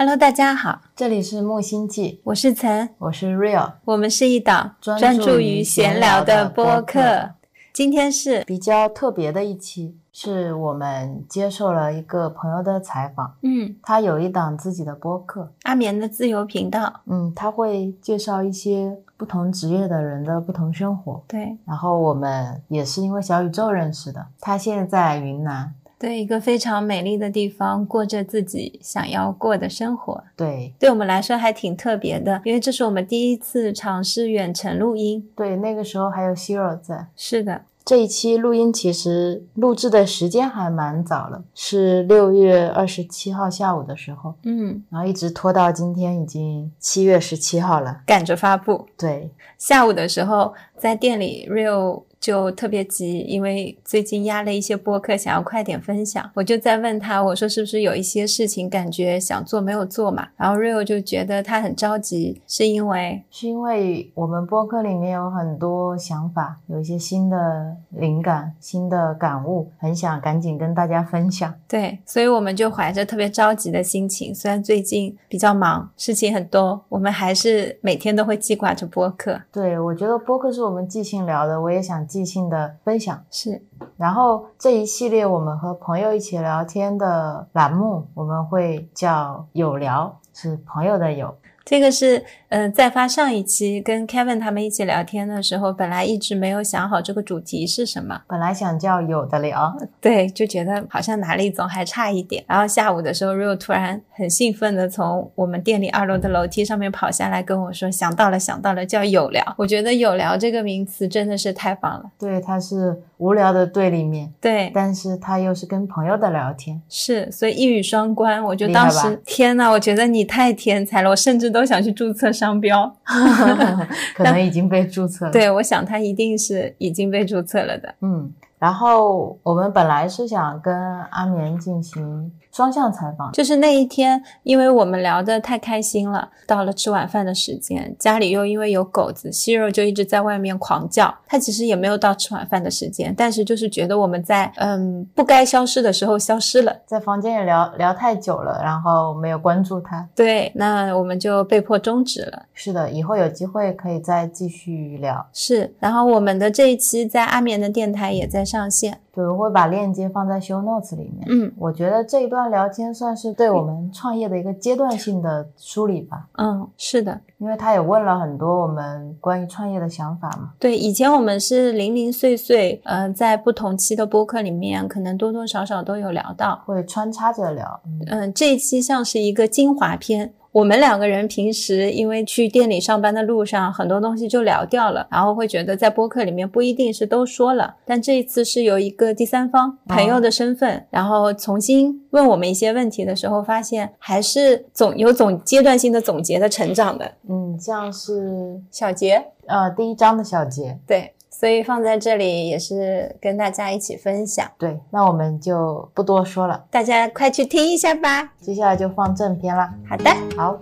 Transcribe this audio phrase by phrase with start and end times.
[0.00, 7.32] Hello，大家好，这里是木星记，我是岑，我是 Real，我们是一档专注于闲聊的播客。
[7.74, 13.36] 今天是比较特别的一期，是我们接受了一个朋友的采访。
[13.42, 17.02] 嗯，他有一档自己的播客，阿眠的自由频道。
[17.04, 21.22] 嗯，他会介绍一些不同职业的人的不同生活。
[21.28, 24.26] 对，然后我们也是因为小宇宙认识的。
[24.40, 25.74] 他现在在云南。
[26.00, 30.24] 对一个非常美丽的地方，过着自己想要过的生活。
[30.34, 35.28] 对，对我们来说还挺特别的，因为这是我们第一次尝试远程录音。
[35.36, 37.08] 对，那个时候还有希若在。
[37.14, 44.34] 是的，这一期录音其实录制的时间还蛮早了，是六月二十七号下午的时候。
[44.44, 48.86] 嗯，然后一直拖到今天，已经七月十七号了，赶着发布。
[48.96, 52.04] 对，下午的时候在店里，Real。
[52.20, 56.30] 就特别急，因为最近压了一些播客，想要快点分享。
[56.34, 60.28] 我就在问他，我说是不是有一些事情感觉想做没有做嘛？
[60.36, 71.54] 然后 Rio 就觉得他很着急，是因为是因为我们播客里面有很多想法，有一些新的灵感、新的感悟，很想赶紧跟大家分享。
[71.66, 79.40] 对，所以我们就怀着特别着急的心情，虽然最近比较忙，事情很多，我们还是每天都会记挂着播客。
[79.50, 82.06] 对，我觉得播客是我们即兴聊的，我也想。
[82.10, 83.62] 即兴的分享是，
[83.96, 91.32] 然后这一系列我们和朋友一起聊天的栏目，我们会叫有聊，是朋友的有。
[91.64, 102.44] 这个是，嗯，在发上一期跟 Kevin 他们一起聊天的时候，本来一直没有想好这个主题是什么，本来想叫有的聊，对，就觉得好像哪里总还差一点。
[102.48, 109.54] 然后下午的时候，Rio 突然很兴奋的从我们店里二楼的楼梯上面跑下来跟我说，想到了，想到了，叫有聊。
[109.56, 112.10] 我觉得有聊这个名词真的是太棒了。
[112.18, 118.42] 对，它是无聊的对立面，对，但是它又是跟朋友的聊天，是，所以一语双关。
[118.42, 121.60] 我就当时天呐，我觉得你太天才了，我甚至都。
[121.60, 122.90] 都想去注册商标
[124.16, 125.32] 可能已经被注册了。
[125.32, 127.94] 对，我想它一定是已经被注册了的。
[128.00, 130.72] 嗯，然后我们本来是想跟
[131.06, 132.30] 阿棉进行。
[132.52, 141.14] 双向采访，就是那一天，因为我们聊得太开心了，到了吃晚饭的时间，家里又因为有狗子，希肉就一直在外面狂叫。
[141.28, 150.04] 他其实也没有到吃晚饭的时间，但是就是觉得我们在嗯不该消失的时候消失了，在房间也聊聊太久了，然后没有关注他。
[150.16, 152.46] 对，那我们就被迫终止了。
[152.52, 155.24] 是的，以后有机会可以再继续聊。
[155.32, 158.98] 是，然后我们的这一期在阿棉的电台也在上线。
[159.12, 161.26] 对，我会把链接放在 show notes 里面。
[161.28, 166.26] 嗯，我觉得这一段聊天算是对我们创业的一个阶段性的梳理吧。
[166.38, 170.52] 嗯，是的，因为他也问了很多我们关于创业的想法嘛。
[170.58, 177.80] 对，以前我们是零零碎碎，呃，在不同期的播客里面，可能多多少少都有聊到，会穿插着聊。
[178.08, 180.32] 嗯，这一期像是一个精华篇。
[180.52, 197.12] 我们两个人平时因为去店里上班的路上，很多东西就聊掉了，然后会觉得在播客里面不一定是都说了，但这一次是由一个第三方朋友的身份，然后重新问我们一些问题的时候，发现还是总有总阶段性的总结的成长的。
[197.28, 201.14] 嗯，像是小杰，呃，第一章的小杰，对。
[201.40, 204.46] 所以放在这里也是跟大家一起分享。
[204.58, 208.34] 对，那我们就不多说了，大家快去听一下吧。
[208.36, 209.72] 接下来就放正片了。
[209.88, 210.60] 好的，好。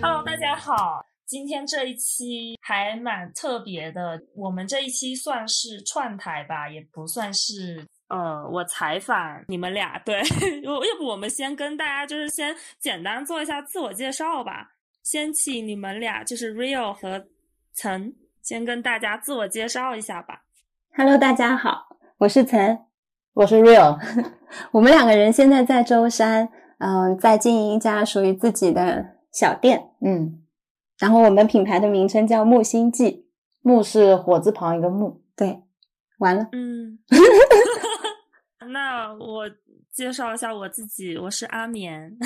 [0.00, 4.18] Hello，大家好，今天这一期还蛮特别的。
[4.34, 7.84] 我们这一期算是串台吧，也不算是。
[8.08, 10.22] 呃，我采访你们俩，对，
[10.64, 14.70] 要要不我们先跟大家就是先简单做一下自我介绍吧。
[15.02, 17.26] 先请你们俩，就是 Real 和
[17.72, 20.42] 岑，先跟大家自我介绍一下吧。
[20.94, 22.86] Hello，大家好，我是岑，
[23.32, 23.98] 我是 Real。
[24.72, 30.42] 我们两个人现在在舟山，嗯，在经营一家属于自己的小店，嗯。
[30.98, 33.26] 然后我们品牌的名称叫木星记，
[33.62, 35.22] 木是火字旁一个木。
[35.34, 35.62] 对，
[36.18, 36.48] 完了。
[36.52, 36.98] 嗯。
[38.70, 39.48] 那我。
[39.92, 42.16] 介绍一下我自己，我是阿眠，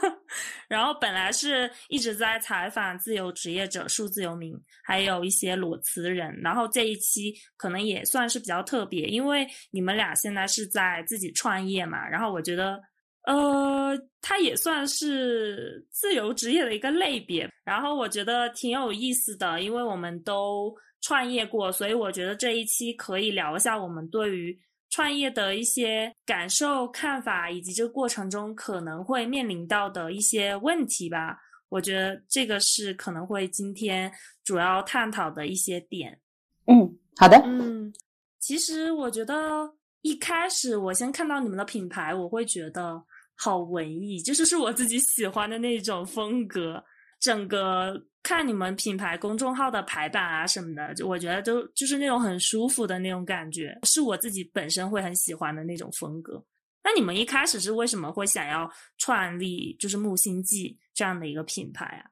[0.68, 4.54] 然后本来是一直在采访自由职业者、数字游民，
[4.84, 6.38] 还有一些裸辞人。
[6.42, 12.06] 然后这一期可能也算是比较特别，因为你们俩现在是在自己创业嘛。
[12.06, 12.78] 然后我觉得，
[13.22, 17.48] 呃，它也算是自由职业的一个类别。
[17.64, 24.56] 然后我觉得挺有意思的，因为我们都创业过，所以我觉得这一期可以聊一下我们对于。
[24.90, 31.38] 创业的一些感受、看法，以及这个过程中可能会面临到的一些问题吧。
[31.68, 34.10] 我觉得这个是可能会今天
[34.44, 36.20] 主要探讨的一些点。
[36.66, 37.36] 嗯，好的。
[37.44, 37.92] 嗯，
[38.38, 43.02] 其实我觉得一开始我先看到你们的品牌，我会觉得
[43.34, 46.82] 好文艺，就是是我自己喜欢的那种风格。
[47.18, 56.42] 整个看你们品牌公众号的排版啊什么的，就我觉得都就是那种很舒服的那种感觉，是我自己本身会很喜欢的那种风格。
[56.82, 58.68] 那你们一开始是为什么会想要
[58.98, 62.02] 创立就是木星记这样的一个品牌啊？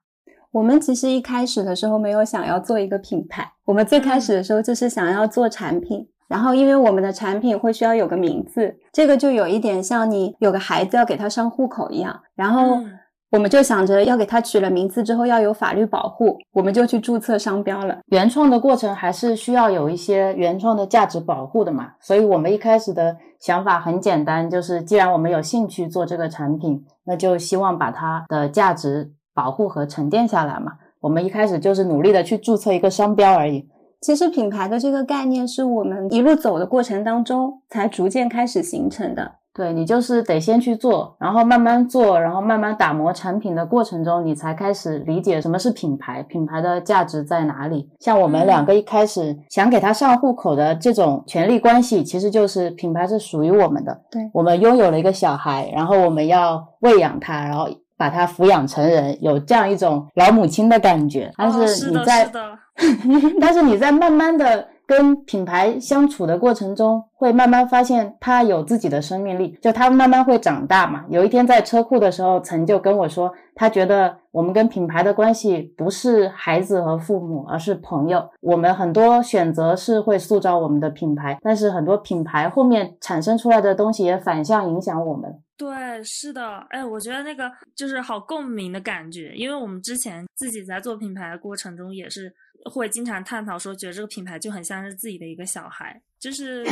[0.51, 6.07] 我们其实一开始的时候没有想要做一个品牌，我们最开始的时候就是想要做产品。
[6.27, 12.19] 然后因为我们的产品会需要有个名字，这个就有一点像你有个孩子要给他上户口一样。
[12.33, 12.83] 然后
[13.31, 17.97] 我们就想着要给它取了名字之后要有法律保护，我们就去注册商标了。
[18.07, 30.73] 原创的过程还是需要有一些原创的价值保护的嘛，所以我们一开始的想法很简单，就是既然我们有兴趣做这个产品，那就希望把它的价值保护和沉淀下来嘛。
[31.01, 33.67] 我们一开始就是努力的去注册一个商标而已。
[34.01, 39.35] 其实品牌的这个概念是我们一路走的过程当中才逐渐开始形成的。
[39.55, 47.89] 对你就是得先去做，然后慢慢做，然后慢慢打磨产品的过程中，你才开始理解什么是品牌，品牌的价值在哪里。
[48.01, 53.97] 像我们两个一开始想给他上户口的这种权利关系，其实就是品牌是属于我们的。
[54.11, 57.67] 对，我们拥有了一个小孩，然后我们要喂养他，然后
[57.97, 61.31] 把他抚养成人，有这样一种老母亲的感觉。
[61.37, 62.29] 但是你在。
[63.39, 71.05] 但是你在慢慢的跟品牌相处的过程中，会慢慢发现它有自己的生命力，就它慢慢会长大嘛。
[71.09, 78.29] 有一天在车库的时候，曾就跟我说，他觉得我们跟品牌的关系不是孩子和父母，而是朋友。
[78.41, 85.41] 我们很多选择是会塑造我们的品牌，但是很多品牌后面产生出来的东西也反向影响我们。
[85.57, 92.33] 对，是的，哎，我觉得那个就是好共鸣的感觉，因为我们之前自己在做品牌的过程中也是。
[92.65, 96.63] 会经常探讨说，觉得这个品牌就很像是自己的一个小孩，就是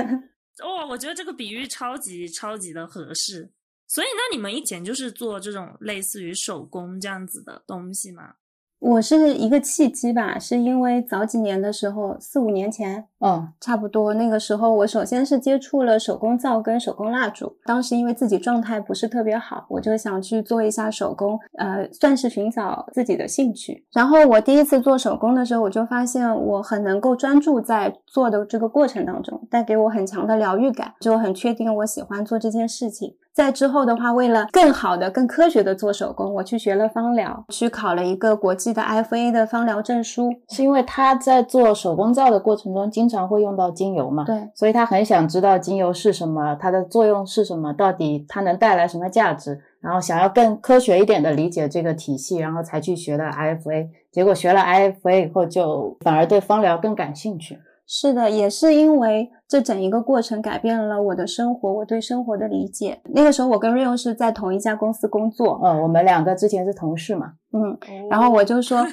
[0.62, 3.50] 哦，我觉得这个比喻超级超级的合适。
[3.86, 8.34] 所以，那你们以前就是做这种类似于手工这样子的东西吗？
[8.84, 17.56] 我是一个契机吧，是因为早几年的时候，四五年前，嗯，差不多那个时候，我首先是接触了手工皂跟手工蜡烛。
[17.64, 23.86] 当时因为自己状态不是特别好，我就想去做一下手工，呃，算是寻找自己的兴趣。
[23.94, 33.16] 然后我第一次做手工的时候，我就发现我很能够专注在做的这个过程当中，带给我很强的疗愈感，就很确定我喜欢做这件事情。
[33.34, 40.30] 在之后的话，为了更好的、更科学的做手工，我去学了芳疗，去考了一个国际的 IFA 的芳疗证书。
[40.50, 44.22] 是因为他在做手工皂的过程中，经常会用到精油嘛？
[44.24, 53.88] 对，所以他很想知道精油是什么，它的作用是什么，到底它能带来什么价值，然后想要更科学一点的理解这个体系，然后才去学的 IFA。
[54.12, 57.58] 结果学了 IFA 以后，就反而对芳疗更感兴趣。
[57.86, 63.00] 是的，也是因为这整一个过程改变了我的生活，我对生活的理解。
[63.12, 67.78] 那个时候，我跟 Rio 是在同一家公司工作，嗯，我们两个之前是同事嘛，嗯，
[68.10, 68.86] 然后我就说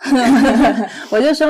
[1.12, 1.46] 我就说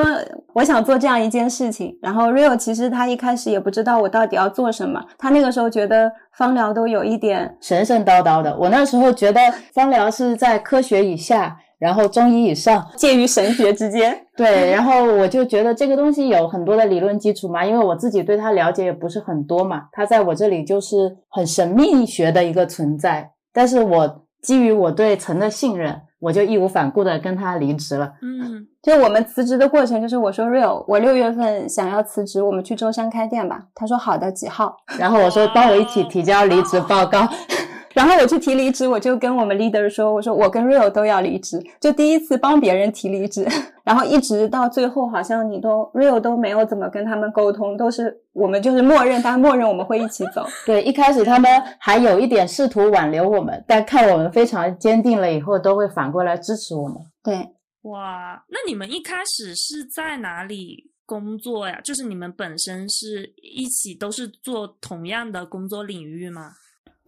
[0.54, 1.96] 我想做这样一件事情。
[2.02, 8.56] 然后 Rio 其实他一开始也不知道我到底要做什么，他那个时候觉得芳疗都有一点神神叨叨的。
[8.58, 9.40] 我那时候觉得
[9.72, 11.56] 芳疗是在科学以下。
[11.80, 14.16] 然后中医以上，介于神学之间。
[14.36, 23.32] 对，然后我就觉得这个东西有很多的理论基础嘛，因为我自己对它了解也不是很多嘛，它在我这里就是很神秘学的一个存在。
[23.52, 28.12] 但是我基于我对陈的信任，我就义无反顾的跟他离职了。
[28.22, 33.62] 嗯，就我们辞职的过程，就是我说 real，我六月份想要辞职，我们去舟山开店吧。
[33.74, 34.76] 他说好的，几号？
[34.98, 37.26] 然后我说帮我一起提交离职报告。
[37.94, 43.46] 然后我去提离职，我就跟我们 leader 说：“我说我跟 Rio 都要离职，就第一次帮别人提离职。
[43.82, 50.46] 然后一直到最后，好像你都 Rio 都没有怎么跟他们沟通，都是我们就是默认，他默认我们会一起走。
[50.64, 56.96] 对，一开始他们还有一点试图挽留我们，但看我们非常坚定了以后，都会反过来支持我们。
[57.24, 57.34] 对，
[57.82, 61.80] 哇，那你们一开始是在哪里工作呀？
[61.82, 66.52] 就是你们本身是一起都是做同样的工作领域吗？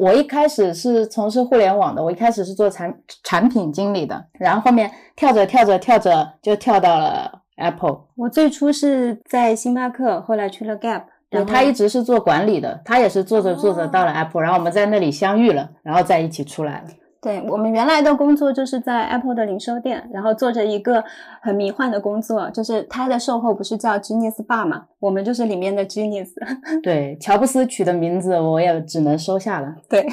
[0.03, 2.93] 我一开始是从事互联网的，我一开始是做产
[3.23, 8.01] 产品经理的，然后后面跳着跳着跳着就跳到了 Apple。
[8.17, 11.05] 我最初是在星巴克，后来去了 Gap。
[11.31, 16.89] 对他一直是做管理的，他也是做着做着到了 Apple，然后我们在那里相遇了，然后在一起出来了。
[17.23, 21.05] 对我们原来的工作就是在 Apple 的零售店，然后做着一个
[21.41, 26.33] 很迷幻的工作，就是它的售后不是叫 Genius Bar 嘛，我们就是里面的 Genius。
[26.83, 29.77] 对，乔布斯取的名字我也只能收下了。
[29.89, 30.05] 对，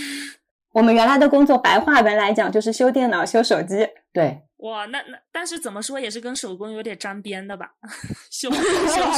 [0.74, 3.88] 我们原来的工作白话文来讲就是修电脑、修手机。
[4.12, 7.70] 对，哇，那那但是怎么说也是跟手工有点沾边的吧？
[8.30, 8.60] 修修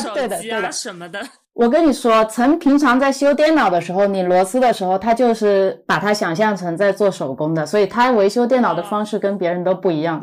[0.00, 1.20] 手机啊什么的。
[1.56, 10.20] 我跟你说，陈平常在修电脑的时候，拧螺丝的时候，他就是把它想象成在做手工的，所以他维修电脑的方式跟别人都不一样。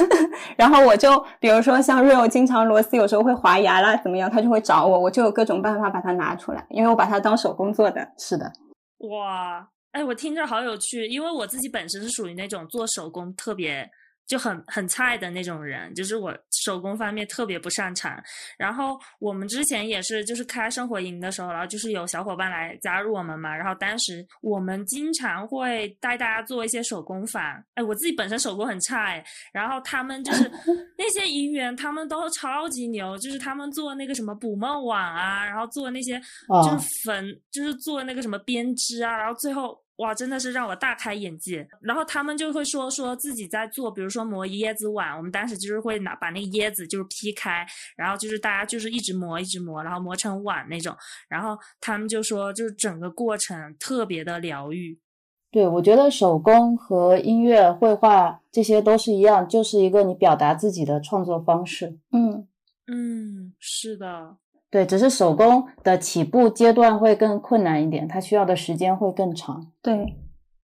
[0.58, 8.06] 然后我就比如说像 Rio 经常螺丝有时候会滑牙啦，怎么样，他就会找我，我就有各种办法把它拿出来，因为我把它当手工做的。
[8.18, 8.52] 是的，
[9.08, 13.88] 哇，哎，我听着好有趣，因为我自己本身是属于那种做手工特别。
[14.26, 18.18] 就很很菜的那种人，就是我手工方面特别不擅长。
[18.56, 23.54] 然后我们之前也是，就是开生活营的时候，然后就是有小伙伴来加入我们嘛。
[23.54, 27.42] 然后当时我们经常会带大家做一些手工坊。
[27.74, 30.50] 哎，我自己本身手工很差哎，然后他们就是
[30.96, 39.83] 那些营员，他们都超级牛，就是他们做那个什么捕梦网啊，然后做那些就是粉，就是做那个什么编织啊，然后最后。
[39.96, 41.68] 哇，真的是让我大开眼界。
[41.80, 47.64] 然后他们就会说说自己在做，比如说磨椰子碗，我们当时就是会拿把那个椰子就是劈开，
[47.96, 50.96] 然后就是大家就是一直磨一直磨，然后磨成碗那种。
[51.28, 54.98] 然后他们就说，就是整个过程特别的疗愈。
[55.52, 61.96] 对，我觉得手工和音乐、绘画这些都是一样，就是一个你表达自己的创作方式。
[62.10, 62.48] 嗯
[62.88, 64.36] 嗯，是的。
[64.74, 69.70] 对，只是手工的起步阶段会更困难一点，它需要的时间会更长。
[69.80, 70.16] 对，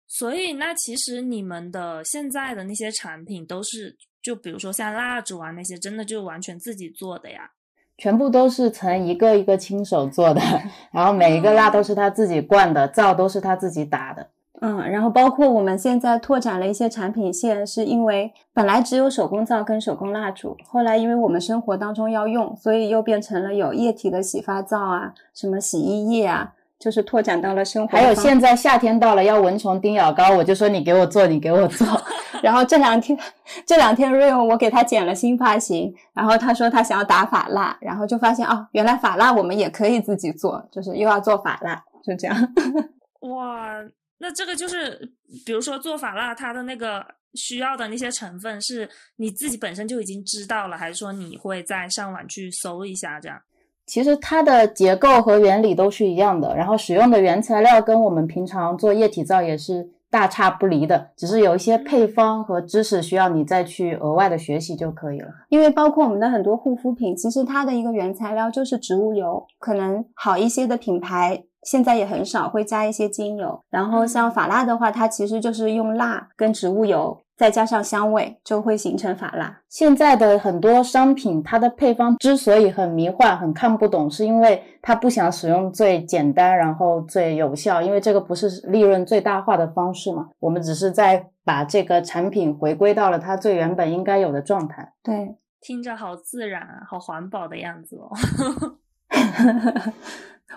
[0.09, 7.51] 所以那其实你们的现在的那些产品都是，就比如说像蜡烛啊那些，真的就完全自己做的呀？
[7.99, 10.41] 全部都是从一个一个亲手做的，
[10.95, 14.31] 然后每一个蜡都是他自己灌的，灶都是他自己打的。
[14.63, 27.97] 嗯，然后包括我们现在拓展了一些产品线，是因为本来只有手工皂跟手工蜡烛，后来因为我们生活当中要用，所以又变成了有液体的洗发皂啊，什么洗衣液啊，就是拓展到了生活。
[27.97, 31.87] 还有现在夏天到了要蚊虫叮咬膏，我就说你给我做，你给我做。
[32.43, 33.19] 然后这两天
[33.65, 42.37] 这两天 Rio 我给他剪了新发型，然后他说他想要打发蜡，然后就发现哦，原来发蜡我们也可以自己做，就是又要做发蜡，就这样。
[43.31, 43.75] 哇。
[44.23, 45.13] 那这个就是，
[45.47, 48.87] 比如说做法蜡，它的那个需要的那些成分是
[49.17, 53.41] 你自己本身就已经知道了，还是说你会在上网去搜一下这样？
[53.87, 65.29] 其实它的结构和原理都是一样的，然后使用的原材料跟我们平常做液体皂也是大差不离的，只是有一些配方和知识需要你再去额外的学习就可以了。
[65.49, 71.45] 因为包括我们的很多护肤品，其实它的一个原材料就是植物油，可能好一些的品牌。
[71.63, 79.61] 现在也很少会加一些精油，然后像法蜡的话，它其实就是用蜡跟植物油，再加上香味，就会形成法蜡。
[79.69, 90.31] 现在的很多商品，它的配方之所以很迷幻、很看不懂，是因为它不想使用最简单，然后最有效，因为这个不是利润最大化的方式嘛。
[90.39, 94.95] 我们只是在把这个产品回归到了它最原本应该有的状态。
[95.03, 98.11] 对，听着好自然、好环保的样子哦。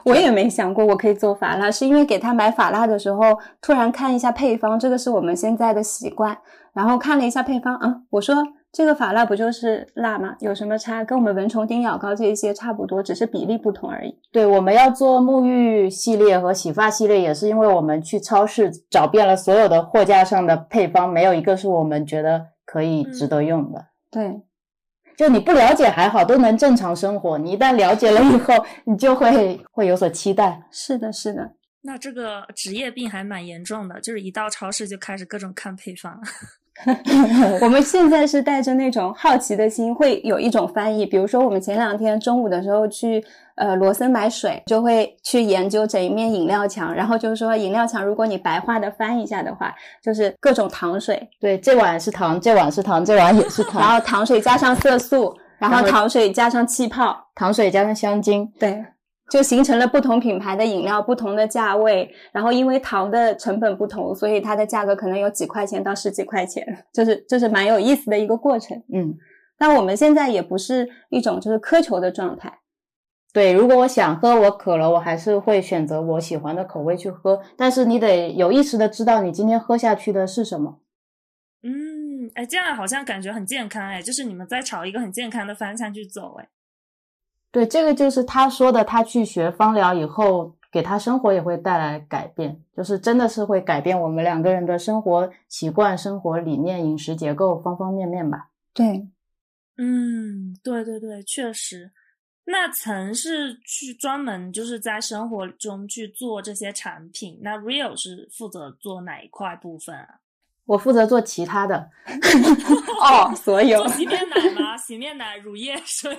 [0.03, 6.37] 我也没想过我可以做法蜡，是因为给他买法蜡的时候，突然看一下配方，这个是我们现在的习惯。
[6.73, 8.35] 然后看了一下配方，啊，我说
[8.71, 10.35] 这个法蜡不就是蜡吗？
[10.39, 11.03] 有什么差？
[11.03, 14.17] 跟我们蚊虫叮咬膏这一些差不多，只是比例不同而已。
[14.31, 23.85] 对，我们要做沐浴系列和洗发系列，也是因为我们去超市找遍了所有的货架上的配方，没有一个是我们觉得可以值得用的。
[24.09, 24.41] 对。
[25.17, 27.37] 就你不了解还好，都能正常生活。
[27.37, 28.53] 你一旦了解了以后，
[28.85, 30.61] 你就会会有所期待。
[30.71, 31.51] 是的，是的。
[31.81, 36.17] 那这个职业病还蛮严重的，就是一到超市就开始各种看配方。
[37.61, 41.05] 我们现在是带着那种好奇的心，会有一种翻译。
[41.05, 43.23] 比如说，我们前两天中午的时候去
[43.55, 51.27] 呃罗森买水，就会去研究整一面饮料墙，然后就是说饮料墙，如果你白话的翻一下的话，就是各种糖水。
[51.39, 53.81] 对，这碗是糖，这碗是糖，这碗也是糖。
[53.81, 58.51] 然后糖水加上色素，然后糖水加上气泡，糖水加上香精。
[58.59, 58.83] 对。
[59.31, 68.77] 就形成了不同品牌的饮料，不同的价位，然后因为糖的成本不同，所以它的价格可能有几块钱到十几块钱，就是就是蛮有意思的一个过程。
[68.93, 69.15] 嗯，
[69.57, 72.53] 但我们现在也不是一种就是苛求的状态。
[73.33, 77.41] 对，如果我想喝，我渴了，我还是会选择我喜欢的口味去喝。
[77.57, 80.79] 但是你得有意识的知道你今天喝下去的是什么。
[81.63, 86.47] 嗯，哎，这样好像感觉很健康哎，就是你们在朝一个很健康的方向去走哎。
[87.51, 98.49] 对，这个就是他说的，他去学芳疗以后，给他生活也会带来改变，就是真的是会改变我们两个人的生活习惯、生活理念、饮食结构方方面面吧。
[98.75, 99.07] 对，
[99.77, 101.91] 嗯，对对对，确实。
[102.45, 110.19] 那曾是去专门就是在生活中去做这些产品，那 Real 是负责做哪一块部分啊？
[110.65, 111.89] 我负责做其他的。
[113.01, 114.77] 哦，所有洗面奶吗？
[114.77, 116.17] 洗面奶、乳液水。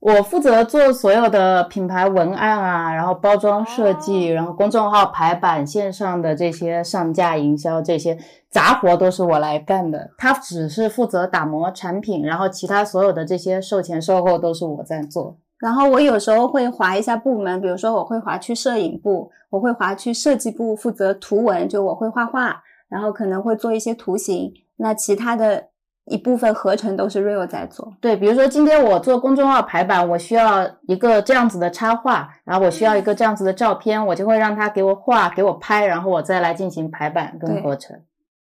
[0.00, 8.16] 我负责做所有的品牌文案啊，然后包装设计，然后公众号排版、线上的这些上架营销这些
[8.48, 10.10] 杂活都是我来干的。
[10.16, 15.36] 他只是负责打磨产品，然后其他所有的这些售前售后都是我在做。
[15.58, 24.50] 然后我有时候会划一下部门，比如说我会划去摄影部，我会划去设计部负责图文，就我会画画，然后可能会做一些图形。
[24.76, 25.69] 那其他的。
[26.10, 37.96] 一部分合成都是 Real 在做，对，比如说今天我做公众号排版，我需要一个这样子的插画，然后我需要一个这样子的照片，我就会让他给我画，给我拍，然后我再来进行排版跟合成。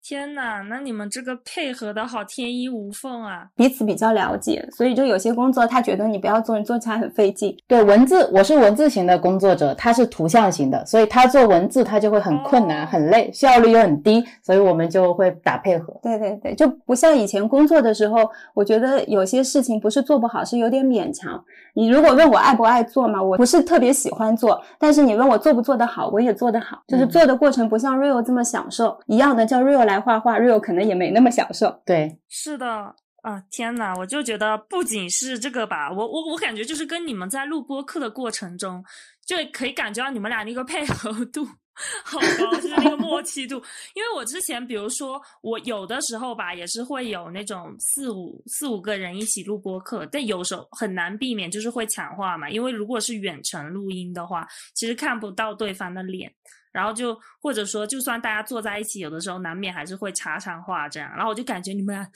[0.09, 3.45] 天呐，那你们这个配合的好天衣无缝啊！
[3.57, 7.53] 彼此比较了解，所以就有些工作他觉得你不要做，你做起来很费劲。
[7.67, 15.99] 对文字，我是文字型的工作者，他是图像型的，所以他做文字他就会很困难、很累，效率又很低，所以我们就会打配合。
[16.05, 21.45] 对对对，就不像以前工作的时候，我觉得有些事情不是做不好，是有点勉强。
[21.75, 31.83] 你如果问我爱不爱做嘛，我不是特别喜欢做，但是你问我做不做得好，我也做得好，就是做的过程不像 Rio 这么享受一样的，叫 Rio 来画画，real 可能也没那么享受。
[31.85, 38.85] 对，是的啊，天呐，我就觉得不仅是这个吧，我我我感觉就是跟你们在录播课的过程中，
[39.26, 41.47] 就可以感觉到你们俩那个配合度。
[42.03, 43.57] 好高，就是那个默契度。
[43.93, 52.49] 因为我之前，比如说我有的时候吧，也是会有那种四五四五个人一起录播课，但有时候很难避免，就是会抢话嘛。
[52.49, 56.33] 因为如果是远程录音的话，其实看不到对方的脸，
[56.76, 61.11] 然后就或者说，就算大家坐在一起，有的时候难免还是会插上话这样。
[61.16, 62.06] 然后我就感觉你们俩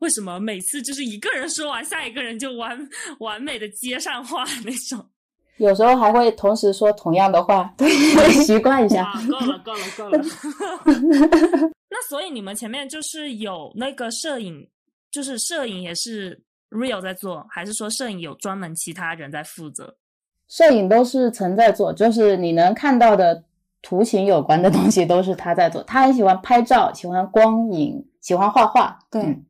[0.00, 2.78] 为什么每次就是一个人说完，下一个人就完
[3.20, 5.02] 完美的接上话那种。
[5.56, 7.88] 有时候还会同时说同样的话，对，
[8.44, 9.10] 习惯一下。
[9.30, 10.22] 够了，够了，够了。
[11.88, 14.68] 那所以你们前面就是有那个摄影，
[15.10, 16.38] 就是摄影也是
[16.70, 19.96] Real 在做，还是说摄影有专门其他人在负责？
[20.48, 23.44] 摄影都是曾在做，就是你能看到的
[23.82, 25.82] 图形有关的东西都是他在做。
[25.82, 28.98] 他很喜欢拍照，喜欢光影，喜欢画画。
[29.10, 29.42] 对，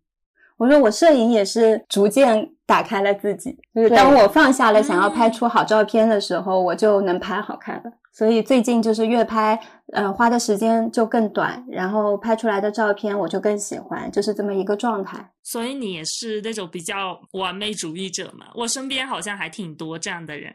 [0.56, 2.52] 我说我摄影也是逐渐。
[2.70, 7.92] 打开了自己，就是当我放下了想要拍出好照片的时候，我就能拍好看的。
[8.12, 9.58] 所以最近就是越拍，
[9.92, 15.32] 呃，花的时间就更短，然后拍出来的照片我就更喜欢，就是这么一个状态。
[15.42, 18.46] 所以你也是那种比较完美主义者嘛？
[18.54, 20.54] 我身边好像还挺多这样的人。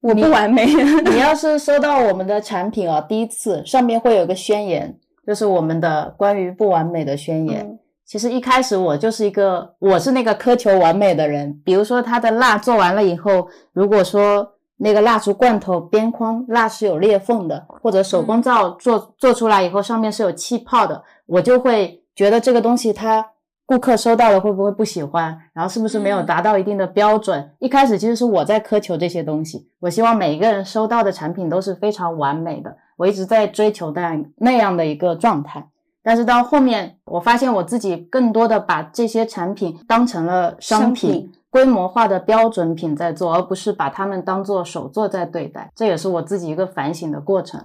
[0.00, 0.66] 我不完美。
[1.10, 7.78] 你要 是收到我们的产品啊，第一次上面会有个宣言，就是我们的关于不完美的宣言。
[8.04, 11.60] 其实一开始我就是一个，我是那个苛求完美的人。
[11.64, 23.26] 比如说他的蜡做完了以后，如果说那个蜡烛罐头边框蜡是有裂缝的，或者手工皂做做出来以后上面是有气泡的，我就会觉得这个东西他
[23.68, 27.50] 顾客收到了会不会不喜欢，然后是不是没有达到一定的标准。
[27.58, 35.68] 一开始其实是我在苛求这些东西，我希望每一个人收到的产品都是非常完美的，我一直在追求那样那样的一个状态。
[36.02, 41.30] 但是到后面，我发现我自己更多的把这些产品当成了商品。
[41.50, 47.58] 规模化的标准品在做，而不是把它们当做手作在对待，这也是我自己一个反省的过程。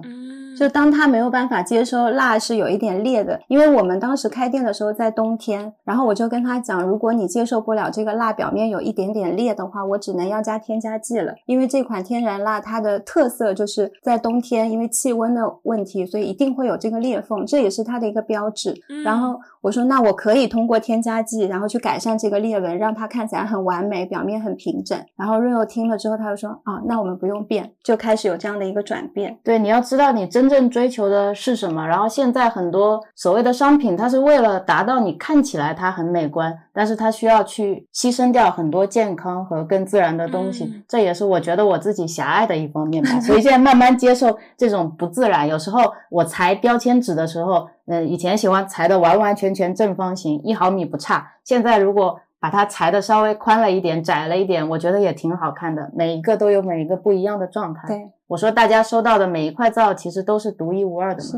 [0.57, 11.35] 就当他没有办法接收蜡是有一点裂的，因为我们当时开店的时候在冬天，然后我就跟他讲，如果你接受不了这个蜡表面有一点点裂的话，我只能要加添加剂了。
[11.45, 18.73] 因为这款天然蜡它的特色就是在冬天，因为气温的问题，所以一定会有这个裂缝，这也是它的一个标志。
[19.03, 23.73] 然后我说，那我可以通过添加剂，然后去改善这个裂纹，让它看起来很完。
[23.73, 24.95] 完美，表面很平整。
[25.17, 31.87] 然后瑞欧听了之后，他就说：“啊，那我们不用变，就开始有这样的一个转变。”对，你要知道你真正追求的是什么。
[31.87, 40.83] 然后现在很多所谓的商品，它是为了达到你看起来它很美观，但是它需要去牺牲掉很多健康和更自然的东西。
[40.87, 43.19] 这也是我觉得我自己狭隘的一方面吧。
[43.19, 45.47] 所以现在慢慢接受这种不自然。
[45.47, 45.79] 有时候
[46.09, 51.31] 我裁标签纸的时候，嗯，以前喜欢裁的完完全全正方形，一毫米不差。
[51.43, 55.89] 现在如果把它裁的稍微宽了一点，窄了一点，我觉得也挺好看的。
[55.95, 57.87] 每一个都有每一个不一样的状态。
[57.87, 61.29] 对，我说大家收到的每一块皂其实都是独一无二的嘛。
[61.29, 61.37] 是。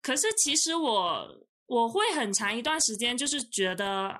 [0.00, 1.28] 可是其实我
[1.66, 4.10] 我会很长一段时间就是觉得，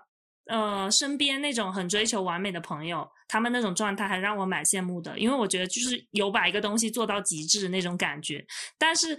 [0.47, 8.45] 呃，身边那种很追求完美的朋友，他们那种状态还让我蛮羡慕的，因为我觉得就是有把一个东西做到极致的那种感觉。
[8.79, 9.19] 但是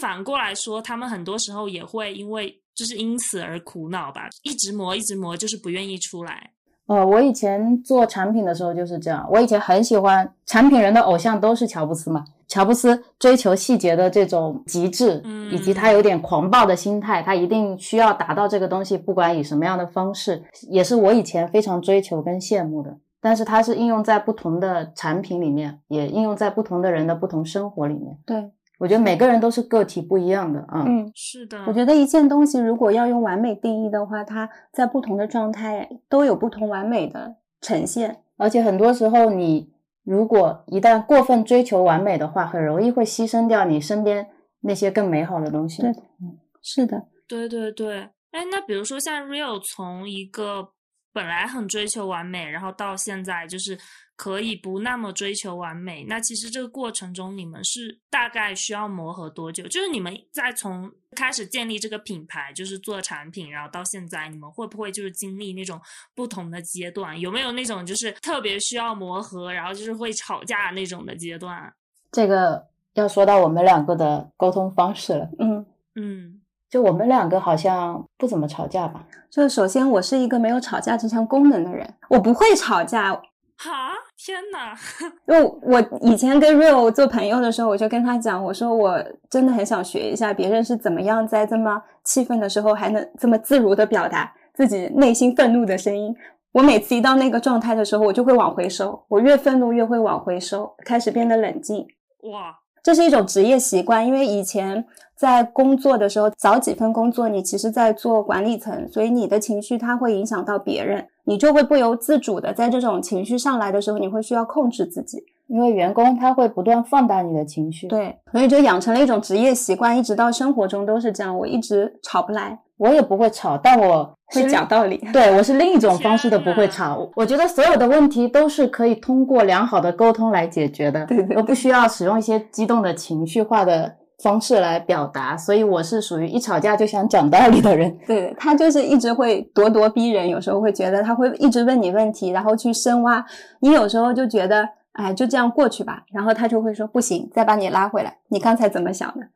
[0.00, 2.60] 反过来说，他们很多时候也会因为。
[2.76, 6.52] 就是因此而苦恼吧，一直磨，一直磨，就是不愿意出来。
[6.86, 9.28] 呃，我以前做产品的时候就是这样。
[9.30, 22.96] 我以前很喜欢产品人的偶像都是乔布斯嘛，乔布斯追求细节的这种极致，以及他有点狂暴的心态，他一定需要达到这个东西，不管以什么样的方式，也是我以前非常追求跟羡慕的。
[23.20, 28.16] 但是它是应用在不同的产品里面，也应用在不同的人的不同生活里面。
[28.24, 30.84] 对，我觉得每个人都是个体不一样的啊。
[30.86, 38.22] 嗯，是的，我觉得一件东西如果要用完美定义的话，它在不同的状态都有不同完美的呈现。
[38.36, 39.72] 而且很多时候，你
[40.04, 44.28] 如果一旦过分追求完美的话，很容易会牺牲掉你身边
[44.60, 45.80] 那些更美好的东西。
[45.82, 48.10] 对，嗯，是的，对对对。
[48.32, 50.68] 哎，那比如说像 Real 从一个
[51.14, 53.78] 本来很追求完美，然后到现在就是
[54.16, 56.04] 可以不那么追求完美。
[56.08, 59.62] 那其实这个过程中，你们是大概需要磨合多久？
[59.68, 65.78] 就是你们在从开始建立这个品牌，就是做产品，然后到现在，你们会不会就是经历那种
[66.14, 67.18] 不同的阶段？
[67.20, 71.72] 有没有那种就是特别需要磨合，然后就是会吵架那种的阶段？
[72.10, 75.28] 这个要说到我们两个的沟通方式了。
[75.38, 79.06] 嗯嗯，就我们两个好像不怎么吵架吧？
[79.30, 83.20] 就是首先我是一个没有吵架这项功能的人，我不会吵架。
[83.58, 84.76] 哈，天呐！
[85.26, 96.14] 因为我以前跟 Real 做朋友的时候，我就跟他讲，我说我真的很想学一下别人是怎么样在这么气愤的时候还能这么自如的表达自己内心愤怒的声音。
[96.52, 101.86] 我每次一到那个状态的时候，我就会往回收，我越愤怒越会往回收，开始变得冷静。
[102.32, 104.86] 哇，这是一种职业习惯，因为以前
[105.16, 115.24] 在工作的时候，早几份工作你其实在做管理层，所以你的情绪它会影响到别人，你就会不由自主的在这种情绪上来的时候，你会需要控制自己。
[115.48, 121.38] 因为员工他会不断放大你的情绪，对，所以就养成了一种职业习惯，一直到生活中都是这样。
[121.38, 124.96] 我一直吵不来，我也不会吵，但我会讲道理。
[125.12, 127.08] 对我是另一种方式的不会吵。
[127.14, 135.36] 我觉得所有的问题都是可以通过良好的沟通来解决的，对对，而不需要使用一些激动的情绪化的方式来表达。
[135.36, 137.98] 所以我是属于一吵架就想讲道理的人。
[138.06, 143.24] 对他就是一直会咄咄逼人，有时候会觉得他会一直问你问题，然后去深挖。
[143.60, 144.68] 你有时候就觉得。
[144.98, 146.02] 哎，就这样过去吧。
[146.10, 148.16] 然后他就会说不行，再把你拉回来。
[148.30, 149.26] 你刚才怎么想的？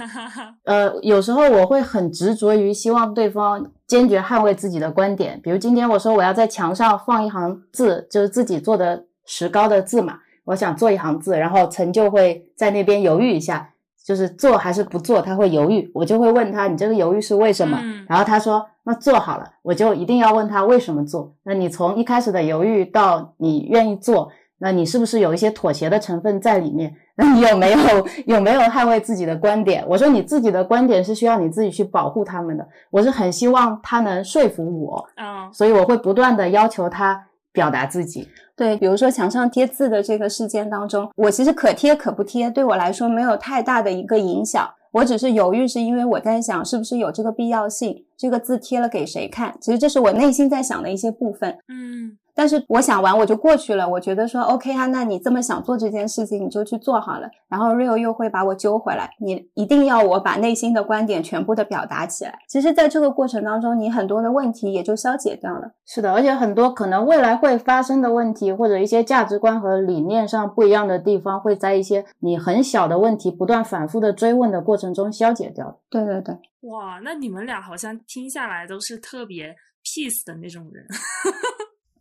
[0.64, 5.38] 呃，有时候我会很执着于希望对方坚决捍卫自己的观点。
[5.42, 10.14] 比如今天我说我要在墙上放一行字，就是自己做的石膏的字嘛，
[10.46, 13.68] 我想做一行字，然后陈就会在那边犹豫一下，
[14.04, 15.90] 就是做还是不做，他会犹豫。
[15.94, 17.78] 我就会问他，你这个犹豫是为什么？
[18.08, 21.34] 然后他说那做好了，我就一定要问他为什么做。
[21.44, 24.30] 那你从一开始的犹豫到你愿意做。
[24.64, 26.94] 那你是不是有一些妥协的成分在里面？
[27.16, 27.78] 那你有没有
[28.26, 29.84] 有没有捍卫自己的观点？
[29.88, 32.64] 我说你自己的观点是需要你自己去保护他们的。
[32.88, 38.28] 我是很希望他能说服我，嗯，所以我会不断的要求他表达自己。
[38.62, 44.72] 对，比如说墙上贴字的这个事件当中，我其实可贴可不贴，对我来说没有太大的一个影响。
[44.92, 49.52] 我只是犹豫，是因为我在想是不是有这个必要性，这个字贴了给谁看？
[49.60, 51.58] 其实这是我内心在想的一些部分。
[51.66, 52.16] 嗯。
[52.42, 57.30] 但是我想完我就过去了，我觉得说 OK 啊，那你这么想做这件事情，你就去做好了。
[57.48, 62.36] 然后 Rio 又会把我揪回来，你一定要我把内心的观点全部的表达起来。
[62.48, 65.70] 其实，在这个过程当中，你很多的问题也就消解掉了。
[65.86, 75.78] 是的，而且很多可能未来会发生的问题，或者一些价值观和理念上不一样的地方，会在一些你很小的问题不断反复的追问的过程中消解掉。
[75.88, 80.84] 对对对，哇，那你们俩好像听下来都是特别 peace 的那种人。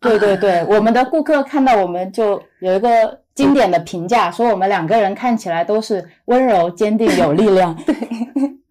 [0.04, 7.76] 对对对，我们的顾客看到我们就有一个经典的评价，说我们两个人看起来都是温柔、坚定、有力量。
[7.86, 7.96] 对，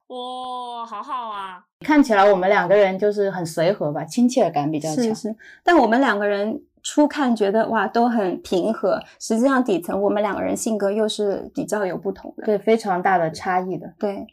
[0.09, 1.65] 哇，好好啊！
[1.87, 5.05] 看起来我们两个人就是很随和吧，亲切感比较强。
[5.05, 13.95] 是是，但我们两个人初看觉得哇都很平和，实际上底层我们两个人性格又是比较有不同的，对，非常大的差异的。
[14.01, 14.27] 对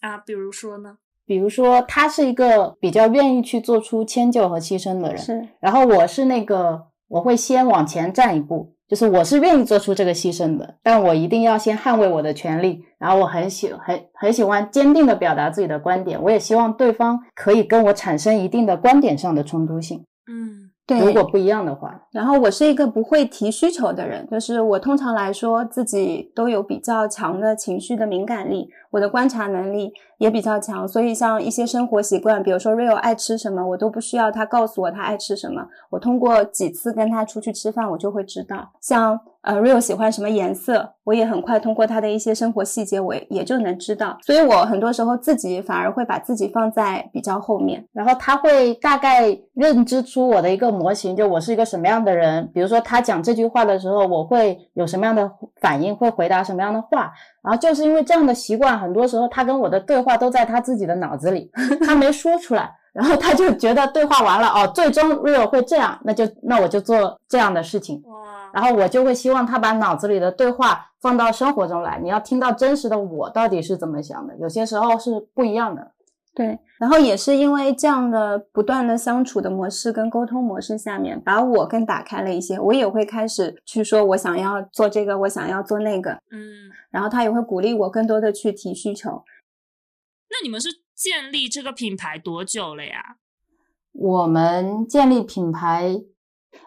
[0.00, 0.96] 啊，比如说呢？
[1.28, 5.46] 比如说，他是一个比较愿意去做出迁就和牺牲的人，是。
[5.60, 12.82] 然后我是那个，我会先往前站一步，就是我是愿意做出这个牺牲的，但我一定要先捍卫我的权利。
[12.98, 20.02] 然后我很喜很很喜欢坚定的表达自己的观点，我也希望对方可以跟我产生一定的观点上的冲突性。
[20.26, 20.98] 嗯，对。
[20.98, 29.92] 如果不一样的话，然后我是一个不会提需求的人，就是我通常来说自己都有比较强的情绪的敏感力，我的观察能力。
[30.18, 38.68] 也比较强，所以像一些生活习惯，比如说 Rio 爱吃什么，我都不需要他告诉我他爱吃什么，我通过几次跟他出去吃饭，我就会知道。
[38.80, 44.18] 像呃 Rio 喜欢什么颜色，我也很快通过他的一些生活细节，我也就能知道。
[44.22, 52.50] 所以我很多时候自己反而会把自己放在比较后面，然后他会大概认知出我的一个模型，就我是一个什么样的人。
[52.52, 57.12] 比如说他讲这句话的时候，我会有什么样的反应，会回答什么样的话。
[57.42, 61.50] 然后就是因为这样的习惯，很多时候他跟我的对话都在他自己的脑子里，
[61.86, 62.70] 他没说出来。
[62.92, 68.02] 然后他就觉得对话完了哦，最终 real 会这样，那就那我就做这样的事情。
[68.06, 68.16] 哇，
[68.52, 75.92] 然后我就会希望他把脑子里的对话放到生活中来，你要听到真实的我到底是怎么想的，有些时候是不一样的。
[76.38, 82.60] 对，然后也是因为这样的不断的相处的模式跟沟通模式下面，把我更打开了一些。
[82.60, 89.24] 我也会开始去说，我想要做这个，我想要做那个，嗯，然后他也会鼓励我更多的去提需求。
[90.30, 93.16] 那你们是建立这个品牌多久了呀？
[93.90, 96.02] 我们建立品牌，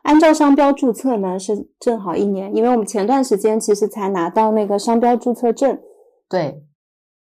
[0.04, 5.80] 按照商标注册呢是正好一年，因为我们前段时间其实才拿到那个商标注册证，
[6.28, 6.62] 对，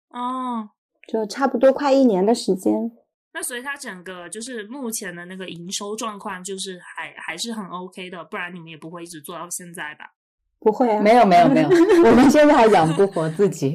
[0.09, 0.71] 哦，
[1.11, 2.93] 就差不多快一年的时间。
[3.33, 10.05] 那所以它整个就是目前的那个营收状况，就是还还是很 OK 的，不然你们也不会一直做到现在吧？
[10.59, 11.69] 不会啊，没有没有没有，
[12.05, 13.75] 我们现在还养不活自己。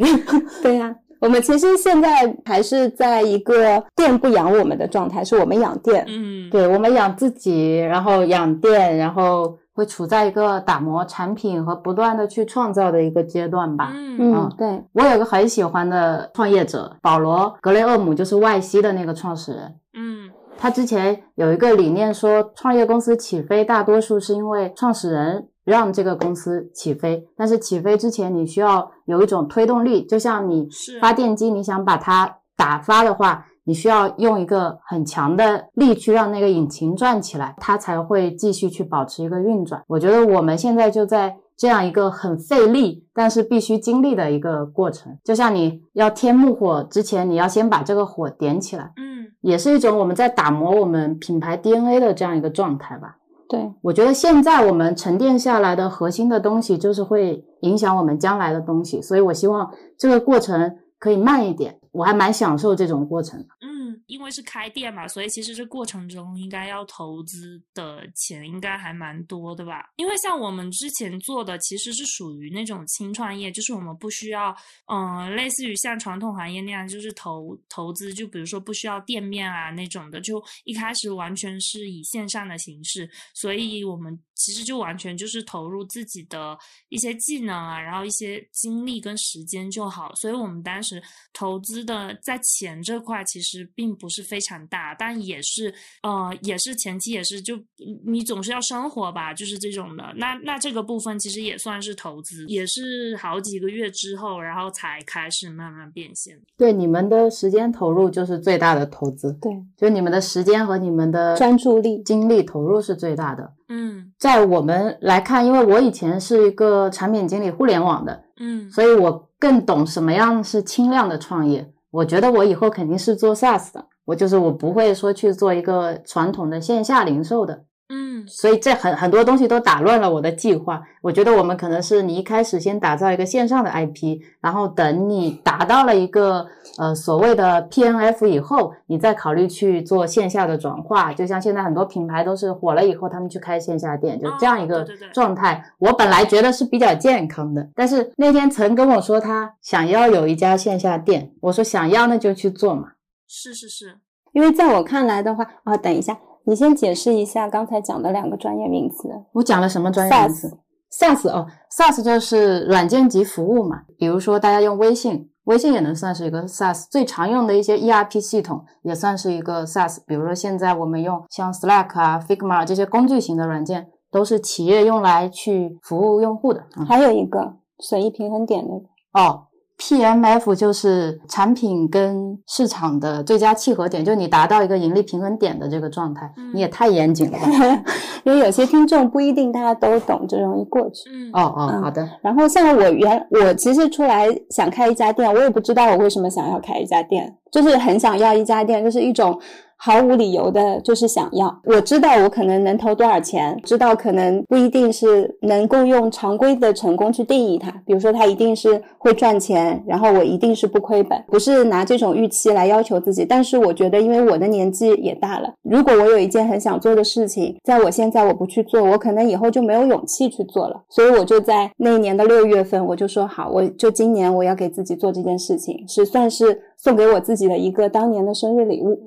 [0.62, 6.06] 对呀、我们其实现在还是在一个店不养我们的状态，是我们养店。
[6.08, 13.92] 嗯，对我们养自己，然后养店，然后会处在一个打磨产品和不断的去创造的一个阶段吧。
[13.94, 19.76] 嗯嗯嗯，对，我有个很喜欢的创业者保罗·格雷厄姆，就是外西的那个创始人。
[19.94, 30.70] 嗯他之前有一个理念说，创业公司起飞大多数是因为创始人让这个公司起飞，但是起飞之前你需要有一种推动力，就像你
[31.02, 39.84] 发电机，你想把它打发的话，你需要用一个很强的力去让那个引擎转起来，它才会继续去保持一个运转。
[39.88, 48.94] 我觉得我们现在就在这样一个很费力，但是必须经历的一个过程，就像你要添木火之前，你要先把这个火点起来。
[48.98, 53.18] 嗯也是一种我们在打磨我们品牌 DNA 的这样一个状态吧。
[53.48, 63.46] 对，我觉得现在我们沉淀下来的核心的东西，就是会影响我们将来的东西，所以我希望这个过程可以慢一点，我还蛮享受这种过程的。
[63.62, 63.68] 嗯，
[64.08, 69.92] 因为是开店嘛，所以其实这过程中应该要投资的钱应该还蛮多的吧？
[69.96, 74.56] 因为像我们之前做的其实是属于那种轻创业，就是我们不需要，
[74.88, 86.58] 嗯、类似于像传统行业那样，就是投投资，就比如说不需要店面啊那种的，就一开始完全是以线上的形式，所以我们其实就完全就是投入自己的
[86.90, 90.14] 一些技能啊，然后一些精力跟时间就好。
[90.16, 91.02] 所以我们当时
[91.34, 97.58] 投资的在钱这块其实并不是非常大，但也是呃也是前期也是就
[98.06, 100.04] 你总是要生活吧，就是这种的。
[100.18, 106.40] 那那这个部分其实也算是投资，也是好几个月之后，然后才开始慢慢变现。
[106.58, 113.54] 对你们的时间投入就是最大的投资，对，就你们的时间和你们的专注力精力投入是最大的。
[113.68, 121.72] 嗯在我们来看，因为我以前是一个产品经理，互联网的，嗯所以我更懂什么样是轻量的创业。
[121.96, 130.82] 我觉得我以后肯定是做 SaaS 的，我就是我不会说去做一个传统的线下零售的，嗯所以这很很多东西都打乱了我的计划。
[131.04, 136.48] 我觉得我们可能是你一开始先打造一个线上的 IP，然后等你达到了一个
[136.80, 141.14] 呃所谓的 PNF 以后，你再考虑去做线下的转化。
[141.14, 145.64] 就像现在很多品牌都是火了以后，他们去开线下店，就这样一个哦对对对状态。
[145.78, 152.94] 我本来觉得是比较健康的，但是那天曾跟我说他想要有一家线下店，我说想要那就去做嘛。
[153.28, 153.98] 是是是，
[154.34, 159.10] 因为在我看来的话，啊，等一下，你先解释一下刚才讲的两个专业名词。
[159.34, 160.58] 我讲了什么专业名词
[160.92, 163.82] SaaS 哦，SaaS 就是软件及服务嘛。
[163.98, 166.86] 比如说大家用微信，微信也能算是一个 SaaS。
[166.90, 169.98] 最常用的一些 ERP 系统也算是一个 SaaS。
[170.06, 176.64] 比如说现在我们用像 Slack 啊、Figma 这些工具型的软件，都是企业用来去服务用户的。
[176.78, 179.45] 嗯、还有一个损益平衡点那个，哦。
[179.78, 186.32] PMF 就是产品跟市场的最佳契合点，就你达到一个盈利平衡点的这个状态。
[186.38, 187.84] 嗯你也太严谨了吧？
[188.24, 191.10] 因为有些听众不一定大家都懂，就容易过去。
[191.12, 192.08] 嗯哦哦，嗯好的。
[192.22, 199.38] 然后像我原我其实出来想开一家店，我也不知道我为什么想要开一家店，就是很想要一家店，就是一种
[199.78, 201.62] 毫无理由的，就是想要。
[201.66, 213.26] 我知道我可能能投多少钱，知道可能不一定是能够用常规的成功去定义它，比如说它一定是会赚钱，然后我一定是不亏本，不是拿这种预期来要求自己。
[213.26, 220.82] 但是我觉得，因为我的年纪也大了，如果我有一件很想做的事情，在我现在我不去做，我可能以后就没有勇气去做了。
[220.90, 229.00] 所以我就在那一年的六月份，我就说好，我就今年我要给自己做这件事情，是算是送给我自己的一个当年的生日礼物。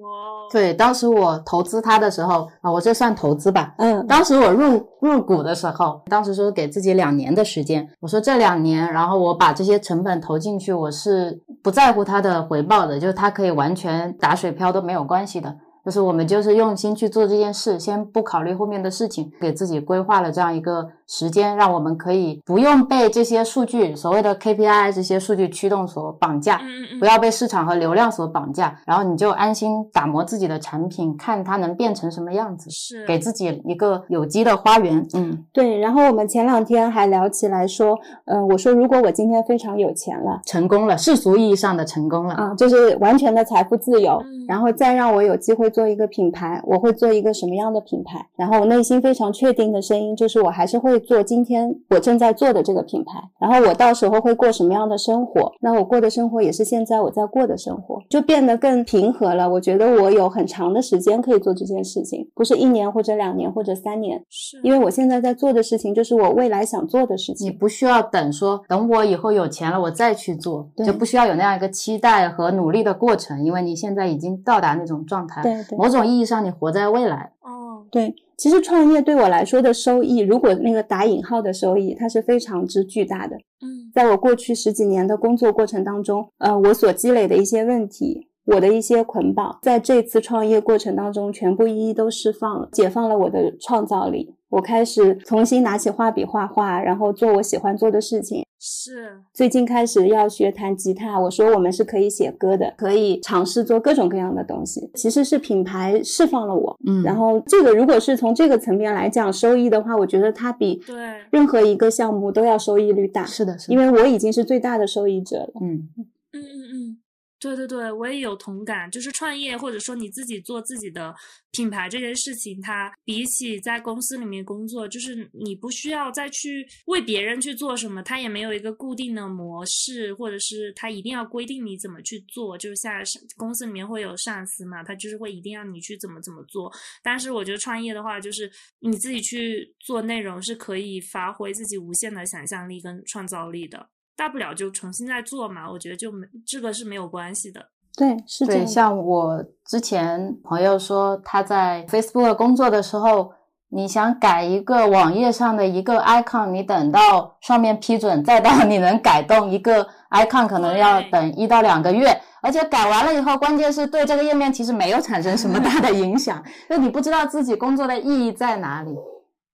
[0.50, 3.74] 对，当时我投资它的时候啊，我这算投资吧。
[3.78, 15.56] 嗯，当时我入入股的时候，当时说给自己两年的时间，我说这两年，然后我把这些成本投进去，我是不在乎它的回报的，就是它可以完全打水漂都没有关系的。
[15.84, 26.60] 就是我们就是用心去做这件事，先不考虑后面的事情，给自己规划了这样一个时间，让我们可以不用被这些数据所谓的 KPI 这些数据驱动所绑架，
[27.00, 35.04] 不要被市场和流量所绑架，然后你就安心打磨自己的产品，看它能变成什么样子，是给自己一个有机的花园。
[35.14, 40.40] 嗯，对，然后我们前两天还聊起来说，嗯、我说如果我今天非常有钱了。
[40.44, 42.34] 成功了，世俗意义上的成功了。
[42.34, 48.18] 啊，就是完全的财富自由，嗯然后再让我有机会做一个品牌，我会做一个什么样的品牌？
[48.34, 53.20] 然后我内心非常确定的声音就是，我还是会做今天我正在做的这个品牌。
[53.38, 55.52] 然后我到时候会过什么样的生活？
[55.60, 59.48] 那我过的生活也是现在我在过的生活，就变得更平和了。
[59.48, 67.50] 我觉得我有很长的时间可以做这件事情，不是一年或者两年或者三年，是，因为我现在在做的事情就是我未来想做的事情你。
[67.50, 75.42] 不需要等说，等我以后有钱了，我再去做，就不需要有那样一个期待和努力的过程，因为你现在已经到达那种状态。
[75.42, 75.76] 对对。
[75.76, 77.32] 某种意义上，你活在未来。
[77.42, 83.34] 哦，对，其实创业对我来说的收益，如果那个打引号的收益，它是非常之巨大的。
[83.60, 94.36] 嗯在我过去十几年的工作过程当中，呃，我所积累的一些问题，我的一些捆绑，在这次创业过程当中，全部一一都释放了，解放了我的创造力。
[94.50, 98.44] 我开始重新拿起画笔画画，然后做我喜欢做的事情。
[98.60, 104.90] 是，最近开始要学弹吉他，我说我们是可以写歌的，可以尝试做各种各样的东西。
[104.94, 110.96] 其实是品牌释放了我，嗯然后这个如果是从这个层面来讲收益的话，我觉得它比对，
[111.30, 115.52] 任何一个项目都要收益率大，是的，是的，因为我已经是最大的受益者了。
[115.60, 115.88] 嗯，
[116.32, 116.98] 嗯嗯嗯，
[117.40, 118.90] 对对对，我也有同感。
[118.90, 121.14] 就是创业或者说你自己做自己的
[121.52, 132.58] 品牌这件事情，它比起在公司里面工作，就是你不需要再去为别人去做什么，它也没有一个固定的模式，或者是它一定要规定你怎么去做。
[132.58, 132.92] 就是像
[133.36, 136.72] 公司里面会有上司嘛，他就是会一定要你去怎么怎么做。
[137.02, 143.90] 但是我觉得创业的话，就是你自己去做内容是可以发挥自己无限的想象力跟创造力的。
[144.18, 147.64] 大不了就重新再做嘛，我觉得就没这个是没有关系的。
[147.96, 148.66] 对，是这对，样。
[148.66, 153.32] 像我之前朋友说他在 Facebook 工作的时候，
[153.68, 162.20] 你想改一个网页上的一个 icon，你等到上面批准，再到 你能改动一个 icon，可能要等一到两个月。
[162.40, 168.94] 而且改完了以后，关键是对这个页面其实没有产生什么大的影响， 就你不知道自己工作的意义在哪里。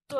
[0.07, 0.18] 对，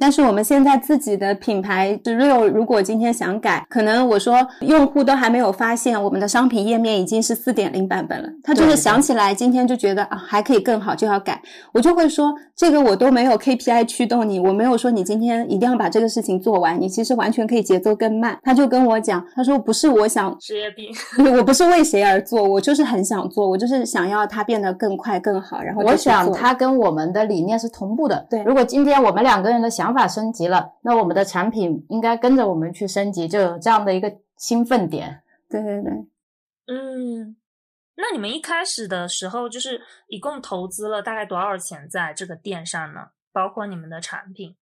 [0.00, 11.40] 但是我们现在自己的品牌 Real，如果今天想改，可能我说用户都还没有发现我们的商品页面已经是四点零版本了，他就是想起来今天就觉得啊还可以更好就要改，
[11.72, 18.38] 我就会说这个我都没有 KPI 驱动你，我没有说你今天一定要把这个事情做完，你其实完全可以节奏更慢。
[18.42, 20.90] 他就跟我讲，他说不是我想职业病。
[21.36, 28.26] 我不是为谁而做，我就是很想做，我就是想要它变得更快更好，然后我想它跟我们的理念是同步的。
[28.30, 35.22] 对如果今天我们两个人的想法升级了，那我们的产品应该跟着我们去升级，就有这样的一个兴奋点。
[35.48, 35.92] 对对对。
[36.66, 37.36] 嗯，
[37.96, 43.00] 那你们一开始的时候，就是一共投资了大概多少钱在这个店上呢？
[43.32, 44.56] 包括你们的产品。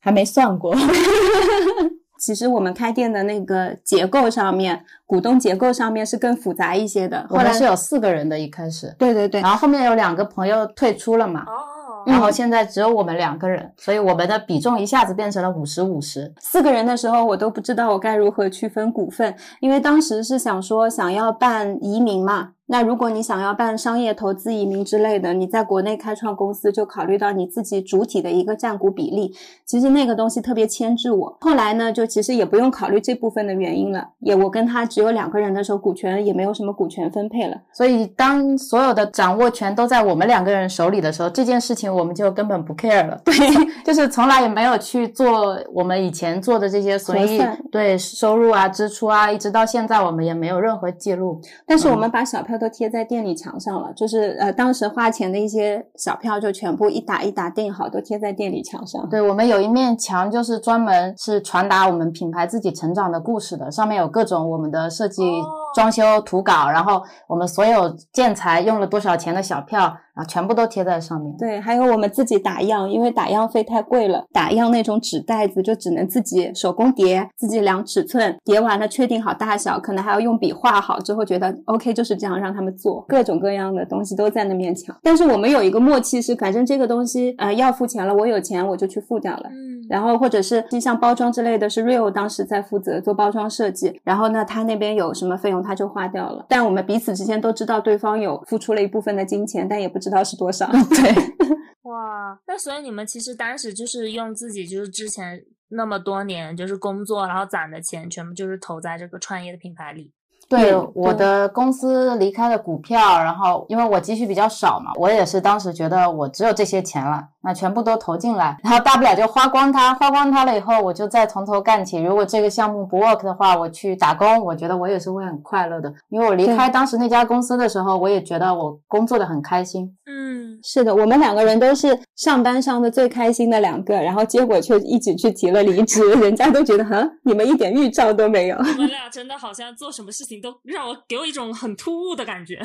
[0.00, 0.74] 还没算过。
[2.20, 7.24] 其实我们开店的那个结构上面，股东结构上面是更复杂一些的。
[7.28, 11.77] 后来我们是有四个人的，一开始，对对对然后后面有两个朋友退出了嘛，哦，
[12.08, 16.32] 然后现在只有我们两个人，所以我们的比重一下子变成了五十五十。
[16.40, 22.52] 四个人的时候，我都不知道我该如何区分股份，因为当时是想说想要办移民嘛。
[22.70, 29.34] 那如果你想要办商业投资移民之类的，你在国内开创公司，就考虑到你自己主体的一个占股比例。
[29.64, 31.36] 其实那个东西特别牵制我。
[31.40, 34.06] 后来呢，就其实也不用考虑这部分的原因了。
[34.20, 37.56] 也我跟他只有两个人的时候，股权也没有什么股权分配了。
[37.72, 43.18] 所以当所有的掌握权都在我们两个人手里的时候，这件事情我们就根本不 care 了。
[43.24, 43.34] 对，
[43.82, 47.40] 就是从来也没有去做我们以前做的这些所以
[47.72, 51.40] 对收入啊、支出啊，一直到现在我们也没有任何记录。
[51.66, 59.08] 但是我们把小票都贴在店里墙上了，就是呃当时花钱的一些小票就全部一打一打订好，都贴在店里墙上。
[59.08, 71.32] 对，我们有一面墙，就是专门是传达我们品牌自己成长的故事的，上面有各种我们的设计、哦装修图稿，然后我们所有建材用了多少钱的小票，然后全部都贴在上面。
[71.36, 84.96] 对，还有我们自己打样，因为打样费太贵了，打样那种纸袋子就只能自己手工叠，自己量尺寸，叠完了确定好大小，可能还要用笔画好之后觉得 OK 就是这样，让他们做各种各样的东西都在那面墙。
[85.04, 89.44] 但是我们有一个默契是，反正这个东西呃要付钱了，我有钱我就去付掉了。
[89.52, 96.44] 嗯，然后或者是像包装之类的是 Real 当时在负责做包装设计，然后呢他那边有什么费用他就花掉了。
[96.48, 100.66] 但我们彼此之间都知道对方有付出了一部分的金钱，但也不知道是多少。
[100.70, 101.14] 对，
[101.82, 110.12] 哇，那所以你们其实当时就是用自己就是之前那么多年就是工作然后攒的钱，全部就是投在这个创业的品牌里。
[110.48, 121.98] 对，我的公司离开了股票，然后因为我积蓄比较少嘛，我也是当时觉得我只有这些钱了，那全部都投进来，然后大不了就花光它，花光它了以后，我就再从头干起。
[121.98, 125.92] 如果这个项目不 work 的话，我去打工，我觉得我也是会很快乐的。
[126.08, 129.94] 因为我离开当时那家公司的时候，我也觉得我工作的很开心。
[130.06, 138.56] 嗯，是的，我们两个人都是上班上的最开心的两个，然后结果却一起去提了离职，人家都觉得，哈，你们一点预兆都没有。
[138.56, 142.60] 我们俩真的好像做什么事情都让我给我一种很突兀的感觉。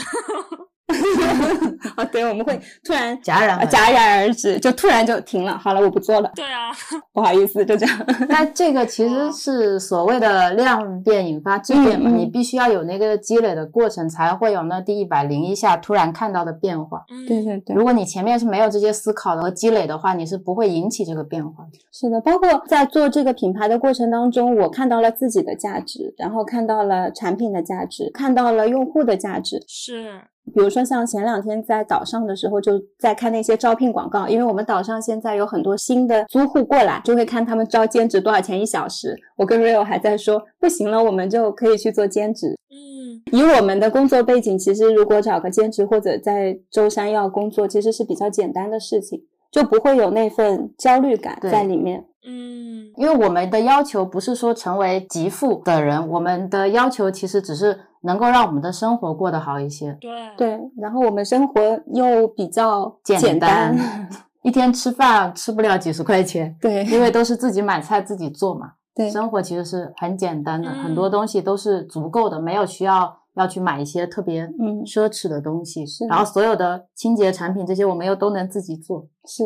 [1.97, 5.57] 哦，对，我们会突然 戛然而戛然而止，就突然就停了。
[5.57, 6.71] 好了，我不做了，对啊，
[7.13, 8.05] 不好意思，就这样。
[8.29, 17.03] 那这个其实是所谓的量变引发质变嘛，你必须要有那个积累的过程，才会有那第一百零一下突然看到的变化。
[17.09, 21.79] 嗯，对对对，如果你前面是没有这些思考和积累的话，你是不会引起这个变化的。
[21.91, 29.63] 是的，包括在做这个品牌的过程当中，我看到了自己的价值，然后看到了产品的价值，看到了用户的价值。
[29.67, 30.21] 是，
[30.53, 39.15] 比如说像前两天在岛上的时候，就在看那些招聘广告，因为我们岛上现在有很多新的租户过来，就会看他们招兼职多少钱一小时。
[39.37, 42.57] 我跟 Rio 还在说，不行了，我们就可以去做兼职。
[42.69, 49.21] 嗯，以我们的工作背景，其实如果找个兼职或者在舟山要工作，其实是比较简单的事情，
[49.51, 52.05] 就不会有那份焦虑感在里面。
[52.25, 61.61] 嗯，因为我们的要求不是说成为极富的人，我们的要求其实只是能够让我们的生活过得好一些，对，对，然后我们生活
[61.93, 63.75] 又比较简单，
[64.43, 68.73] 一天吃饭吃不了几十块钱，对因为都是自己买菜自己做嘛。
[68.95, 75.83] 对生活其实是很简单的，嗯很多东西都是足够的，没有需要要去买一些特别嗯奢侈的东西。
[75.83, 79.07] 是然后所有的清洁产品这些我们又都能自己做。
[79.25, 79.43] 是，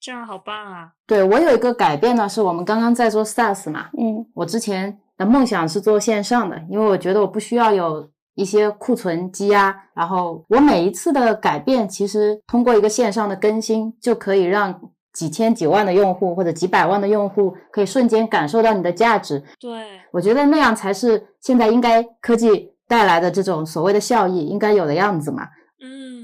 [0.00, 0.88] 这样好棒啊！
[1.06, 14.78] 对我有一个改变呢，是我们刚刚在做 SaaS 嘛，嗯我之前的梦想是做线上的，因为我觉得我不需要有一些库存积压，然后我每一次的改变，其实通过一个线上的更新，就可以让
[15.12, 19.42] 几千几万的用户或者几百万的用户可以瞬间感受到你的价值。
[19.58, 25.48] 对，我觉得那样才是现在应该科技带来的这种所谓的效益应该有的样子嘛。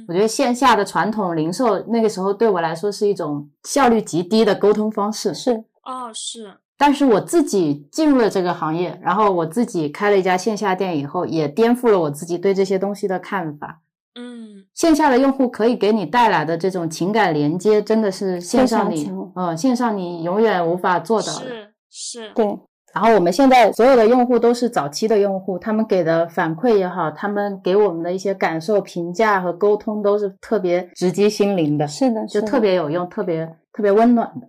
[0.03, 5.33] 嗯我觉得线下的传统零售那个时候对我来说是一种效率极低的沟通方式。
[5.33, 13.81] 是，哦，是，但是我自己进入了这个行业，然后我自己开了一家线下店以后，也颠覆了我自己对这些东西的看法。
[14.15, 21.47] 嗯线下的用户可以给你带来的这种情感连接，真的是线上你嗯，线上你永远无法做到的。
[21.47, 22.59] 是是，对，
[22.95, 34.49] 然后我们现在所有的用户都是早期的用户，他们给的反馈也好，他们给我们的一些感受、评价和沟通都是特别直击心灵的，是的，就是的特别有用、特别特别温暖的。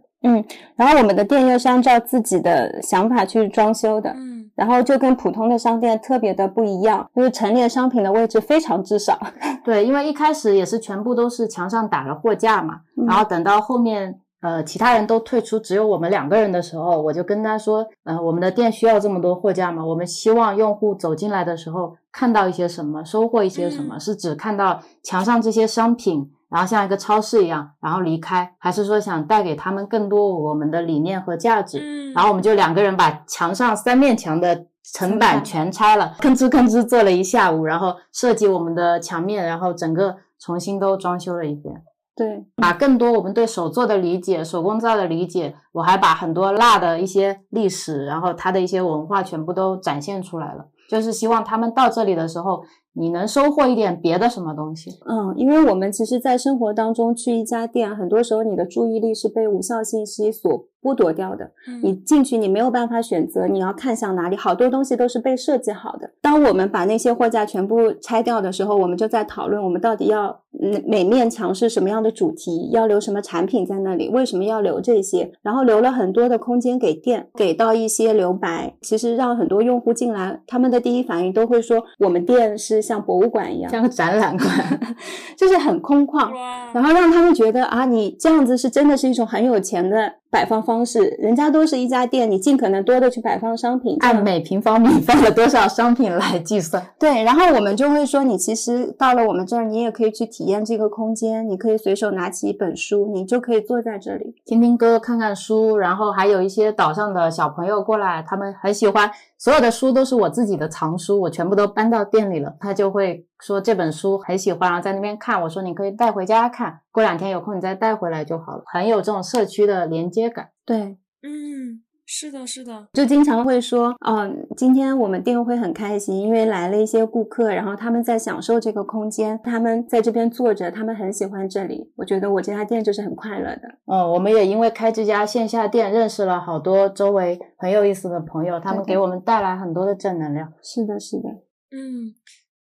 [0.78, 9.20] 然后我们的店又是按照自己的想法去装修的，嗯然后就跟普通的商店特别的不一样，就是陈列商品的位置非常之少。
[9.66, 19.84] 对，因为一开始也是全部都是墙上打了货架嘛，嗯然后等到后面呃其他人都退出，只有我们两个人的时候，我就跟他说，呃，我们的店需要这么多货架吗？
[19.84, 26.30] 我们希望用户走进来的时候看到一些什么，收获一些什么，嗯是只看到墙上这些商品。
[26.50, 31.80] 然后像一个超市一样，然后离开，还是说想带给他们更多我们的理念和价值？
[31.82, 41.74] 嗯，然后我们就两个人把墙上三面墙的层板全拆了，吭哧吭哧做了一下午，然后设计我们的墙面，然后整个重新都装修了一遍，
[42.16, 52.62] 对，把更多我们对手作的理解、手工皂的理解，我还把很多蜡的一些历史，然后它的一些文化全部都展现出来了，就是希望他们到这里的时候，
[52.94, 54.92] 你能收获一点别的什么东西。
[55.08, 61.46] 嗯，因为我们其实，在生活当中去一家店，很多时候你的注意力是被无效信息所剥夺掉的。
[61.68, 66.10] 嗯你进去，你没有办法选择你要看向哪里，好多东西都是被设计好的。
[66.22, 78.76] 当我们把那些货架全部拆掉的时候，我们就在讨论我们到底要嗯每面墙是什么样的主题，要留什么产品在那里，为什么要留这些，然后留了很多的空间给店，给到一些留白。
[78.82, 84.50] 其实让很多用户进来，他们的第一反应都会说，我们店是像博物馆一样，像个展览馆，
[85.38, 86.32] 就是很空旷。
[86.74, 91.16] 然后让他们觉得啊，你这样子是真的是一种很有钱的摆放方式。
[91.20, 96.84] 人家都是一家店，你尽可能多的去摆放商品，按每平方米放了多少商品来计算。
[96.98, 97.24] 对。
[97.24, 104.34] 然后我们就会说，你其实到了我们这儿，你也可以去体验这个空间，你可以随手拿起一本书，你就可以坐在这里。
[104.44, 109.12] 听听歌、看看书，然后还有一些岛上的小朋友过来，他们很喜欢
[109.44, 112.56] 所有的书都是我自己的藏书，我全部都搬到店里了。
[112.62, 115.42] 他就会说这本书很喜欢，然后在那边看。
[115.42, 120.52] 我说你可以带回家看，过两天有空你再带回来就好了，很有这种社区的连接感。
[120.66, 121.83] 对，嗯。
[122.06, 131.92] 是的，是的，就经常会说，嗯，今天我们店会很开心，因为来了一些顾客，然后他们在享受这个空间，他们在这边坐着，他们很喜欢这里。
[131.96, 133.62] 我觉得我这家店就是很快乐的。
[133.86, 140.54] 嗯，我们也因为开这家线下店，认识了好多周围很有意思的朋友，他们给我们带来很多的正能量。
[140.62, 141.30] 是的，是的。
[141.72, 142.14] 嗯，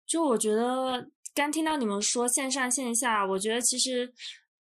[0.07, 4.11] 就我觉得刚听到你们说线上线下，我觉得其实。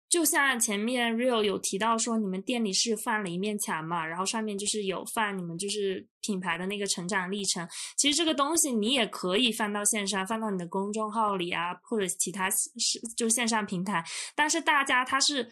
[0.08, 7.68] 就像前面 Real 有提到说，你们店里是放了一面墙嘛，然后上面就是有放你们就是品牌的那个成长历程。
[7.96, 12.70] 其实这个东西你也可以放到线上，放到你的公众号里啊，或者其他是
[13.16, 14.02] 就线上平台。
[14.34, 15.46] 但是大家他是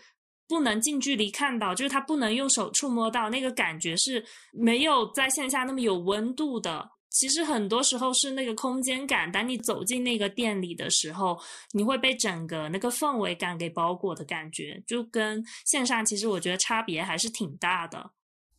[0.48, 6.95] 不能近距离看到，就是他不能用手触摸到，那个感觉是没有在线下那么有温度的。
[7.09, 11.38] 其实很多时候是那个空间感，当你走进那个店里的时候，
[11.72, 18.11] 你会被整个那个氛围感给包裹的感觉，就跟线上其实我觉得差别还是挺大的。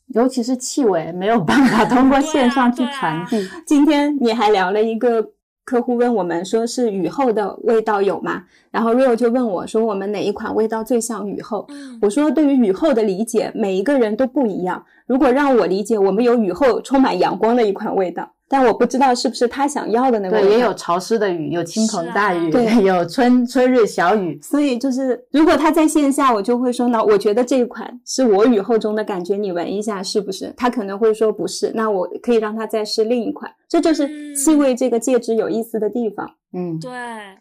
[0.07, 3.45] 尤其是气味，没有办法通过线上去传递。
[3.65, 5.33] 今天你还聊了一个
[5.65, 8.45] 客户问我们说是雨后的味道有吗？
[8.71, 11.67] 然后 Rio 就问我说我们哪一款味道最像雨后？
[12.01, 14.85] 我说对于雨后的理解，每一个人都不一样。
[15.05, 18.36] 如果让我理解，我们有雨后充满阳光的一款味道。
[18.49, 20.39] 但我不知道是不是他想要的那个。
[20.39, 24.39] 对，也有潮湿的雨，有倾盆大雨，对， 有春 春日小雨。
[24.41, 30.53] 所以就是，如果他在线下，我就会说，呢我觉得这一款是我雨后中的感觉，你闻一下是不是？
[30.55, 33.51] 他可能会说不是，那我可以让他再试另一款。
[33.67, 36.29] 这就是气味这个戒指有意思的地方。
[36.53, 36.91] 嗯，对，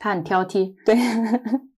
[0.00, 0.72] 他很挑剔。
[0.84, 0.96] 对。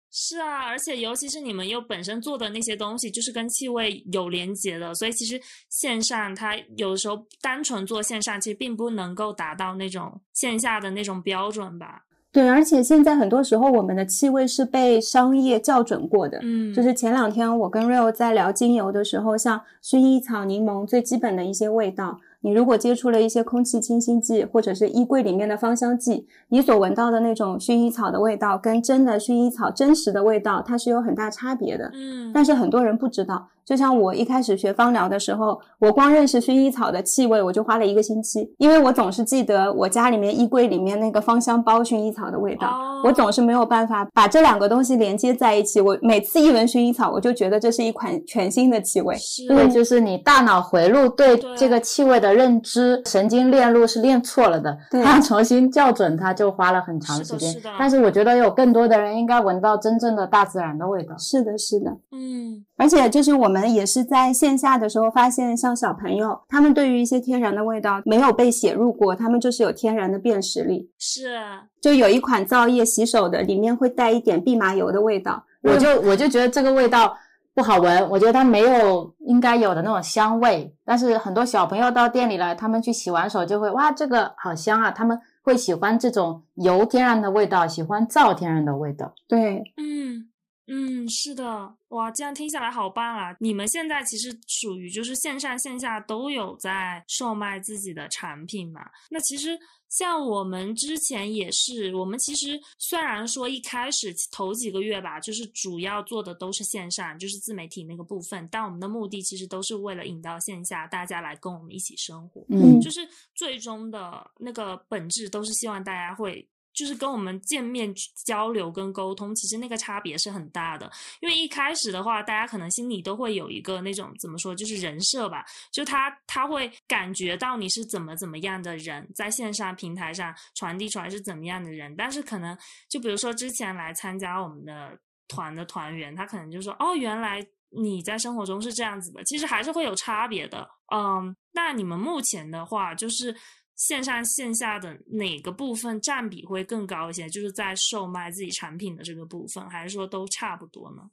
[0.10, 5.40] 是啊，而且尤其是你们又本身做的那些东西，就是跟气味有连接的，所以其实
[5.70, 12.04] 线上它有的时候单纯做线上，其实并不能够达到那种线下的那种标准吧。
[12.32, 16.40] 对，而且现在很多时候我们的气味是被商业校准过的。
[16.44, 22.20] 嗯，就是前两天我跟 Real 在聊精油的时候，像薰衣草、柠檬最基本的一些味道。
[22.48, 31.92] 你如果接触了一些空气清新剂，或者是衣柜里面的芳香剂，你所闻到的那种薰衣草的味道，跟真的薰衣草真实的味道，它是有很大差别的。
[31.94, 33.50] 嗯，但是很多人不知道。
[33.68, 45.82] 就像我一开始学芳疗的时候，我光认识薰衣草的气味，我就花了一个星期，因为我总是记得我家里面衣柜里面那个芳香包薰衣草的味道，我总是没有办法把这两个东西连接在一起。
[45.82, 49.18] 我每次一闻薰衣草，我就觉得这是一款全新的气味。
[49.50, 57.54] 对，就是你大脑回路对这个气味的认知神经链路是练错了的，它重新校准它就花了很长时间。
[57.78, 61.18] 但是我觉得有更多的人应该闻到真正的大自然的味道。
[61.18, 63.58] 是的，是的，嗯，而且就是我们。
[63.68, 70.90] 也是在线下的时候发现，像小朋友，他们对于一些天然的味道没有被写入过，他们就是有天然的辨识力。
[70.98, 71.38] 是，
[71.82, 77.16] 就有一款皂液洗手的，里面会带一点蓖麻油的味道，我就我就觉得这个味道
[77.54, 80.74] 不好闻，我觉得它没有应该有的那种香味。
[80.86, 84.92] 但是很多小朋友到店里来，他们去洗完手就会哇，这个好香啊！
[84.92, 89.14] 他们会喜欢这种油天然的味道，喜欢皂天然的味道。
[89.28, 90.30] 对，嗯。
[90.68, 93.36] 嗯，是的，哇，这样听下来好棒啊！
[93.40, 98.82] 你们现在其实属于就是线上线下都有在售卖自己的产品嘛？
[99.10, 99.58] 那其实
[99.88, 116.46] 像我们之前也是，我们其实虽然说一开始头几个月吧，就是主要做的都是线上，就是自媒体那个部分，但我们的目的其实都是为了引到线下，大家来跟我们一起生活，嗯，就是最终的那个本质都是希望大家会。
[116.78, 117.92] 就是跟我们见面
[118.24, 120.90] 交流跟沟通，其实那个差别是很大的。
[121.22, 131.96] 因为一开始的话，大家可能心里都会有一个那种怎么说，就是人设吧，就他他会感觉到你是怎么怎么样的人，在线上平台上传递出来是怎么样的人。
[131.98, 132.56] 但是可能
[132.88, 134.96] 就比如说之前来参加我们的
[135.28, 140.70] 团的团员，他可能就说：“哦，原来你在生活中是这样子的。”其实还是会有差别的。
[140.94, 143.36] 嗯，那你们目前的话，就是。
[143.78, 147.30] 线上线下的哪个部分占比会更高一些？
[147.30, 151.04] 就是在售卖自己产品的这个部分，还是说都差不多呢？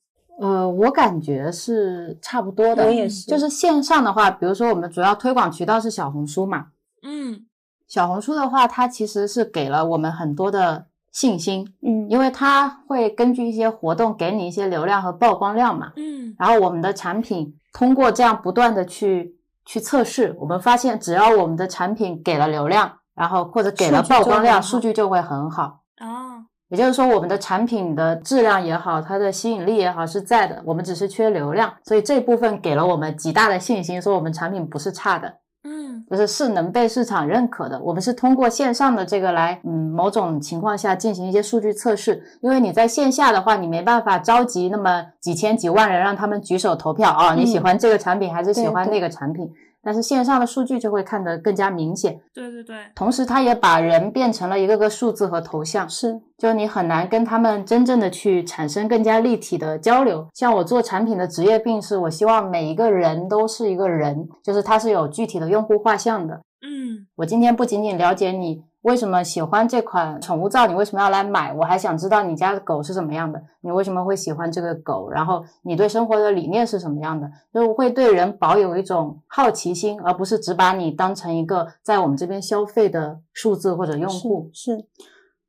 [0.40, 2.86] 呃，我感觉是差不多的。
[2.86, 3.26] 我也是。
[3.26, 6.68] 就是线上的话，比如说我们主要推广渠道是小红书嘛。
[7.02, 7.44] 嗯。
[7.86, 11.72] 小红书的话，它其实是给了我们很多的信心。
[11.82, 12.08] 嗯。
[12.08, 15.92] 因为它会根据一些活动给你一些流量和曝光量嘛。
[15.96, 16.34] 嗯。
[16.38, 19.36] 然后我们的产品通过这样不断的去。
[19.64, 25.80] 去测试，我们发现只要我们的产品给了流量，然后或者给了曝光量，数据就会很好。
[26.00, 35.38] 哦，也就是说，我们的产品的质量也好，它的吸引力也好是在的，我们只是缺流量，所以这部分给了我们极大的信心，说我们产品不是差的。
[35.64, 37.80] 嗯，就是是能被市场认可的。
[37.80, 42.22] 我们是通过线上的这个来，嗯，某种情况下进行一些数据测试。
[42.42, 49.50] 因为你在线下的话，你没办法召集那么几千几万人让他们举手投票啊，你喜欢这个产品还是喜欢那个产品？
[49.84, 52.18] 但是线上的数据就会看得更加明显。
[52.32, 60.26] 对对对，同时它也把人变成了一个个数字和头像，是，就你很难跟他们真正的去产生更加立体的交流。
[60.34, 66.40] 像我做产品的职业病是，我希望每一个人都是一个人，就是他是有具体的用户画像的。
[66.62, 68.62] 嗯，我今天不仅仅了解你。
[68.84, 70.66] 为什么喜欢这款宠物皂？
[70.66, 71.54] 你为什么要来买？
[71.54, 75.08] 我还想知道你家的狗是怎么样的，你为什么会喜欢这个狗？
[75.08, 77.30] 然后你对生活的理念是什么样的？
[77.52, 84.50] 就会对人保有一种好奇心，而不是只把你当成一个在我们这边消费的数字或者用户。
[84.52, 84.76] 是，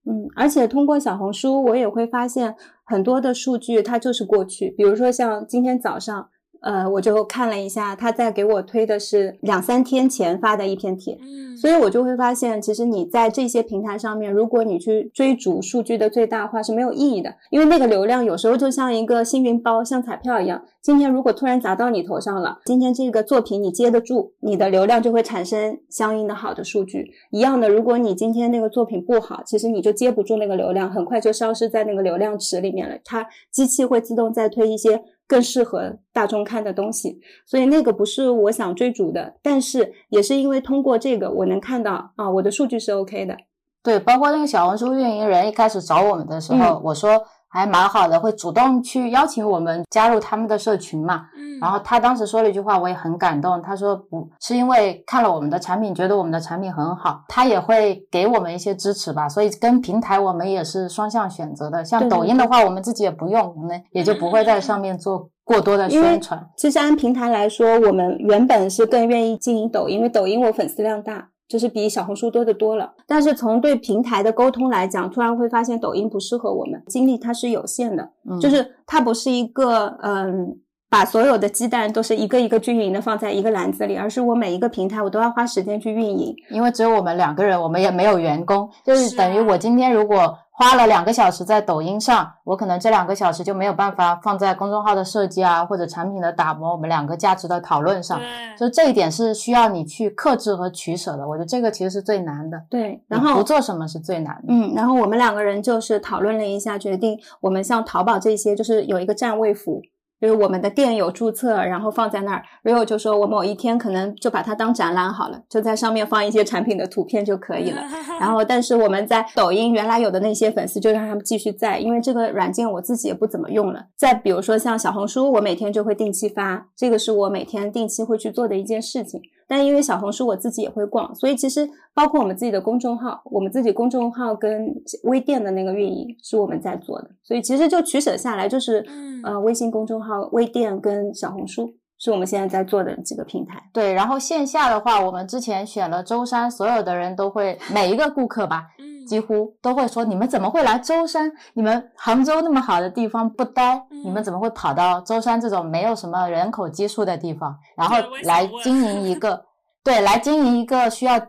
[0.06, 2.56] 嗯，而且通过小红书，我也会发现
[2.86, 4.70] 很多的数据，它就是过去。
[4.72, 6.30] 比如说像今天早上。
[6.66, 27.12] 呃，我就看了一下，他在给我推的是两三天前发的一篇帖，嗯，所以我就会发现，其实你在这些平台上面，如果你去追逐数据的最大化是没有意义的，因为那个流量有时候就像一个幸运包，像彩票一样，今天如果突然砸到你头上了，今天这个作品你接得住，你的流量就会产生相应的好的数据。
[27.30, 35.00] 一样的，如果你今天那个作品不好，其实你就接不住那个流量，很快就消失在那个流量池里面了，它机器会自动再推一些。
[35.28, 43.36] 更适合大众看的东西，所以那个不是我想追逐的，但是也是因为通过这个，我能看到啊，我的数据是 OK 的。
[43.84, 47.22] 对，包括那个小红书运营人一开始找我们的时候，我说。
[47.56, 51.28] 还蛮好的，会主动去邀请我们加入他们的社群嘛。
[51.38, 53.62] 嗯，然后他当时说了一句话，我也很感动。
[53.62, 59.30] 他说不是因为看了我们的产品，觉得我们的产品很好，他也会给我们一些支持吧。
[59.30, 61.86] 所以跟平台我们也是双向选择的。
[61.86, 66.46] 像抖音的话，我们自己也不用，我们也就不会在上面做过多的 宣传。
[66.58, 71.30] 其实按平台来说，我们原本是更愿意经营抖音，因为抖音我粉丝量大。
[71.48, 80.58] 就是比小红书多的多了，但是从对平台的沟通来讲，突然会发现抖音不适合我们，精力它是有限的，嗯就是它不是一个嗯，
[80.90, 90.38] 把所有的鸡蛋都是一个一个均匀的放在一个篮子里，而是我每一个平台我都要花时间去运营，因为只有我们两个人，我们也没有员工，就是等于我今天如果。
[90.58, 98.22] 花了两个小时在抖音上，我可能这两个小时就没有办法放在公众号的设计啊，或者产品的打磨，我们两个价值的讨论上。
[98.58, 101.28] 就这一点是需要你去克制和取舍的。
[101.28, 102.58] 我觉得这个其实是最难的。
[102.70, 104.44] 对，然后不做什么是最难的。
[104.48, 109.82] 嗯，然后我们两个人就是讨论了一下，决定我们像淘宝这些，就是有一个站位服。
[110.20, 112.44] 就是我们的店有注册，然后放在那儿。
[112.64, 117.82] Rio 就说，我某一天可能就把它当展览好了，就在上面放一些产品的图片就可以了。
[118.20, 123.88] 然后，但是我们在抖音原来有的那些粉丝，就让他们继续在，因为这个软件我自己也不怎么用了。
[123.98, 129.22] 再比如说像小红书，我每天就会定期发，这个是我每天定期会去做的一件事情。
[129.48, 134.74] 但因为小红书我自己也会逛，所以其实包括我们自己的公众号，我们自己公众号跟
[135.04, 138.86] 微店的那个运营是我们在做的，所以其实就取舍下来就是，
[139.24, 143.62] 呃，微信公众号、微店跟小红书是我们现在在做的几个平台。
[143.72, 148.64] 对，然后线下的话，我们之前选了舟山，所有的人都会每一个顾客吧。
[149.08, 151.32] 几乎都会说：“你们怎么会来舟山？
[151.54, 159.46] 你们杭州那么好的地方不待，你们怎么会跑到舟山这种没有什么人口基数的地方，然后来经营一个？
[159.84, 161.22] 对，来经营一个需要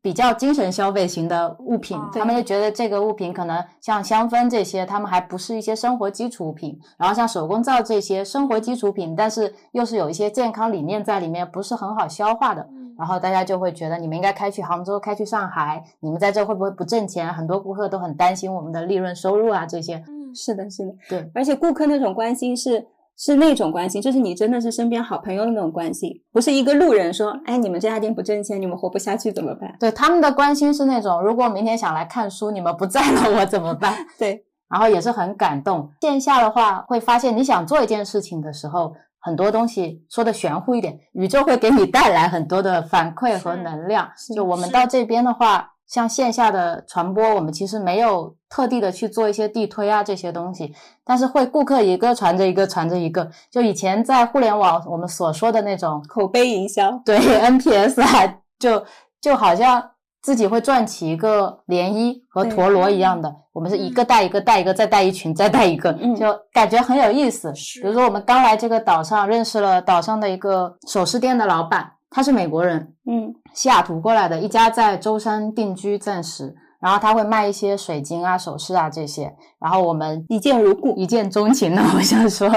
[0.00, 2.00] 比较精神消费型的物品。
[2.12, 6.78] 他们就觉得这个物品可能像香氛这些，他们还不是一些生活基础品。
[6.96, 12.66] 然后像手工皂这些生活基础品，但是又是有一些健康理念在里面，不是很好消化的。”
[12.98, 17.32] 然后大家就会觉得你们应该开去杭州，开去上海，你们在这会不会不挣钱？
[17.32, 20.02] 很多顾客都很担心我们的利润收入啊，这些。
[20.08, 21.30] 嗯，是的，是的，对。
[21.32, 22.84] 而且顾客那种关心是
[23.16, 29.76] 是那种关心，就是你真的是身边好朋友的那种关心，不是一个路人说，哎，你们这家店不挣钱，你们活不下去怎么办？
[29.78, 33.94] 对，他们的关心是那种，如果明天想来看书，你们不在了，我怎么办？
[34.18, 35.88] 对，然后也是很感动。
[36.00, 38.92] 线下的话，会发现你想做一件事情的时候。
[39.28, 44.10] 很多东西说的玄乎一点，宇宙会给你带来很多的反馈和能量。
[44.34, 50.74] 就我们到这边的话，像线下的传播，我们其实没有特地的去做一些地推啊这些东西，
[51.04, 53.30] 但是会顾客一个传着一个传着一个。
[53.50, 58.82] 就以前在互联网我们所说的那种口碑营销，对 NPS 啊，就
[59.20, 59.90] 就好像。
[60.20, 67.52] 自己会转起一个涟漪和陀螺一样的，我们是一个带一个带一个再带一群再带一个，就感觉很有意思。
[67.80, 76.54] 比如说我们刚来这个岛上，认识了岛上的一个首饰店的老板，他是美国人，嗯，西雅图过来的，一家在舟山定居暂时。
[76.80, 82.48] 然后他会卖一些水晶啊、首饰啊这些，然后我们一见如故，一见钟情呢， 我想说，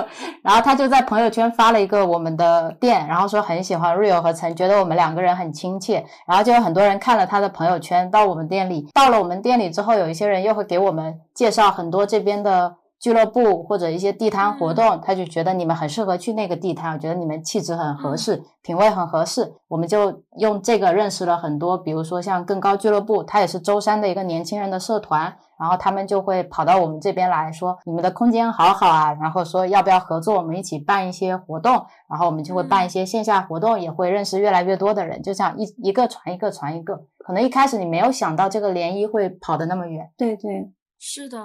[0.43, 12.80] 然后他就在朋友圈发了一个我们的店，然后说很喜欢 Rio 和陈，觉得我们两个人很亲切，然后就有很多人看了他的朋友圈，到我们店里，到了我们店里之后，有一些人又会给我们介绍很多这边的。
[13.01, 41.39] 俱乐部或者一些地摊活动，他就觉得你们很适合去那个地摊，我觉得你们气质很合适，品味很合适，我们就用这个认识了很多，比如说像更高俱乐部，它也是舟山的一个年轻人的社团，然后他们就会跑到我们这边来说，你们的空间好好啊，然后说要不要合作，我们一起办一些活动，然后我们就会办一些线下活动，也会认识越来越多的人，就这样一一个传一个传一个，可能一开始你没有想到这个涟漪会跑得那么远，对对，是的。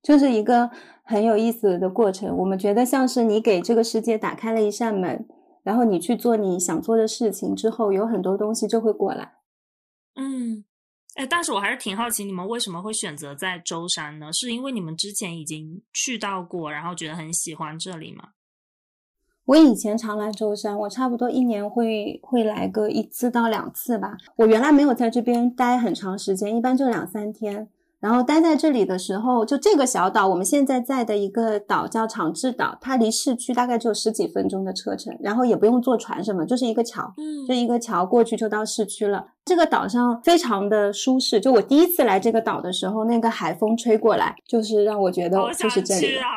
[0.00, 0.70] 就是一个
[1.08, 5.26] 很有意思的过程，我们觉得像是你给这个世界打开了一扇门，
[5.62, 9.36] 然后你去做你想做的事情之后，有很多东西就会过来。
[10.16, 10.64] 嗯，
[11.14, 14.30] 哎，但是我还是挺好奇，你们为什么会选择在舟山呢？
[14.30, 18.32] 是因为你们之前已经去到过，然后觉得很喜欢这里吗？
[19.46, 24.18] 我以前常来舟山，我差不多一年会会来个一次到两次吧。
[24.36, 27.70] 我原来没有在这边待很长时间，一般就两三天。
[28.00, 39.24] 然后待在这里的时候，就这个小岛，我们现在在的一个岛叫长治岛，它离市区大概只有十几分钟的车程，然后也不用坐船什么，就是一个桥，嗯，就一个桥过去就到市区了。
[39.44, 46.28] 这个岛上非常的舒适，就我第一次来这个岛的时候，那个海风吹过来，就是让我觉得就是这里啊。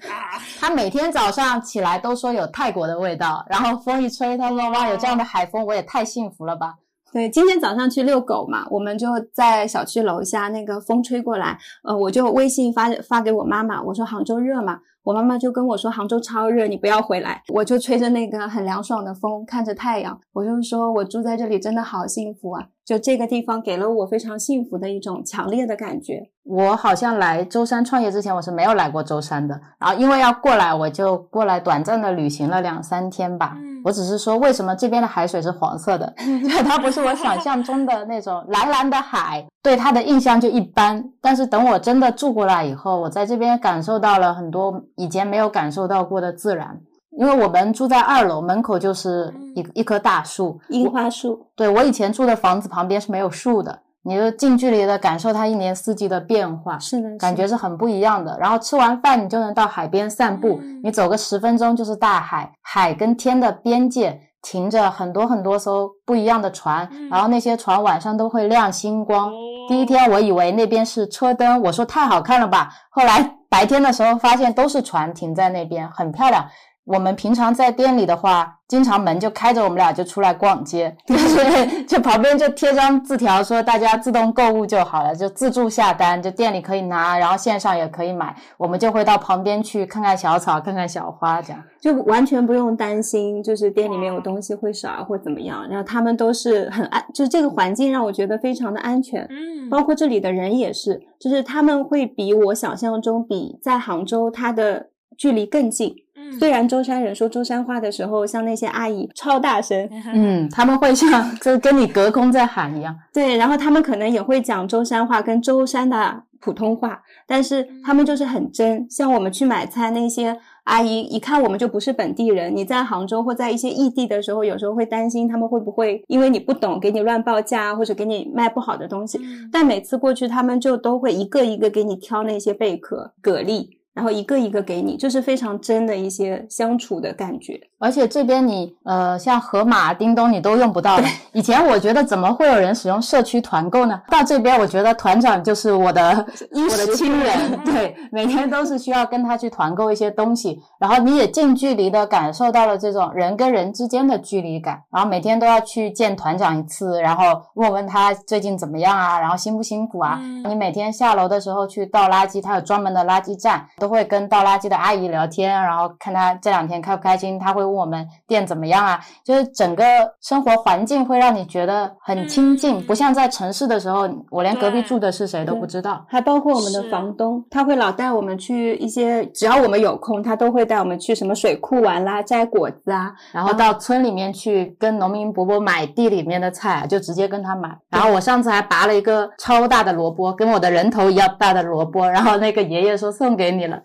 [0.60, 6.74] 他每天早上起来都说有泰国的味道，然后风一吹，他说哇，有这样的海风，我也太幸福了吧。
[7.12, 22.66] 对，今天早上去遛狗嘛，我们就在小区楼下，那个风吹过来，呃，我就微信发发给我妈妈，我说杭州热嘛，我妈妈就跟我说杭州超热，你不要回来，我就吹着那个很凉爽的风，看着太阳，我就说我住在这里真的好幸福啊。
[22.84, 26.30] 就这个地方给了我非常幸福的一种强烈的感觉。
[26.44, 29.60] 我好像来舟山创业之前，我是没有来过舟山的。
[29.78, 33.56] 然后因为要过来，我就过来短暂的旅行了两三天吧。
[33.84, 36.12] 我只是说，为什么这边的海水是黄色的？
[36.66, 41.02] 它不是我想象中的那种蓝蓝的海，对它的印象就一般。
[41.20, 46.80] 但是等我真的住过来以后，我在这边感受到了很多以前没有感受到过的自然。
[47.18, 51.46] 因为我们住在二楼，门口就是一一棵大树，樱花树。
[51.56, 58.36] 对我以前住的房子旁边是没有树的，你就近距离的感受它一年四季的变化，是的，感觉是很不一样的。
[58.38, 69.30] 然后吃完饭，你就能到海边散步，你走个十分钟就是大海，海跟天的边界停着很多很多艘不一样的船，然后那些船晚上都会亮星光。
[69.68, 72.70] 第一天我以为那边是车灯，我说太好看了吧。
[72.90, 76.46] 后来白天的时候发现都是船停在那边，很漂亮。
[76.92, 95.68] 我们平常在店里的话，经常门就开着，我们俩就出来逛街，就 是 就旁边就贴张字条说大家自动购物就好了，就自助下单，就店里可以拿，然后线上也可以买，我们就会到旁边去看看小草，看看小花，这样就完全不用担心，就是店里面有东西会少或怎么样。
[95.68, 105.94] 然后他们都是很安，就是这个环境让我觉得非常的安全，嗯，包括这里的人也是，就是他们会比我想象中比在杭州它的距离更近。
[106.38, 112.96] 虽然舟山人说舟山话的时候，像那些阿姨超大声， 嗯，他们会像 就跟你隔空在喊一样。
[113.12, 118.86] 对，然后他们可能也会讲舟山话跟舟山的普通话，但是他们就是很真。
[118.90, 129.20] 像我们去买菜，那些阿姨一看我们就不是本地人，你在杭州或在一些异地的时候，有时候会担心他们会不会因为你不懂给你乱报价，或者给你卖不好的东西。
[129.52, 133.68] 但每次过去，他们就都会一个一个给你挑那些贝壳、蛤蜊。
[133.94, 137.60] 然后一个一个给你，就是非常真的一些相处的感觉。
[137.78, 141.04] 而且这边你呃，像盒马、叮咚你都用不到的。
[141.32, 144.00] 以前我觉得怎么会有人使用社区团购呢？
[144.08, 150.60] 到这边我觉得团长就是我的 我的亲人， 对，每天都是需要跟他去团购一些东西。
[150.78, 154.82] 然后你也近距离的感受到了这种人跟人之间的距离感。
[154.90, 157.24] 然后每天都要去见团长一次，然后
[157.54, 160.20] 问问他最近怎么样啊，然后辛不辛苦啊？
[160.46, 167.60] 你每天下楼的时候去倒垃圾，他有专门的垃圾站，都会跟倒垃圾的阿姨聊天，然后看她这两天开不开心，她会。
[167.60, 168.98] 问我们店怎么样啊？
[169.22, 169.84] 就是整个
[170.22, 176.02] 生活环境会让你觉得很亲近，不像在城市的时候，我连隔壁住的是谁都不知道。
[176.08, 187.76] 还包括我们的房东，他会老带我们去一些，只要我们有空，他都会带我们去什么水库玩啦、摘果子啊，然后到村里面去跟农民伯伯买地里面的菜，就直接跟他买。
[187.90, 193.69] 然后我上次还拔了一个超大的萝卜，跟我的人头一样大的萝卜，然后那个爷爷说送给你了。
[193.70, 193.82] 了，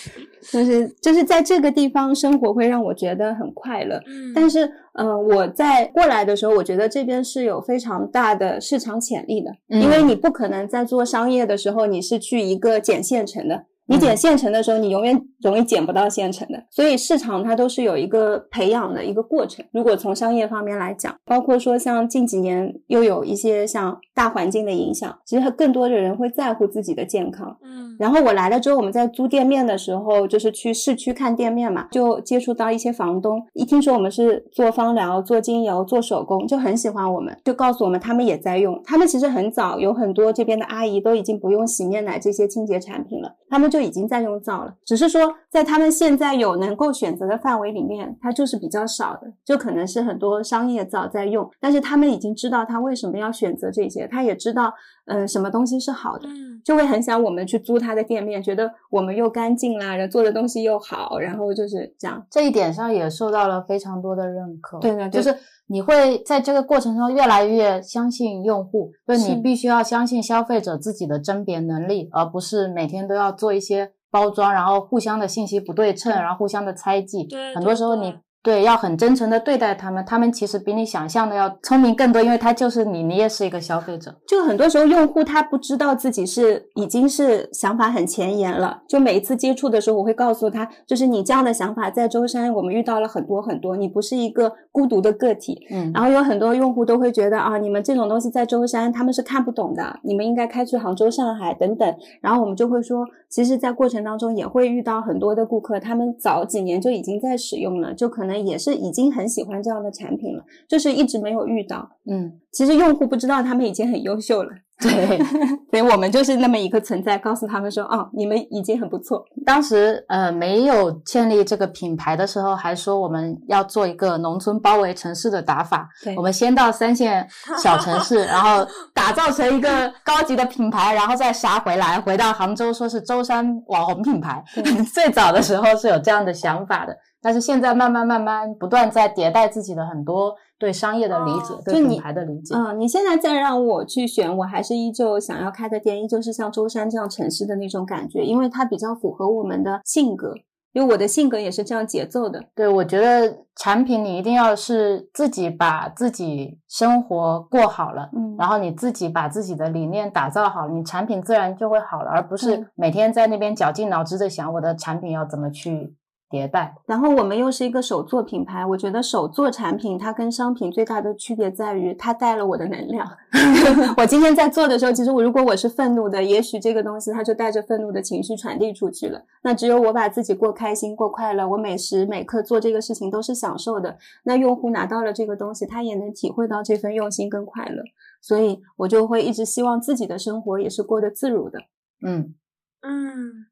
[0.50, 4.02] 就是就是在这个地方生活会让我觉得很快乐。
[4.06, 13.66] 嗯，但是，呃，我在过来的时候，我觉得这边是有非常大的市场潜力的，因为你不可能在做商业的时候，你是去一个简县城的。
[13.86, 19.64] 你捡现成的时候，你永远容易捡不到现成的，所以市场它都是有一个培养的一个过程。
[19.72, 27.56] 如果从商业方面来讲，包括说像近几年又有一些像大环境的影响，其实更多的人会在乎自己的健康。
[27.62, 38.80] 嗯，然后我来了之后，我们在租店面的时候，就是去市区看店面嘛，就接触到一些房东，一听说我们是做芳疗、做精油、做手工，就很喜欢我们，就告诉我们他们也在用。
[38.84, 54.72] 他们其实很早有很多这边的阿姨都已经不用洗面奶这些清洁产品了，他们就就已经在用皂了，只是说在他们现在有能够选择的范围里面，它就是比较少的，就可能是很多商业皂在用，但是他们已经知道他为什么要选择这些，他也知道
[55.06, 56.28] 嗯什么东西是好的。
[56.28, 62.26] 嗯就会很想我们去租他的店面，觉得我们又干净啦，人做的东西又好，然后就是这样。
[62.28, 64.80] 这一点上也受到了非常多的认可。
[64.80, 65.32] 对对对就是
[65.68, 77.22] 你会在这个过程中越来越相信用户，就是是你必须要相信消费者自己的甄别能力，而不是每天都要做一些包装，然后互相的信息不对称，然后互相的猜忌。
[77.22, 78.12] 对很多时候你。
[78.46, 84.14] 对，要很真诚的对待他们，他们其实比你想象的要聪明更多，因为他就是你，你也是一个消费者。
[84.24, 88.82] 就很多时候用户他不知道自己是已经是想法很前沿了。
[88.86, 95.66] 就每一次接触的时候，我会告诉他，就是你这样的想法在舟山我们遇到了很多很多，你不是一个孤独的个体。
[95.72, 101.96] 嗯，然后有很多用户都会觉得啊，你们这种东西在舟山他们是看不懂的，你们应该开去杭州、上海等等。
[102.20, 111.88] 然后我们就会说，其实，在过程当中也会遇到很多的顾客，他们早几年就已经在使用了，就可能也是已经很喜欢这样的产品了，就是一直没有遇到。
[112.10, 115.18] 嗯，其实用户不知道他们已经很优秀了，对。
[115.76, 119.22] 所以我们就是那么一个存在，告诉他们说，哦，你们已经很不错。
[119.44, 125.86] 当时呃没有建立这个品牌的时候，还说我们要做一个农村包围城市的打法。
[126.02, 127.26] 对我们先到三线
[127.62, 134.42] 小城市， 然后打造成一个高级的品牌，然后再杀回来，回到杭州说是舟山网红品牌。
[134.94, 136.96] 最早的时候是有这样的想法的，
[137.26, 142.54] 但是现在慢慢慢慢不断在迭代自己的很多对商业的理解，哦对品牌的理解。
[142.54, 150.34] 嗯，你现在再让我去选，我还是依旧想要开的店，依旧是像舟山这样城市的那种感觉，因为它比较符合我们的性格，
[150.72, 152.44] 因为我的性格也是这样节奏的。
[152.54, 165.92] 对，我觉得产品你一定要是自己把自己生活过好了，嗯然后你自己把自己的理念打造好了，你产品自然就会好了，而不嗯是每天在那边绞尽脑汁的想我的产品要怎么去
[166.30, 166.74] 迭代。
[166.86, 173.08] 然后我们又是一个手作品牌，我觉得手作产品它跟商品最大的区别在于它带了我的能量。
[173.96, 179.22] 我今天在做的时候，其实我如果我是愤怒的，也许这个东西它就带着愤怒的情绪传递出去了。
[179.42, 183.98] 那只有我把自己过开心、过快乐，我每时每刻做这个事情都是享受的。
[184.24, 187.82] 那用户拿到了这个东西，他也能体会到这份用心跟快乐。
[188.20, 191.60] 所以我就会一直希望自己的生活也是过得自如的。
[192.02, 192.34] 嗯，
[192.82, 193.46] 嗯，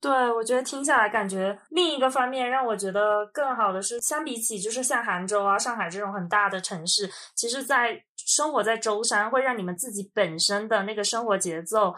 [0.00, 11.92] 对，我觉得听下来感觉另一个方面让我觉得更好的是，相比起就是像杭州啊、上海这种很大的城市，其实，在生活在舟山会让你们自己本身的那个生活节奏。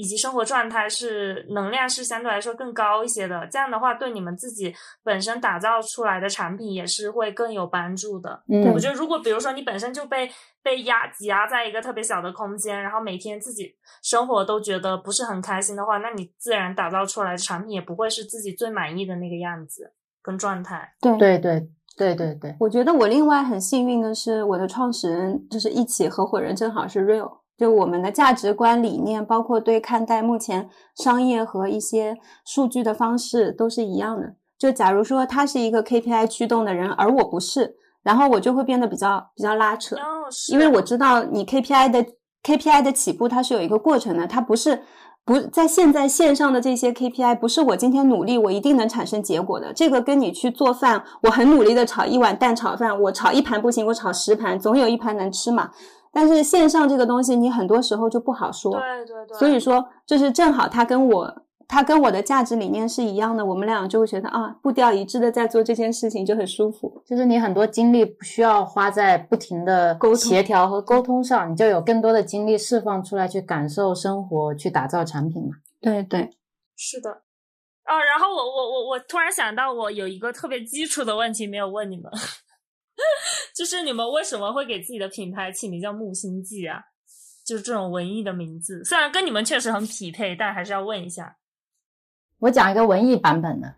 [0.00, 4.74] 以及生活状态是能量是相对来说更高一些的，这样的话对你们自己
[5.04, 8.42] 本身打造出来的产品也是会更有帮助的。
[8.48, 10.30] 嗯我觉得如果比如说你本身就被
[10.62, 13.70] 被压挤压在一个特别小的空间，然后每天自己
[14.02, 19.92] 生活都觉得不是很开心的话，那你自然打造出来的产品也不会是自己最满意的那个样子
[20.22, 20.94] 跟状态。
[21.02, 34.34] 对对对对对对，我觉得我另外很幸运的是，我的创始人就是一起合伙人正好是 Real，就我们的价值观理念，包括对看待目前商业和一些数据的方式都是一样的。
[34.58, 39.94] 就假如说他是一个 KPI 驱动的人，而我不是，然后我就会变得比较比较拉扯。
[40.50, 42.06] 因为我知道你 KPI 的
[42.42, 44.82] KPI 的起步它是有一个过程的，它不是
[45.26, 49.70] 不在现在线上的这些 KPI 不是我今天努力我一定能产生结果的。
[49.74, 55.70] 这个跟你去做饭，我很努力的炒一碗蛋炒饭，我炒一盘不行，我炒十盘，总有一盘能吃嘛。
[56.12, 58.72] 但是线上这个东西，你很多时候就不好说。
[58.72, 67.02] 对对对，所以说，就是正好他跟我，他跟我的价值理念是一样的，我们俩就会觉得啊，步调一致的在做这件事情就很舒服。
[67.06, 75.50] 就是你很多精力不需要花在不停的沟协调和沟通上，你就有更多的精力释放出来去感受生活，去打造产品嘛。
[75.80, 76.30] 对对，
[76.76, 77.10] 是的。
[77.10, 82.10] 哦，然后我我我我突然想到，我有一个特别基础的问题没有问你们，
[83.54, 86.80] 就是你们为什么会给自己的品牌起名叫木星记啊？
[87.44, 91.36] 就是这种文艺的名字，虽然跟你们确实很匹配，但还是要问一下。
[92.38, 93.74] 我讲一个文艺版本的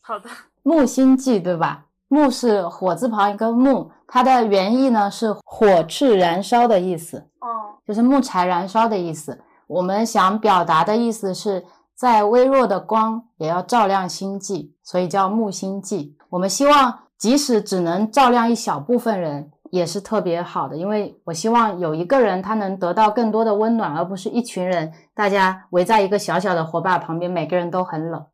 [0.00, 0.30] 好的，
[0.62, 1.86] 木星记，对吧？
[2.08, 9.42] 木是火字旁一个木，它的原意呢是火炽燃烧的意思，哦，就是木柴燃烧的意思。
[9.66, 11.66] 我们想表达的意思是
[11.96, 16.16] 在微弱的光也要照亮星际，所以叫木星记。
[16.30, 28.24] 我们希望即使只能照亮一小部分人，也是特别好的，因为我希望有一个人他能得到更多的温暖，而不是一群人大家围在一个小小的火把旁边，每个人都很冷。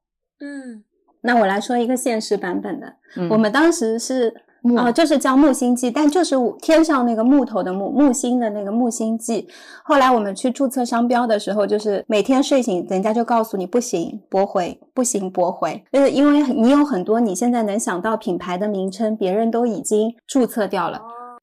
[0.40, 0.84] 嗯，
[1.22, 3.28] 那我来说一个现实版本的，嗯。
[3.30, 9.48] 我们当时是木哦、就是叫木星记，但就是天上那个木头的木，木星的那个木星记。
[9.82, 15.82] 后来我们去注册商标的时候，就是每天睡醒，人家就告诉你不行，驳回，不行，驳回。
[15.92, 20.98] 就是因为你有很多你现在能想到品牌的名称，别人都已经注册掉了。
[20.98, 21.02] 哦，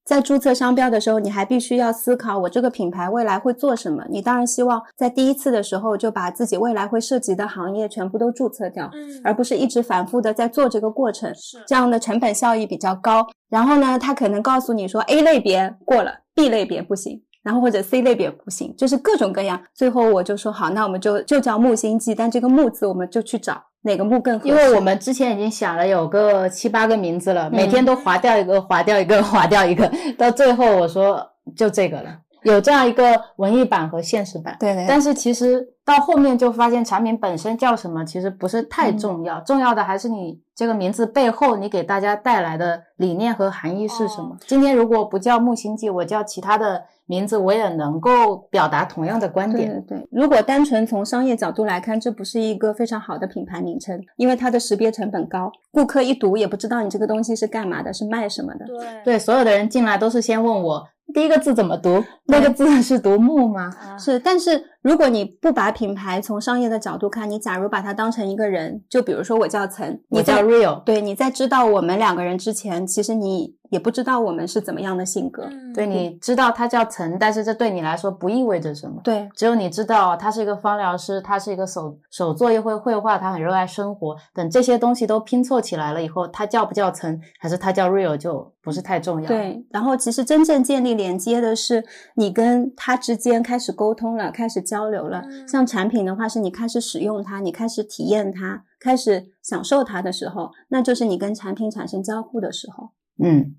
[0.09, 4.03] 在注册商标的时候，你还必须要思考我这个品牌未来会做什么。
[4.09, 11.31] 你当然希望在第一次的时候就把自己未来会涉及的行业全部都注册掉，嗯，而不是一直反复的在做这个过程。
[11.35, 13.23] 是这样的成本效益比较高。
[13.51, 19.61] 然后呢，他可能告诉你说 A 类别过了，B 类别不行，然后或者 C 类别不行，就是各种各样。
[19.75, 24.49] 最后我就说好，那我们就就叫木星记，但这个木字我们就去找哪个木更合适。
[24.49, 31.25] 因为我们之前已经想了有个七八个名字了，每嗯天都划掉一个，划掉一个，划掉一个， 到最后我说
[31.55, 32.19] 就这个了。
[32.43, 44.37] 有这样一个文艺版和现实版，对对但是其实到后面就发现产品本身叫什么其实不是太重要，重要的还是你这个名字背后你给大家带来的理念和含义是什么。
[44.47, 49.83] 今天如果不叫木星记，我叫其他的名字，我也能够表达同样的观对点。
[49.87, 58.65] 对对，如果单纯从商业角度来看，这不是一个非常好的品牌名称，因为它的识别成本高，顾客一读也不知道你这个东西是干嘛的，是卖什么的。
[58.67, 63.71] 对对，所有的人进来都是先问我第一个字怎么读，那个字是读木吗？
[63.81, 63.97] 啊。
[63.97, 75.43] 是，但是如果你不把品牌从商业的角度看，你假如把它当成一个人，就比如说我叫岑，你叫 Real，对你在知道我们两个人之前，其实你也不知道我们是怎么样的性格。
[75.43, 78.99] 嗯对，你知道他叫岑，但是这对你来说不意味着什么。
[79.03, 84.15] 对只有你知道他是一个芳疗师，他是一个手手作业会绘画，他很热爱生活。
[84.33, 91.83] 等这些东西都拼凑起来了以后，他叫不叫岑，还是他叫 real 就不是太重要。，对，然后其实真正建立连接的是
[92.15, 95.21] 你跟他之间开始沟通了，开始交流了。
[95.25, 102.91] 嗯像产品的话，是你开始使用它，你开始体验它，开始享受它的时候，那就是你跟产品产生交互的时候。
[103.21, 103.55] 嗯，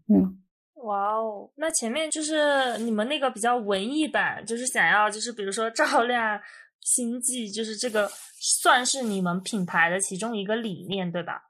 [0.84, 6.40] 哇哦，那前面就是你们那个比较文艺版，就是想要就是比如说照亮
[6.80, 8.08] 星际，就是这个
[8.40, 11.42] 算是你们品牌的其中一个理念，对吧？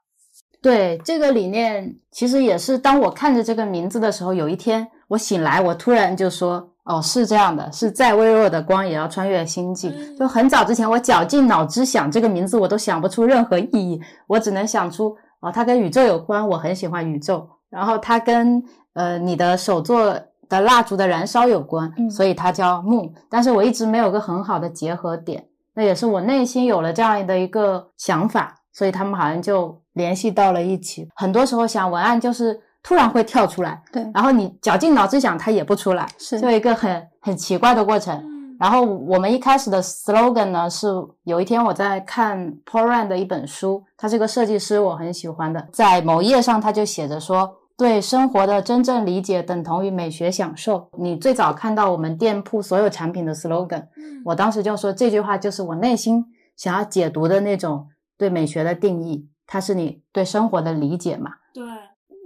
[0.61, 6.69] 对，这个理念其实也是当我看着这个名字的时候，有一天我醒来，我突然就说。
[6.83, 9.89] 哦，是这样的，是再微弱的光也要穿越星际。
[9.89, 17.47] 嗯就很早之前，我绞尽脑汁想这个名字，我都想不出任何意义，我只能想出哦，它跟宇宙有关，我很喜欢宇宙。
[17.69, 18.61] 然后它跟
[18.93, 20.13] 呃你的手作
[20.49, 23.13] 的蜡烛的燃烧有关，嗯所以它叫木。
[23.29, 31.07] 但是我一直没有个很好的结合点，那也是我内心有了这样的一个想法，所以他们好像就联系到了一起。
[31.15, 38.15] 很多时候想文案就是突然会跳出来，对，然后你绞尽脑汁想它也不出来，是就一个很很奇怪的过程。
[38.17, 40.87] 嗯然后我们一开始的 slogan 呢，是
[41.23, 50.87] 有一天我在看 Paul Rand 的一本书，他是个设计师，我很喜欢的，在某页上他就写着说，对生活的真正理解等同于美学享受。
[50.99, 56.23] 你最早看到我们店铺所有产品的 slogan，嗯我当时就说这句话就是我内心
[56.55, 61.31] 想要解读的那种对美学的定义，它是你对生活的理解嘛。
[61.51, 61.63] 对，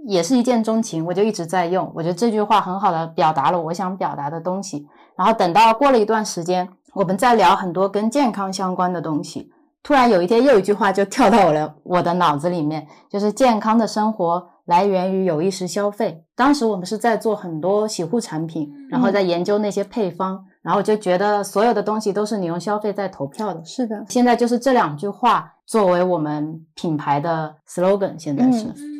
[0.08, 1.90] 也是一见钟情，我就一直在用。
[1.94, 4.86] 我觉得这句话很好的表达了我想表达的东西。
[5.16, 9.50] 然后等到过了一段时间，我们在聊很多跟健康相关的东西，
[9.82, 16.22] 突然有一天又一句话就跳到我的我的脑子里面，就是健康的生活来源于有意识消费。
[16.36, 23.64] 当时我们是在做很多洗护产品，然后在研究那些配方，然后就觉得所有的东西都是你用消费在投票的。
[23.64, 28.95] 是的，现在就是这两句话作为我们品牌的 slogan，现在是。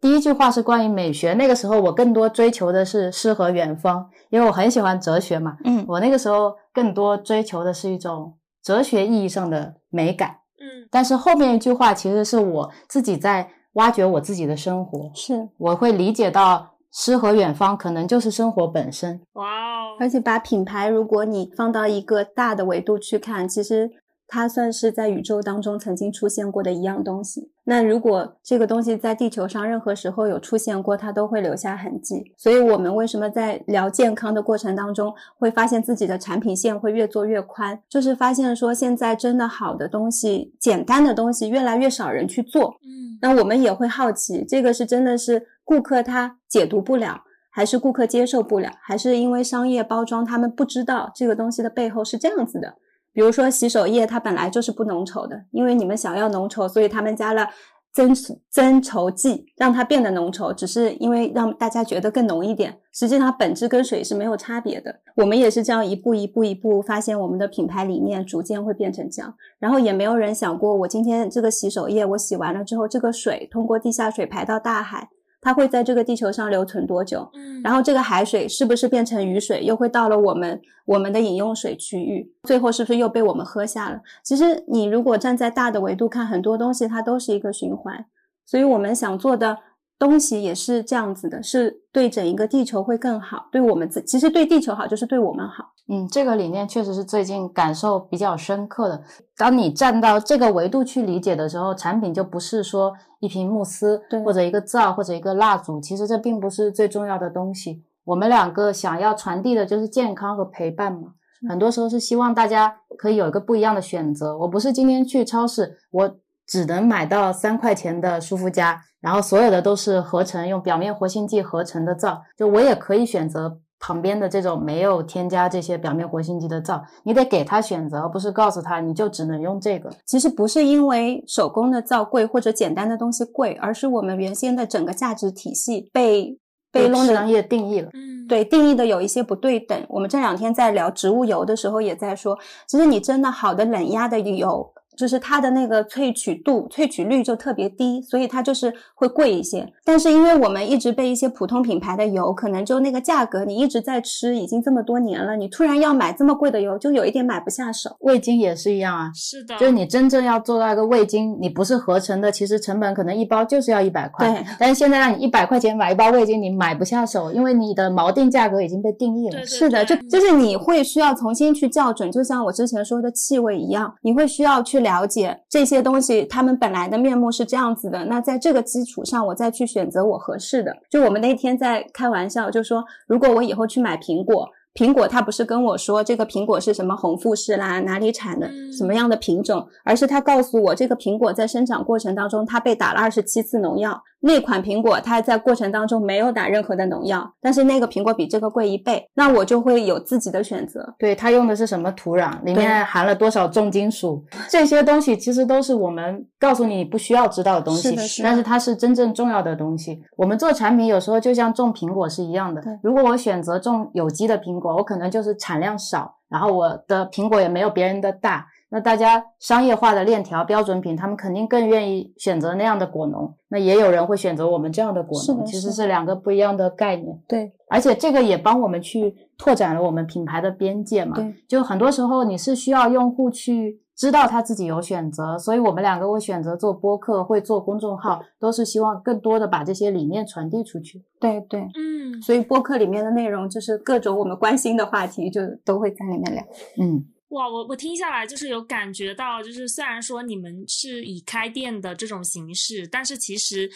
[0.00, 5.56] 第一句话是关于美学，那个时候我更多追求的是诗和远方，因为我很喜欢哲学嘛。
[5.64, 10.30] 嗯我那个时候更多追求的是一种哲学意义上的美感。
[10.60, 19.20] 嗯但是后面一句话其实是我自己在挖掘我自己的生活，是，我会理解到诗和远方可能就是生活本身。
[19.34, 23.90] 哇哦，而且把品牌，如果你放到一个大的维度去看，其实
[24.30, 27.50] 它算是在宇宙当中曾经出现过的一样东西。
[27.64, 32.34] 那如果这个东西在地球上任何时候有出现过，它都会留下痕迹。
[32.36, 37.80] 所以，我们为什么在聊健康的过程当中，会发现自己的产品线会越做越宽？
[37.88, 42.76] 就是发现说，现在真的好的东西、简单的东西，越来越少人去做。
[42.84, 52.76] 嗯，那我们也会好奇，这个是真的是顾客他解读不了，还是顾客接受不了，还是因为商业包装他们不知道这个东西的背后是这样子的？
[53.18, 57.48] 比如说洗手液，它本来就是不浓稠的，因为你们想要浓稠，所以他们加了
[57.92, 58.14] 增
[58.48, 62.78] 增稠剂，让它变得浓稠，只是因为让大家觉得更浓一点。
[62.92, 64.94] 实际上本质跟水是没有差别的。
[65.16, 75.08] 我们也是这样一步一步一步发现我们的品牌理念逐渐会变成这样，然后也没有人想过，我今天这个洗手液我洗完了之后，这个水通过地下水排到大海。
[75.40, 77.30] 它会在这个地球上留存多久？
[77.34, 82.32] 嗯，然后这个海水是不是变成雨水，又会到了我们我们的饮用水区域？
[82.42, 84.00] 最后是不是又被我们喝下了？
[84.22, 88.06] 其实你如果站在大的维度看，很多东西它都是一个循环。
[88.44, 89.58] 所以我们想做的
[89.98, 95.72] 东西也是这样子的，是对整一个地球会更好，对我们自其实对地球好就是对我们好。
[95.90, 99.02] 嗯，这个理念确实是最近感受比较深刻的。
[99.36, 107.82] 当你站到这个维度去理解的时候，产品就不是说一瓶慕斯，对或者一个皂，或者一个蜡烛，其实这并不是最重要的东西。
[108.04, 111.14] 我们两个想要传递的就是健康和陪伴嘛。
[111.48, 114.36] 很多时候是希望大家可以有一个不一样的选择。
[114.36, 123.58] 我不是今天去超市，我只能买到三块钱的舒肤佳，然后所有的都是合成用表面活性剂合成的皂，就我也可以选择。
[123.80, 129.88] 旁边的这种没有添加这些表面活性剂的皂，你得给他选择，而不是告诉他你就只能用这个。
[130.04, 136.36] 其实不是因为手工的皂贵或者简单的东西贵，而是我们原先的整个价值体系被
[136.72, 137.88] 被弄的商业定义了。
[137.94, 139.80] 嗯，对，定义的有一些不对等。
[139.88, 142.36] 我们这两天在聊植物油的时候，也在说，
[142.66, 144.68] 其实你真的好的冷压的油。
[144.98, 149.72] 就是它的那个萃取度、萃取率就特别低，所以它就是会贵一些。
[149.84, 157.96] 但是因为我们一直被一些普通品牌的油，可能就那个价格，你一直在吃，已经这么多年了，你突然要买这么贵的油，就有一点买不下手。
[158.00, 164.28] 味精也是一样啊，是的，就是你真正要做到一个味精，你不是合成的，其实成本可能一包就是要一百块。
[164.28, 169.36] 对，但是现在让你一百块钱买一包味精，你买不下手，因为你的锚定价格已经被定义了。
[169.36, 178.06] 对对是的，就就是你会需要重新去校准，就像我之前说的气味一样，你会需要去了解这些东西，它们本来的面目是这样子的。
[178.06, 180.70] 那在这个基础上，我再去选择我合适的。
[180.90, 184.48] 就我们那天在开玩笑，就说如果我以后去买苹果。
[184.74, 200.94] 苹果它不是跟我说这个苹果是什么红富士啦，哪里产的，嗯什么样的品种，而是它告诉我这个苹果在生长过程当中它被打了二十七次农药，那款苹果它在过程当中没有打任何的农药，但是那个苹果比这个贵一倍，那我就会有自己的选择。
[200.98, 210.02] 对，它用的是什么土壤，里面含了多少重金属， 这些东西其实都是我们告诉你不需要知道的东西，是的是的但是它是真正重要的东西。
[210.16, 218.46] 我们做产品有时候就像种苹果是一样的，如果我选择种有机的苹果，我可能就是产量少，然后我的苹果也没有别人的大。
[218.70, 223.34] 那大家商业化的链条标准品，他们肯定更愿意选择那样的果农。
[223.48, 227.18] 那也有人会选择我们这样的果农，其实是两个不一样的概念。
[227.26, 231.16] 对而且这个也帮我们去拓展了我们品牌的边界嘛。
[231.16, 241.02] 对，就很多时候你是需要用户去知道他自己有选择，所以我们两个会选择做播客，会做公众号，都是希望更多的把这些理念传递出去。
[241.18, 246.44] 对对，嗯，所以播客里面的内容就是各种我们关心的话题，就都会在里面聊。
[246.80, 253.70] 嗯，哇，我我听下来就是有感觉到，就是虽然说你们是以开店的这种形式，但是其实，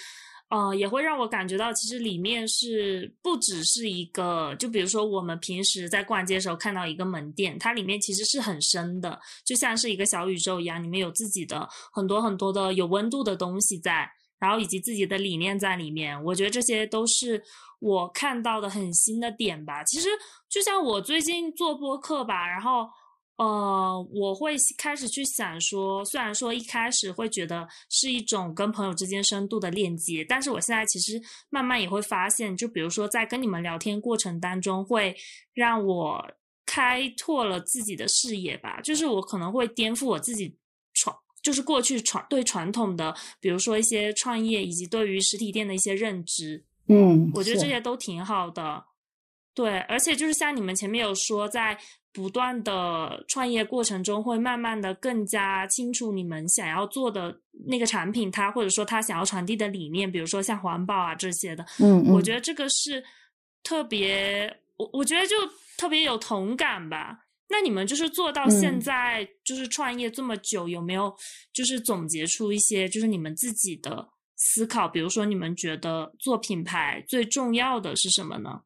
[0.49, 16.25] 呃，也会让我感觉到，其实里面是不只是一个，就比如说我们平时在逛街的时候看到一个门店，它里面其实是很深的，就像是一个小宇宙一样，里面有自己的很多很多的有温度的东西在，然后以及自己的理念在里面。
[16.25, 17.43] 我觉得这些都是
[17.81, 19.85] 我看到的很新的点吧。
[19.85, 20.09] 其实
[20.49, 22.89] 就像我最近做播客吧，然后。
[23.43, 35.17] 呃，我会开始去想说，虽然说一开始会觉得是一种跟朋友之间深度的链接，但是我现在其实慢慢也会发现，就比如说在跟你们聊天过程当中，会
[35.55, 36.25] 让我
[36.65, 40.57] 开拓了自己的视野吧，就是我可能会颠覆我自己
[40.95, 41.13] 传，
[41.43, 48.85] 就是过去传对传统的，比如说一些创业以及对于实体店的一些认知，嗯，我觉得这些都挺好的。
[49.53, 51.77] 对，而且就是像你们前面有说，在
[52.13, 57.35] 不断的创业过程中，会慢慢的更加清楚你们想要做的
[57.67, 61.65] 那个产品，它或者说它想要传递的理念，比如说像环保啊这些的。
[61.81, 63.03] 嗯嗯，我觉得这个是
[63.63, 65.37] 特别，我我觉得就
[65.79, 67.25] 特别有同感吧。
[67.49, 71.15] 那你们就是做到嗯现在，就是创业这么久，有没有
[71.53, 74.89] 就是总结出一些就是你们自己的思考？
[74.89, 78.63] 比如说，你们觉得做品牌最重要的是什么呢？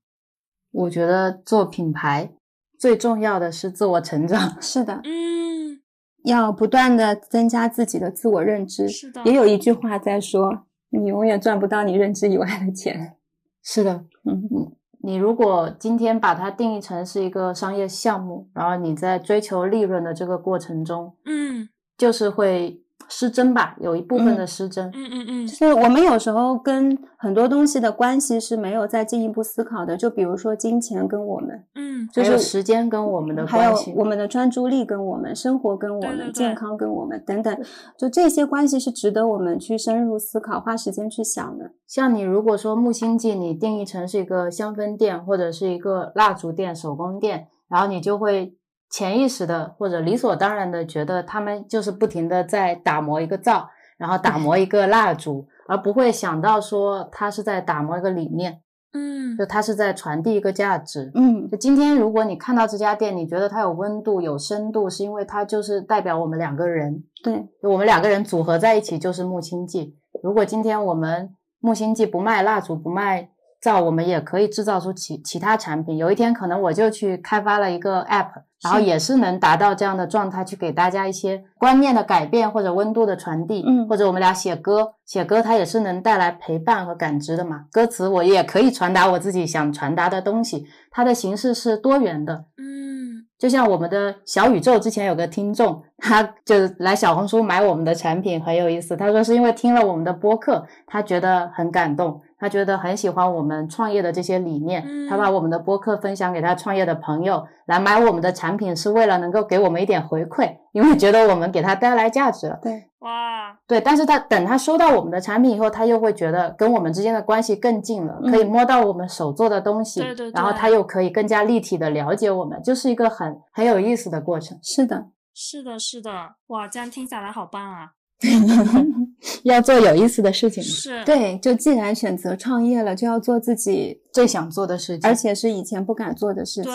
[0.70, 2.30] 我觉得做品牌
[2.78, 4.60] 最重要的是自我成长。
[4.60, 5.80] 是的，嗯，
[6.24, 8.88] 要不断的增加自己的自我认知。
[8.88, 13.16] 是的也有一句话在说，你永远赚不到你认知以外的钱。
[13.62, 14.72] 是的，嗯
[15.02, 24.86] 你如果今天把它定义成是一个商业项目，然后你在追求利润的这个过程中，嗯就是会失真吧，有一部分嗯的失真。
[24.88, 37.56] 嗯嗯嗯就是我们有时候跟很多东西的关系是没有再进一步思考的，就比如说金钱跟我们，嗯就是时间跟我们的还有关系，我们的专注力跟我们生活跟我们对对对健康跟我们等等，
[37.96, 41.70] 就这些关系是值得我们去深入思考、花时间去想的。
[41.86, 48.54] 像你如果说木星记，你定义成是一个香氛店或者是一个蜡烛店、手工店，然后你就会
[48.88, 53.68] 潜意识的或者理所当然的觉得他们就是不停的在打磨一个灶，
[53.98, 58.60] 然后打磨一个蜡烛，而不会想到说他是在打磨一个理念，
[58.92, 61.10] 嗯就他是在传递一个价值。
[61.14, 69.96] 嗯，就今天，如果你看到这家店，你觉得它有温度、有深度，是因为它就是代表我们两个人，对，就我们两个人组合在一起就是木星记。
[70.22, 73.28] 如果今天我们木星记不卖蜡烛、不卖
[73.60, 75.96] 皂，我们也可以制造出其其他产品。
[75.96, 78.28] 有一天，可能我就去开发了一个 app，
[78.62, 83.64] 然后也是能达到这样的状态，去给大家一些观念的改变或者温度的传递。
[83.66, 87.66] 嗯或者我们俩写歌，写歌它也是能带来陪伴和感知的嘛。
[87.70, 92.44] 歌词我也可以传达我自己想传达的东西，它的形式是多元的。
[92.58, 98.96] 嗯就像我们的小宇宙之前有个听众，他就来小红书买我们的产品，很有意思。
[98.96, 104.82] 他说是因为听了我们的播客，他觉得很感动，他觉得很喜欢我们创业的这些理念。
[104.86, 112.58] 嗯他把我们的播客分享给他创业的朋友，来买我们的产品，是为了能够给我们一点回馈，因为觉得我们给他带来价值了。
[112.60, 124.58] 对，哇对，但是他等他收到我们的产品以后，他又会觉得跟我们之间的关系更近了，可以嗯摸到我们手做的东西，对对对然后他又可以更加立体的了解我们，就是一个很很有意思的过程。
[124.60, 126.10] 是的，是的是的
[126.48, 127.92] 哇，这样听下来好棒啊！
[129.44, 136.72] 要做有意思的事情，是，对，就既然选择创业了，就要做自己，最想做的事情，而且是以前不敢做的事情。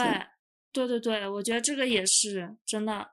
[0.72, 3.08] 对对对对，我觉得这个也是真的。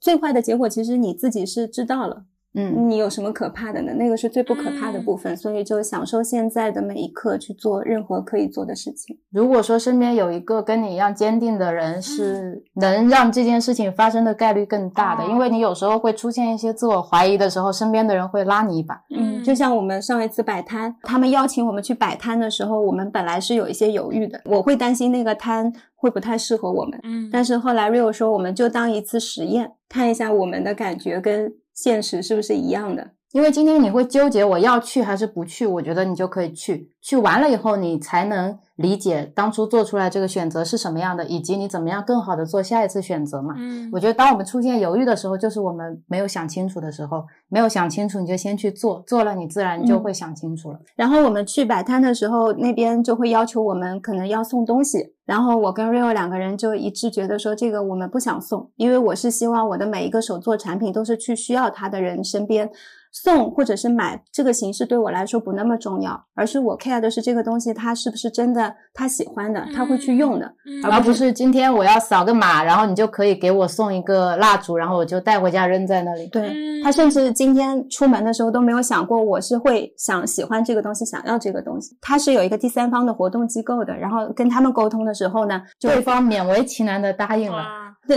[0.00, 2.24] 最坏的结果其实你自己是知道了，
[2.54, 3.92] 嗯，你有什么可怕的呢？
[3.94, 9.16] 那个是最不可怕的部分，所以就享受现在的每一刻，去做任何可以做的事情。
[9.30, 19.00] 如果说身边有一个跟你一样坚定的人，是能让这件事情发生的概率更大的，哦因为你有时候会出现一些自我怀疑的时候，身边的人会拉你一把。
[19.16, 33.14] 嗯，就像我们上一次摆摊，他们邀请我们去摆摊的时候，我们本来是有一些犹豫的，我会担心那个摊会不太适合我们，嗯，但是后来 Rio 说，我们就当一次实验，看一下我们的感觉跟现实是不是一样的。
[33.32, 43.54] 因为今天你会纠结我要去还是不去，我觉得你就可以去，去完了以后你才能理解当初做出来这个选择是什么样的，以及你怎么样更好的做下一次选择嘛。
[43.56, 50.80] 嗯，我觉得当我们出现犹豫的时候，就是我们没有想清楚的时候，没有想清楚你就先去做，做了你自然就会想清楚了。
[50.96, 55.14] 然后我们去摆摊的时候，那边就会要求我们可能要送东西。
[55.24, 62.68] 然后我跟 Rio 两个人就一致觉得说，这个我们不想送，因为我是希望我的每一个手做产品都是去需要它的人身边
[63.12, 70.46] 送或者是买，这个形式对我来说不那么重要，而是我 care 的是这个东西它是不是真的他喜欢的，他会去用的。
[70.66, 76.26] 嗯，而不是今天我要扫个码，然后你就可以给我送一个蜡烛，然后我就带回家扔在那里。
[76.28, 81.94] 对嗯他甚至今天出门的时候都没有想过我是会想喜欢这个东西，想要这个东西。
[82.00, 87.66] 他是有一个第三方的活动机构的，然后跟他们沟通的时候呢，对方勉为其难的答应了。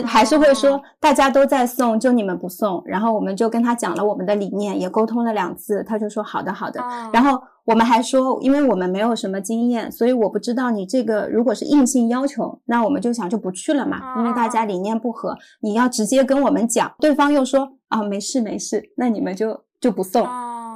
[0.01, 2.81] 还是会说哦大家都在送，就你们不送。
[2.85, 6.81] 然后我们就跟他讲了我们的理念，也沟通了两次，他就说好的好的。
[6.81, 16.91] 哦然后我们还说，因为我们没有什么经验，所以我不知道你这个如果是硬性要求，那我们就想就不去了嘛，因为大家理念不合，你要直接跟我们讲。
[16.99, 20.27] 对方又说啊，没事没事，那你们就就不送。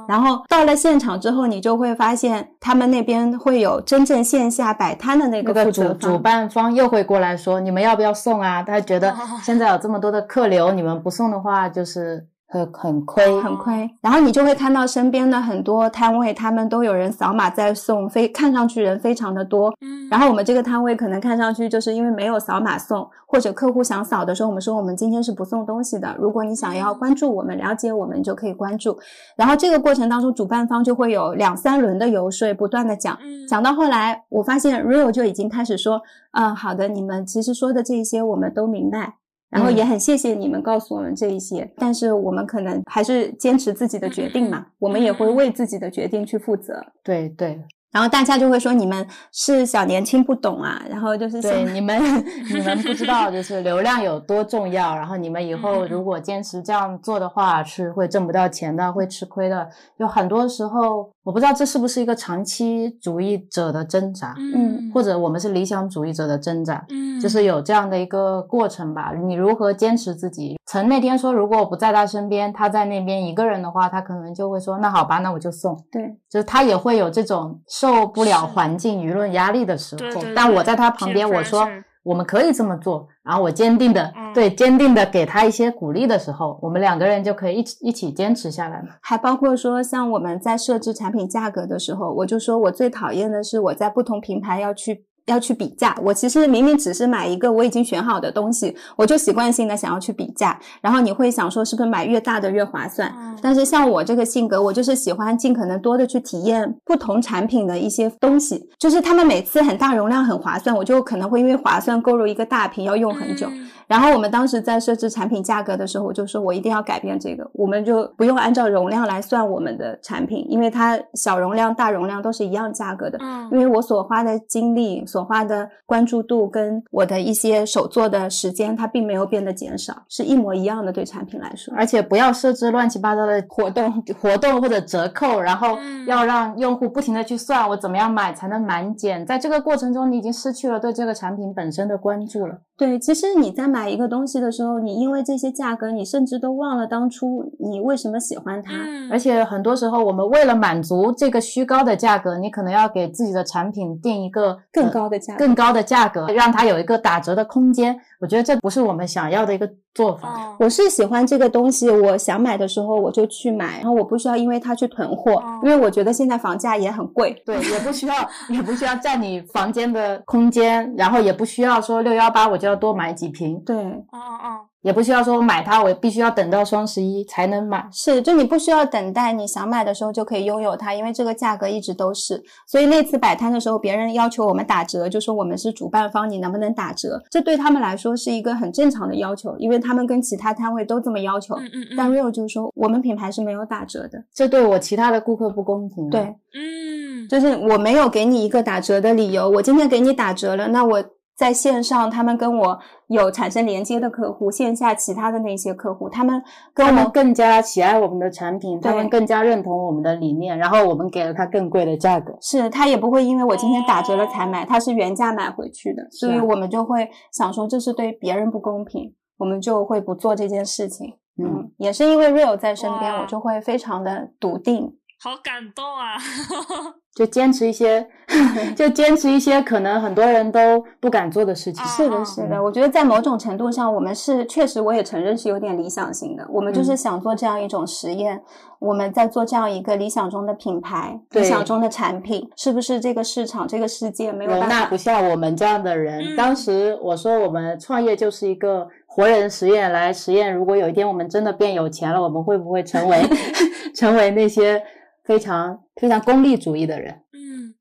[0.08, 5.70] 哦，然后到了现场之后，你就会发现他们那边会有真正线下摆摊的那那个。
[5.70, 13.40] 主主办方又会过来说：“你们要不要送啊？”他觉得哦 现在有这么多的客流，你们不送的话就是很很亏。
[13.42, 19.72] 很亏，然后你就会看到身边的很多摊位，他们都有人扫码在送，非看上去人非常的多。
[19.82, 26.16] 嗯，然后我们这个摊位可能看上去就是因为没有扫码送，或者客户想扫的时候，我们说我们今天是不送东西的。
[26.18, 28.98] 如果你想要关注我们、了解我们，就可以关注。
[29.36, 33.18] 然后这个过程当中，主办方就会有两三轮的游说，不断的讲。
[33.22, 36.02] 嗯讲到后来，我发现 Rio 就已经开始说，
[36.32, 39.14] 嗯，好的，你们其实说的这些我们都明白，
[39.50, 46.84] 然后也很谢谢你们告诉我们这一些，但是我们可能还是坚持自己的决定嘛，我们也会为自己的决定去负责。
[47.02, 47.64] 对对。
[47.90, 51.98] 然后大家就会说你们是小年轻不懂啊，然后就是对你们
[52.52, 59.66] 你们不知道就是流量有多重要，然后你们以后如果坚持这样做的话是会挣不到钱的，会吃亏的。
[59.96, 69.12] 有很多时候我不知道这是不是一个长期主义者的挣扎，嗯，或者我们是理想主义者的挣扎，嗯，就是有这样的一个过程吧。
[69.14, 70.58] 你如何坚持自己？
[70.66, 75.74] 曾那天说如果我不在他身边，他在那边一个人的话，他可能就会说那好吧，那我就送。
[75.90, 77.58] 对，就是他也会有这种。
[77.78, 81.68] 受不了环境舆论压力的时候，但我在他旁边，我说
[82.02, 88.88] 我们可以这么做，然后我坚定的对坚定的给他一些鼓励的时候，我们两个人就可以一起一起坚持下来嘛。
[89.00, 95.04] 还包括说，像我们在设置产品价格的时候，我就说我最讨厌的是我在不同平台要去。
[95.28, 100.58] 要去比价，我其实明明只是买一个我已经选好的东西，我就习惯性的想要去比价。
[100.80, 103.14] 然后你会想说，是不是买越大的越划算？
[103.40, 108.68] 但是像我这个性格，我就是喜欢尽可能多的去体验不同产品的一些东西。
[108.78, 113.46] 就是他们每次很大容量很划算，我就可能会因为划算购入一个大瓶要用很久。
[113.86, 123.18] 然后我们当时在设置产品价格的时候，我就说我一定要改变这个，我们就不用按照容量来算我们的产品，因为它小容量、大容量都是一样价格的。
[123.22, 130.92] 嗯，因为我所花的精力、所花的关注度跟我的一些手做的时间，它并没有变得减少，是一模一样的。
[130.92, 142.58] 对产品来说，而且不要设置乱七八糟的活动、 活动或者折扣，然后要让用户不停的去算我怎么样买才能满减，在这个过程中，你已经失去了对这个产品本身的关注了。
[142.78, 148.72] 对，其实你在买一个东西的时候，你因为这些价格，你甚至都忘了当初你为什么喜欢它。
[149.10, 157.98] 而且很多时候，我们为了满足这个虚高的价格，你可能要给自己的产品定一个更高的价、更高的价格，让它有一个打折的空间。
[158.20, 159.68] 我觉得这不是我们想要的一个
[159.98, 160.54] 做法。
[160.60, 167.42] 我是喜欢这个东西，我想买的时候我就去买，然后我不需要因为它去囤货，因为我觉得现在房价也很贵。
[167.44, 168.14] 对，也不需要，
[168.48, 173.60] 也不需要占你房间的空间，然后也不需要说六幺八我就要多买几瓶。
[173.66, 174.60] 对，哦哦。
[174.82, 177.84] 也不需要说我买它，我必须要等到双十一才能买。
[177.92, 182.40] 是，就你不需要等待，你想买的时候就可以拥有它，因为这个价格一直都是。
[182.66, 187.20] 所以那次摆摊的时候，别人要求我们打折，就说我们是主办方，你能不能打折？
[187.30, 191.56] 这对他们来说是一个很正常的要求，因为他们跟其他摊位都这么要求。
[191.56, 191.94] 嗯嗯嗯。
[191.96, 196.08] 但 real 就说，我们品牌是没有打折的，这对我其他的顾客不公平。
[196.08, 196.20] 对，
[196.54, 201.04] 嗯，就是我没有给你一个打折的理由，我今天给你打折了，那我。
[201.38, 206.42] 在线上，他们跟我有产生连接的客户，线下其他的那些客户，他们
[206.74, 221.14] 跟我们更加喜爱我们的产品，他们更加认同我们的理念，然后我们给了他更贵的价格，是他也不会因为我今天打折了才买，他是原价买回去的，所以我们就会想说这是对别人不公平，我们就会不做这件事情。
[221.40, 224.92] 嗯，也是因为 real 在身边，我就会非常的笃定。
[225.20, 226.14] 好感动啊！
[227.18, 228.06] 就坚持一些，
[228.76, 231.84] 就坚持一些可能很多人都不敢做的事情。
[231.84, 232.62] 是的，是的。
[232.62, 236.46] 我觉得在某种程度上，我们是确实，我也承认是有点理想型的。
[236.48, 238.40] 我们就是想做这样一种实验，
[238.78, 246.36] 我们在做这样一个理想中的品牌，理想中的产品，是不是这个市场、这个世界没有容纳不下我们这样的人？
[246.36, 253.20] 当时我说，我们创业就是一个活人实验，来实验，如果有一天我们真的变有钱了，我们会不会成为
[253.92, 254.80] 成为那些？
[255.28, 257.74] 非常非常功利主义的人，嗯，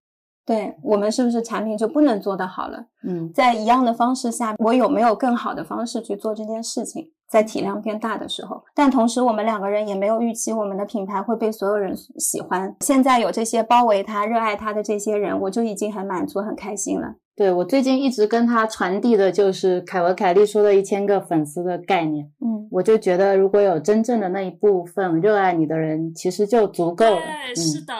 [0.45, 2.87] 对我们是不是产品就不能做得好了？
[3.07, 7.13] 嗯，在一样的方式下，我有没有更好的方式去做这件事情？
[7.29, 12.75] 在体量变大的时候，但同时我们两个人也没有预期我们的品牌会被所有人喜欢。
[12.81, 17.15] 现在有这些包围他、热爱他的这些人，我就已经很满足、很开心了。
[17.37, 22.27] 对我最近一直跟他传递的就是凯文·凯利说的一千个粉丝的概念。
[22.41, 27.21] 嗯，我就觉得如果有真正的那一部分热爱你的人，其实就足够了。
[27.21, 27.93] 对，是的。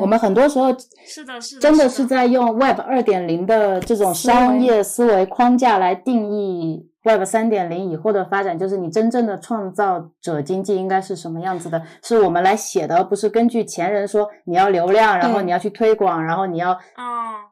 [0.00, 0.68] 我们很多时候
[1.06, 6.86] 是的，是的，真的是在用 Web 二点零的这种商业思维框架来定义。
[7.04, 11.82] Web 三点零以后的发展，就是你真正的创造者经济应该是什么样子的？
[12.02, 16.78] 是我们来写的，而不是根据前人说你要流量，然后你要去推广，然后你要，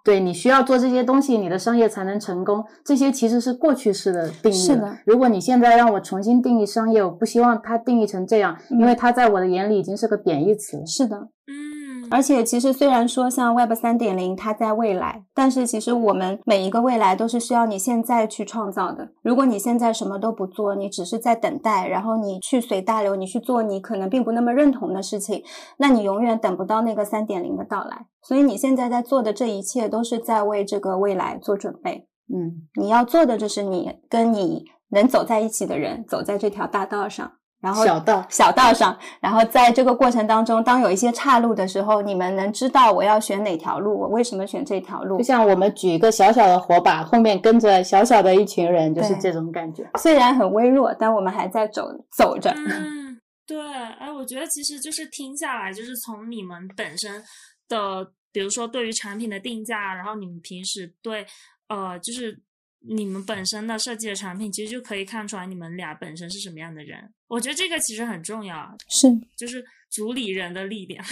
[0.05, 2.64] 对你需要做这些东西，你的商业才能成功。
[2.85, 4.55] 这些其实是过去式的定义。
[4.55, 4.97] 是的。
[5.05, 10.85] 如果你现在让我重新定义商业，我不希望它定义成这样，因为它在我的眼里已经是个贬义词。
[10.86, 11.16] 是的。
[11.16, 11.80] 嗯。
[12.11, 19.09] 而且，其实虽然说像 Web 三点零它在未来，但是其实我们每一个未来都是需要你现在去创造的。
[19.23, 25.43] 如果你现在什么都不做，你只是在等待，然后你去随大流，你去做你可能并不那么认同的事情，
[25.78, 28.07] 那你永远等不到那个三点零的到来。
[28.23, 32.07] 所以你现在在做的这一切都是在为这个未来做准备。
[32.32, 34.65] 嗯，你要做的就是你跟你。
[34.93, 37.31] 能走在一起的人走在这条大道上。
[37.61, 45.24] 然后小道小道上，然后在这个过程当中，当有一些岔路的时候，你们能知道我要选哪条路，我为什么选这条路就。
[45.24, 49.89] 像我们举一个小小的火把，后面跟着小小的一群人，就是这种感觉。
[49.99, 52.51] 虽然很微弱，但我们还在走走着。
[52.57, 53.61] 嗯， 对，
[53.99, 57.23] 哎，我觉得其实就是听下来，就是从你们本身
[57.69, 61.27] 的，比如说对于产品的定价，然后你们平时对，
[61.69, 62.41] 呃，就是
[62.81, 67.12] 你们本身的设计的产品，其实就可以看出来你们俩本身是什么样的人。
[67.28, 71.05] 我觉得这个其实很重要，是，就是主理人的力量。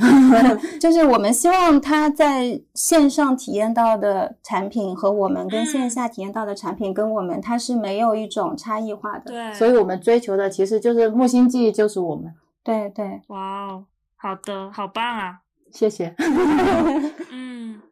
[0.80, 9.30] 就是我们希望他在线上体验到的产品和我们跟线下体验到的产品跟我们它是没有一种差异化的。
[9.30, 12.32] 对，所以我们追求的其实就是木星记忆，就是我们。
[12.64, 13.84] 对对，哇哦，
[14.16, 15.40] 好的，好棒啊！
[15.70, 16.14] 谢谢。
[17.30, 17.82] 嗯，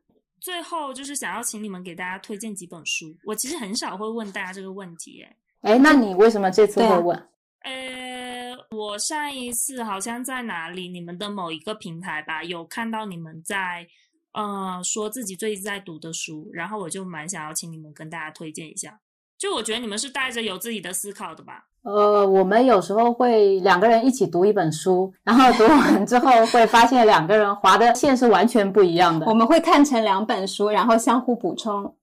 [0.49, 3.15] 最后就是想要请你们给大家推荐几本书。
[3.25, 5.37] 我其实很少会问大家这个问题，哎。
[5.61, 7.29] 哎，那你为什么这次会问？
[7.65, 13.87] 呃，我上一次好像在哪里，你们的某一个平台吧，有看到你们在
[14.33, 18.99] 呃说自己最近在读的书，然后我就蛮想要请你们跟大家推荐一下。
[19.37, 21.68] 就我觉得你们是带着有自己的思考的吧？
[21.83, 29.33] 呃，我们有时候会两个人一起读一本书，然后读完之后会发现两个人划的线是完全不一样的我。
[29.33, 31.95] 们会看成两本书，然后相互补充。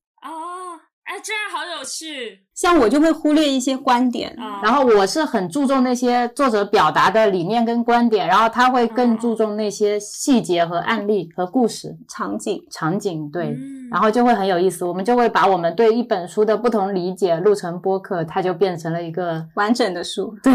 [1.24, 4.62] 这样好有趣像我就会忽略一些观点，啊！
[4.64, 12.64] 然后我是很注重那些作者表达的理念跟观点，然后他会更注重那些细节和案例和故事场景。
[12.72, 14.86] 场景，对，嗯然后就会很有意思。
[14.86, 20.54] 我们就会把我们对一本书的不同理解录成播客，它就变成了一个完整的书，对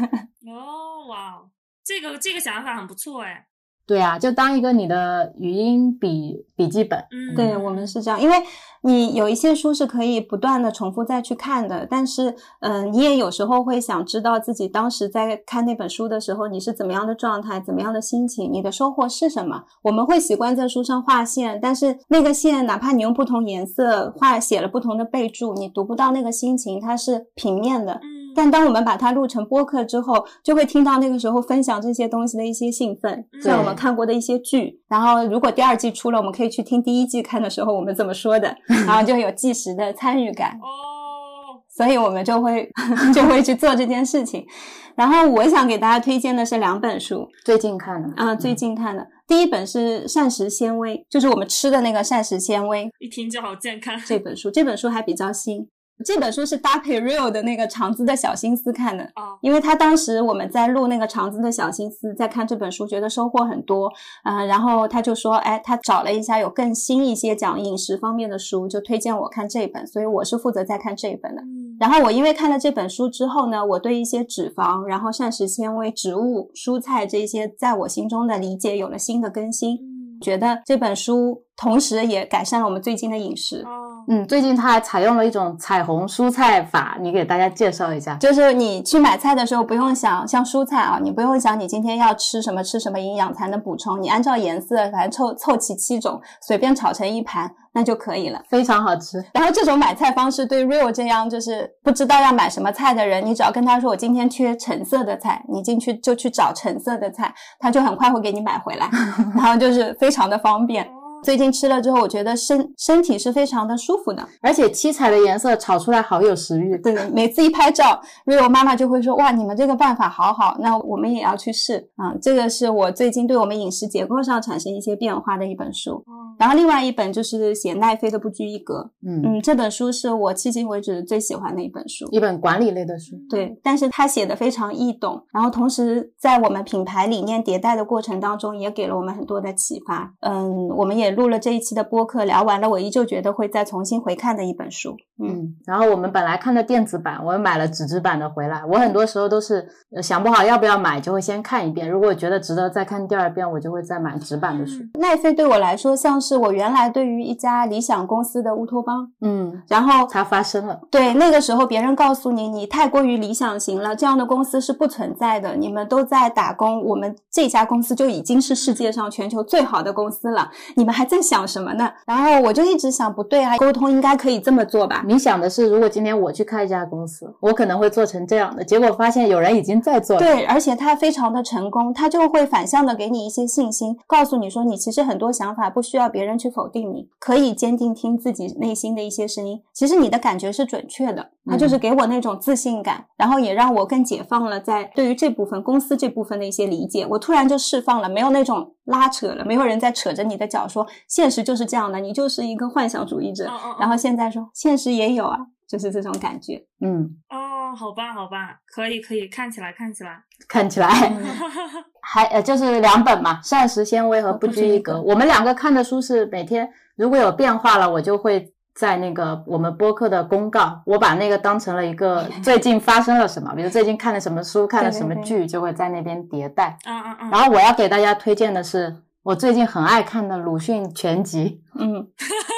[0.50, 1.42] 哦哇，
[1.84, 3.46] 这个这个想法很不错哎。
[3.84, 6.98] 对啊，就当一个你的语音笔笔记本。
[7.10, 8.36] 嗯，对我们是这样，因为
[8.82, 19.62] 你有一些书是可以不断的重复再去看的，但是，嗯、你也有时候会想知道自己当时在看那本书的时候，你是怎么样的状态，怎么样的心情，你的收获是什么？
[19.82, 28.00] 我们会习惯在书上画线，但是那个线，哪怕你用不同颜色画写了不同的备注，你读不到那个心情，它是平面的。
[28.32, 34.80] 嗯，但当我们把它录成播客之后，就会听到那个时候分享这些东西的一些兴奋，像我们看过的一些剧。
[34.88, 38.56] 然后，如果第二季出了，我们可以去听第一季看的时候我们怎么说的，
[38.86, 40.50] 然后就有即时的参与感。
[40.62, 42.70] 哦，所以我们就会
[43.14, 44.46] 就会去做这件事情。
[44.94, 49.06] 然后我想给大家推荐的是两本书，最近看的啊、最近看的。
[49.26, 53.98] 第一本是膳食纤维，就是我们吃的那个膳食纤维一听就好健康。
[54.04, 55.66] 这本书，这本书还比较新。
[56.04, 63.88] 这本书是搭配 Real 的那个肠子的小心思看的，哦，因为他当时我们在录那个肠子的小心思，在看这本书，觉得收获很多，
[64.24, 71.42] 嗯、然后他就说，哎，他找了一下有更新一些讲饮食方面的书，就推荐我看这一本，所以我是负责在看这一本的。
[71.42, 79.76] 嗯，然后我因为看了这本书之后呢，我对一些脂肪、然后膳食纤维、植物、蔬菜这些，在我心中的理解有了新的更新。
[79.76, 83.62] 嗯，觉得这本书同时也改善了我们最近的饮食。
[83.64, 88.16] 哦，嗯，最近他还采用了一种彩虹蔬菜法，你给大家介绍一下。
[88.16, 98.42] 就是你去买菜的时候，不用想像蔬菜啊，你不用想你今天要吃什么吃什么营养才能补充，你按照颜色反正凑凑齐七种，随便炒成一盘那就可以了。
[98.48, 108.90] 非常好吃，然后这种买菜方式对 Real 这样就是不知道要买什么菜的人，你只要跟他说我今天缺橙色的菜，你进去就去找橙色的菜，他就很快会给你买回来，
[109.36, 110.86] 然后就是非常的方便。
[111.22, 114.28] 哦最近吃了之后，我觉得身身体是非常的舒服的。
[114.40, 116.76] 而且七彩的颜色炒出来好有食欲。
[116.78, 125.92] 对，每次一拍照，Rio 妈妈就会说：“哇，你们这个办法好好，那我们也要去试。”啊，这个是我最近对我们饮食结构上产生一些变化的一本书。
[126.06, 132.08] 哦然后另外一本就是写奈飞的不拘一格，嗯，嗯，这本书是我迄今为止最喜欢的一本书。
[132.10, 133.14] 一本管理类的书。
[133.28, 140.12] 对，但是他写的非常易懂，然后同时在我们品牌理念迭代的过程当中，也给了我们很多的启发。
[140.20, 144.96] 嗯，我们也录了这一期的播客，聊完了，我依旧觉得会再重新回看的一本书。
[145.22, 148.62] 嗯，嗯，然后我们本来看的电子版，我们买了纸质版的回来。
[148.64, 151.88] 我很多时候都是呃想不好要不要买，就会先看一遍。
[151.88, 154.82] 如果觉得值得再看第二遍，我就会再买纸版的书。
[154.98, 160.80] 奈飞对我来说像是我原来对于一家理想公司的乌托邦，嗯，然后它发生了。
[160.90, 165.54] 对，那个时候别人告诉你，你太过于理想型了，这样的公司是不存在的。
[165.54, 171.90] 你们都在打工，我们这家公司就已经是世界上全球最好的公司了，你们还在想什么呢？
[172.06, 175.04] 然后我就一直想，不对啊，沟通应该可以这么做吧？
[175.06, 178.64] 你想的是，如果今天我去开一家公司，我可能会做成这样的。
[178.64, 180.20] 结果发现有人已经在做了。
[180.20, 189.60] 对，而且他非常的成功，他就会反向的给你一些信心，告诉你说，你其实很多想法不需要别人去否定你，可以坚定听自己内心的一些声音。
[189.72, 197.06] 其实你的感觉是准确的，他就是给我那种自信感，然后也让我更解放了在对于这部分公司这部分的一些理解。
[197.10, 203.50] 我突然就释放了，没有那种拉扯了，没有人在扯着你的脚说现实就是这样的，你就是一个幻想主义者。
[203.78, 205.38] 然后现在说现实也有啊，
[205.68, 206.64] 就是这种感觉。
[206.80, 210.88] 嗯，哦，好吧，好吧，可以，可以，看起来，看起来，看起来。
[212.04, 214.94] 还呃，就是两本嘛，《膳食纤维》和《不拘一格》。
[215.00, 226.76] 我们两个看的书是每天，如果有变化了，我就会在那个我们播客的公告，我把那个当成了一个 最近发生了什么，比如最近看了什么书，看了什么剧，就会在那边迭代。
[226.84, 227.30] 嗯嗯嗯。
[227.30, 231.62] 然后我要给大家推荐的是，我最近很爱看的鲁迅全集。
[231.78, 232.12] 嗯。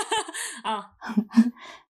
[0.64, 0.90] 啊。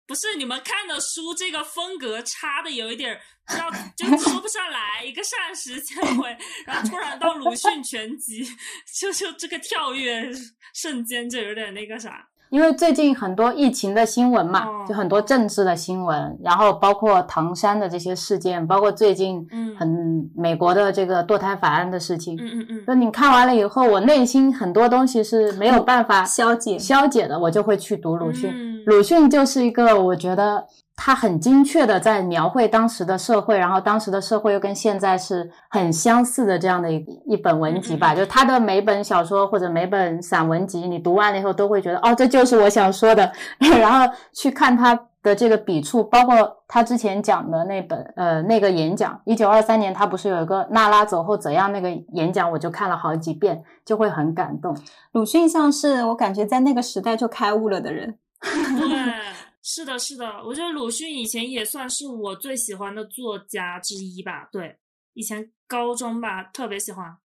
[0.06, 3.18] 不是你们看的书，这个风格差的有一点儿，
[3.56, 5.02] 要就说不上来。
[5.02, 6.36] 一个膳食纤维，
[6.66, 8.46] 然后突然到鲁迅全集，
[9.00, 10.30] 就就这个跳跃
[10.74, 12.28] 瞬间就有点那个啥。
[12.54, 19.44] 因为最近很多疫情的新闻嘛，就很多政治的新闻，然后包括唐山的这些事件，包括最近
[19.76, 22.36] 很美国的这个堕胎法案的事情。
[22.36, 22.84] 嗯嗯嗯。
[22.86, 28.84] 那你看完了以后，我内心很多东西是没有办法消解消解的，我就会去读鲁迅。
[28.86, 30.64] 鲁迅就是一个我觉得。
[30.96, 38.14] 他很精确的在描绘当时的社会，然后当时的社会又跟现在是很相似的这样的一一本文集吧。
[38.14, 43.30] 就他的每本小说或者每本散文集，你读完了以后都会觉得，哦，这就是我想说的。
[43.80, 54.76] 然后去看他的这个笔触，包括他之前讲的那本呃那个演讲，一九二三年他不是有一个娜拉走后怎样那个演讲，我就看了好几遍，就会很感动。
[55.12, 58.16] 鲁迅像是我感觉在那个时代就开悟了的人。
[59.66, 64.46] 是的，是的，我觉得鲁迅以前也算是我最喜欢的作家之一吧。
[64.52, 64.78] 对，
[65.14, 67.16] 以前高中吧，特别喜欢。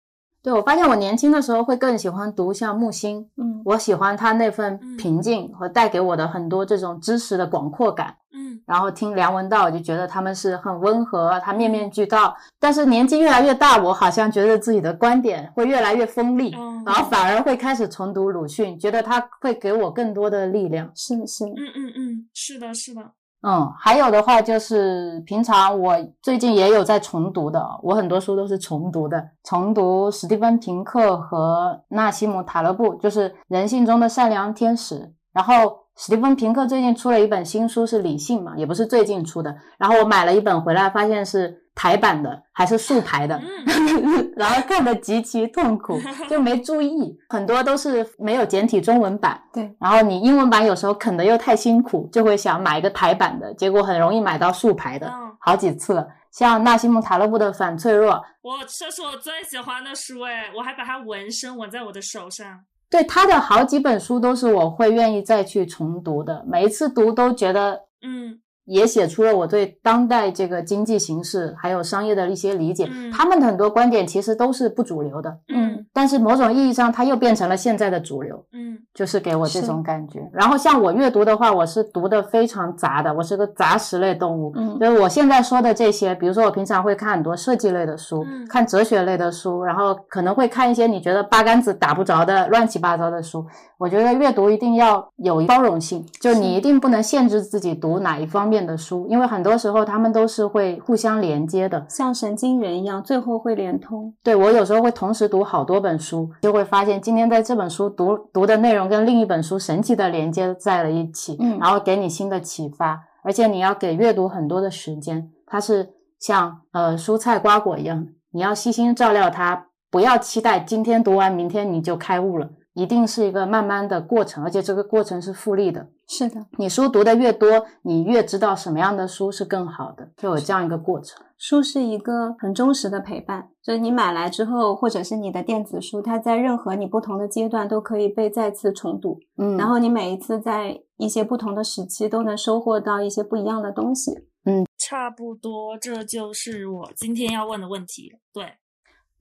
[0.41, 12.33] 对，我发现我年轻的时候会更喜欢读像木心，嗯，我喜欢他那份平静和带给我的很多这种知识的广阔感，嗯，然后听梁文道，我就觉得他们是很温和，他面面俱到。
[12.57, 16.51] 但是年纪越来越大，我好像觉得自己的观点会越来越锋利，
[16.85, 20.89] 然后反而会开始重读鲁迅，觉得他会给我更多的力量。
[20.95, 23.01] 是是，嗯嗯嗯，是的，是的。
[23.41, 35.13] 嗯，还有的话就是平常我最近也有在重读的，我很多书都是重读的，重读史蒂芬平克和纳西姆塔勒布，就是人性中的善良天使。
[35.31, 35.53] 然后
[35.95, 41.63] 史蒂芬平克最近出了一本新书是理性嘛，也不是最近出的，然后我买了一本回来，发现是。
[41.79, 43.41] 台版的还是竖排的，
[44.35, 45.97] 然后看的极其痛苦，
[46.29, 49.41] 就没注意，很多都是没有简体中文版。
[49.53, 56.05] 对，然后你英文版有时候啃的又太辛苦，就会想买一个台版的，结果很容易买到竖排的，好几次了。
[56.31, 58.11] 像纳西姆塔勒布的《反脆弱》，
[58.41, 62.59] 我这是我最喜欢的书哎，我还把它纹身纹在我的手上。
[62.89, 68.37] 对他的好几本书都是我会愿意再去重读的，每一次读都觉得嗯。
[68.69, 72.87] 也写出了我对当代这个经济形势还有商业的一些理解。
[73.11, 80.29] 他们的很多观点其实都是不主流的，嗯，但是某种意义上，它又变成了现在的主流，嗯，就是给我这种感觉。
[80.31, 84.53] 然后像我阅读的话，我是读的非常杂的，我是个杂食类动物。
[84.55, 93.45] 嗯，就是我现在说的这些，比如说我平常会看很多设计类的书，看哲学类的书，然后可能会看一些你觉得八竿子打不着的乱七八糟的书。
[93.77, 104.13] 我觉得阅读一定要有包容性，就你一定不能限制自己读哪一方面的书，因为很多时候他们都是会互相连接的，像神经元一样，最后会连通。
[104.23, 122.49] 对我有时候会同时读好多本书，就会发现今天在这本书读读的内容跟另一本书神奇的连接在了一起，嗯，然后给你新的启发，而且你要给阅读很多的时间，它是像呃蔬菜瓜果一样，你要细心照料它，不要期待今天读完明天你就开悟了。
[122.79, 125.89] 一定是一个慢慢的过程，而且这个过程是复利的。
[126.07, 131.21] 是的，你书读的越多，你越知道什么样的书是更好的，就有这样一个过程。
[131.37, 139.19] 书是一个很忠实的陪伴，就是你买来之后，或者是你的电子书，它在任何你不同的阶段都可以被再次重读。
[139.37, 144.11] 嗯，然后你每一次在一些不同的时期都能收获到一些不一样的东西。
[144.45, 148.13] 嗯，差不多，这就是我今天要问的问题。
[148.33, 148.43] 对。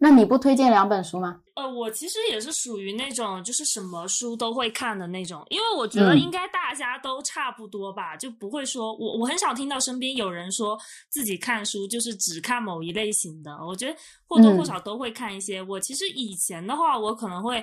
[0.00, 1.40] 那你不推荐两本书吗？
[1.54, 13.50] 呃，我其实也是属于那种就是什么书都会看的那种，因为我觉得应该大家都差不多吧，就不会说我我很少听到身边有人说自己看书就是只看某一类型的。
[13.66, 13.96] 我觉得
[14.28, 15.60] 或多或少都会看一些。
[15.60, 17.60] 我其实以前的话，我可能会，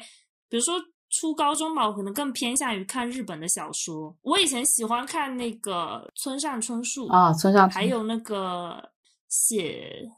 [0.49, 0.75] 比如说
[1.09, 4.13] 初高中吧，我可能更偏向于看日本的小说。
[4.23, 8.91] 我以前喜欢看那个村上春树啊，村上还有那个
[9.29, 10.11] 写。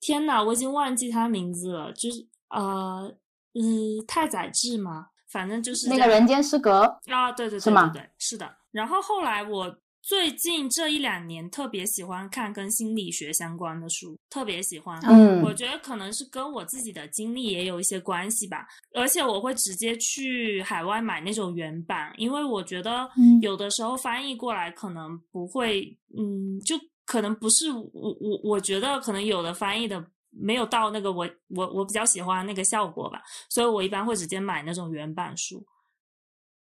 [0.00, 3.12] 天呐，我已经忘记他名字了，就是呃，
[3.54, 5.06] 嗯，太宰治嘛？
[5.30, 8.50] 反正就是那个人间失格啊，对对对，是吗对对，是的。
[8.70, 14.98] 然后后来我最近这一两年特别喜欢看跟心理学相关的书，特别喜欢。
[15.02, 26.74] 嗯我觉得可能是跟我自己的经历也有一些关系吧，而且我会直接去海外买那种原版，因为我觉得嗯有的时候翻译过来可能不会，嗯，就
[27.08, 27.88] 可能不是我
[28.20, 29.96] 我我觉得可能有的翻译的
[30.28, 35.66] 没有到那个我我我比较喜欢那个效果吧，所以我一般会直接买那种原版书。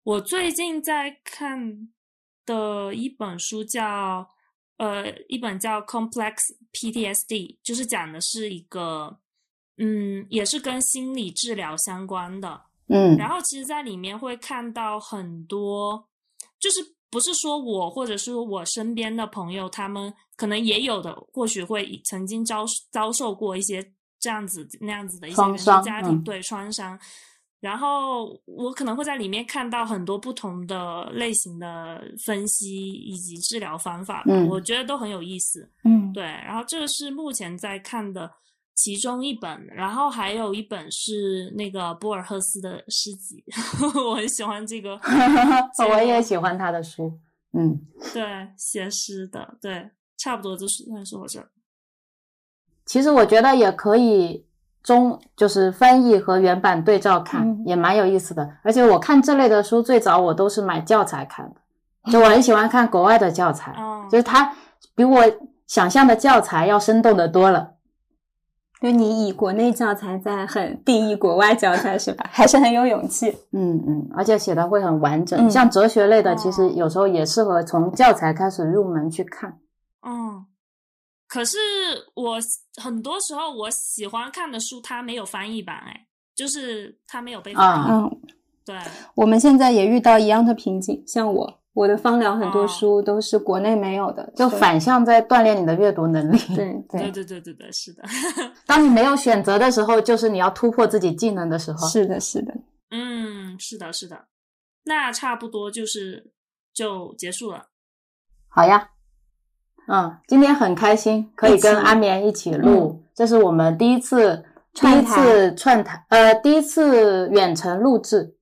[0.02, 1.88] 我最近在看
[2.44, 4.28] 的一本书叫
[4.76, 6.34] 呃，一本叫《Complex
[6.74, 7.28] PTSD》，
[7.62, 9.18] 就是讲的是一个
[9.78, 12.66] 嗯，也是跟心理治疗相关的。
[12.88, 16.08] 嗯然后其实，在里面会看到很多，
[16.60, 23.84] 就是不是说我或者是我身边的朋友，他们可能也有的，或许会曾经遭遭受过一些
[24.18, 26.98] 这样子那样子的一些家庭嗯对创伤。
[27.58, 35.68] 然后我可能会在里面看到很多不同的类型的分析以及治疗方法吧，嗯我觉得都很有意思。
[35.84, 38.30] 嗯对，然后这个是目前在看的
[38.76, 43.42] 其中一本，然后还有一本是那个博尔赫斯的诗集，
[44.06, 45.00] 我很喜欢这个
[45.74, 47.18] 这我也喜欢他的书。
[47.54, 47.80] 嗯，
[48.12, 48.22] 对
[48.58, 51.48] 写诗的，对，差不多就是算是我这儿。
[52.84, 54.46] 其实我觉得也可以
[54.82, 58.58] 中，就是翻译和原版对照看，嗯也蛮有意思的。
[58.62, 64.54] 而且我看这类的书，最早我都是买教材看的，就我很喜欢看国外的教材， 哦就是它
[64.94, 65.24] 比我
[65.66, 67.75] 想象的教材要生动的多了。
[68.80, 72.28] 就你以国内教材在很定义国外教材是吧？
[72.30, 73.30] 还是很有勇气。
[73.52, 75.46] 嗯嗯，而且写的会很完整。
[75.46, 79.58] 嗯像哲学类的，其实哦有时候也适合从教材开始入门去看。
[80.02, 80.44] 嗯，
[81.26, 81.56] 可是
[82.14, 82.38] 我
[82.82, 88.20] 很多时候我喜欢看的书，它没有翻译版，哎，就是它没有被翻嗯，
[88.64, 88.76] 对，
[89.14, 96.38] 我们现在也遇到一样的瓶颈，像我，我的芳疗很多哦书都是国内没有的，就反向在锻炼你的阅读能力。
[96.56, 98.02] 对对对对对对对，是的，
[98.64, 101.86] 当你没有选择的时候，就是你要突破自己技能的时候。
[101.86, 102.54] 是的，是的。
[102.90, 104.24] 嗯，是的，是的，
[104.84, 106.32] 那差不多就是
[106.72, 107.66] 就结束了。
[108.48, 108.88] 好呀，
[109.86, 114.42] 嗯，今天很开心，可以跟阿棉一起录，这是我们第一次
[114.72, 118.34] 第一次串台，呃，第一次远程录制，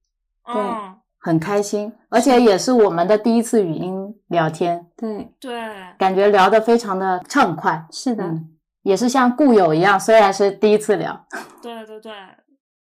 [0.47, 0.94] 对嗯，
[1.25, 5.59] 很开心，而且也是我们的第一次语音聊天，对，对，
[5.99, 8.51] 感觉聊得非常的畅快，是的，嗯，
[8.83, 11.27] 也是像故友一样，虽然是第一次聊，
[11.63, 12.13] 对对对。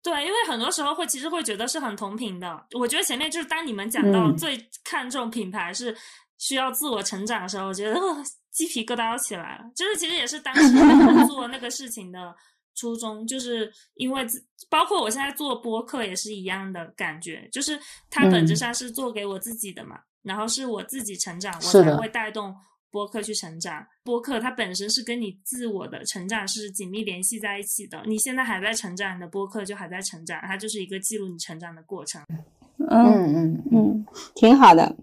[0.02, 2.66] 对，因为很多时候会其实会觉得是很同频的。
[2.78, 4.36] 我觉得前面就是当你们讲到嗯。
[4.36, 5.96] 最看重品牌是
[6.38, 9.64] 需要自我成长的时候，我觉得、呃鸡皮疙瘩要起来了。
[9.74, 12.36] 就是其实也是当时做那个事情的
[12.76, 17.80] 初衷，就是因为自包括我现在做播客也是一样的感觉，就是
[18.10, 22.56] 它本质嗯上是做给我自己的嘛，然后是我自己成长，我才会带动。
[22.92, 28.00] 播客去成长，播客它本身是跟你自我的成长是紧密联系在一起的。
[28.06, 32.22] 你现在还在成长，你的播客就还在成长，它就是一个记录你成长的过程。
[32.78, 34.06] 嗯嗯嗯嗯，
[34.36, 34.96] 挺好的。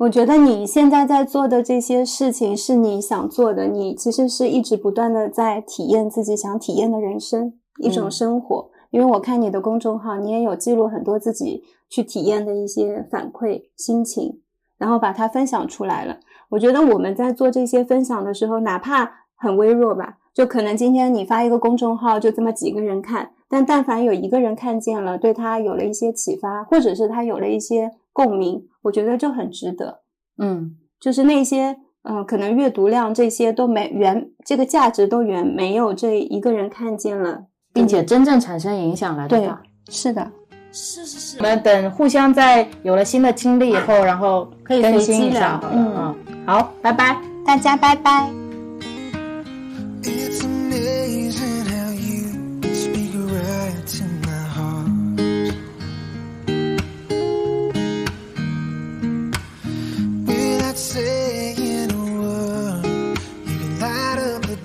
[0.00, 7.52] 我觉得你现在在做的这些事情是你想做的，你其实是一直不断的在体验自己想体验的人生，
[7.82, 8.70] 一种嗯生活。
[8.92, 14.40] 因为我看你的公众号，你也有记录很多自己去体验的一些反馈心情，
[14.78, 16.16] 然后把它分享出来了。
[16.48, 27.92] 我觉得我们在做这些分享的时候，哪怕很微弱吧，就可能今天你发一个公众号，就这么几个人看，但但凡有一个人看见了，对他有了一些启发，或者是他有了一些
[28.24, 30.00] 共鸣，我觉得就很值得。
[30.38, 39.62] 嗯就是那些嗯、呃可能阅读量这些都没原，这个价值都远没有这一个人看见了，并且真正产生影响来的对大。
[39.88, 40.30] 是的，
[40.72, 46.14] 是是是我，们等互相在有了新的经历以后，然后可以更新一下聊好了。
[46.26, 47.16] 嗯，好，拜拜。
[47.46, 48.30] 大家拜拜。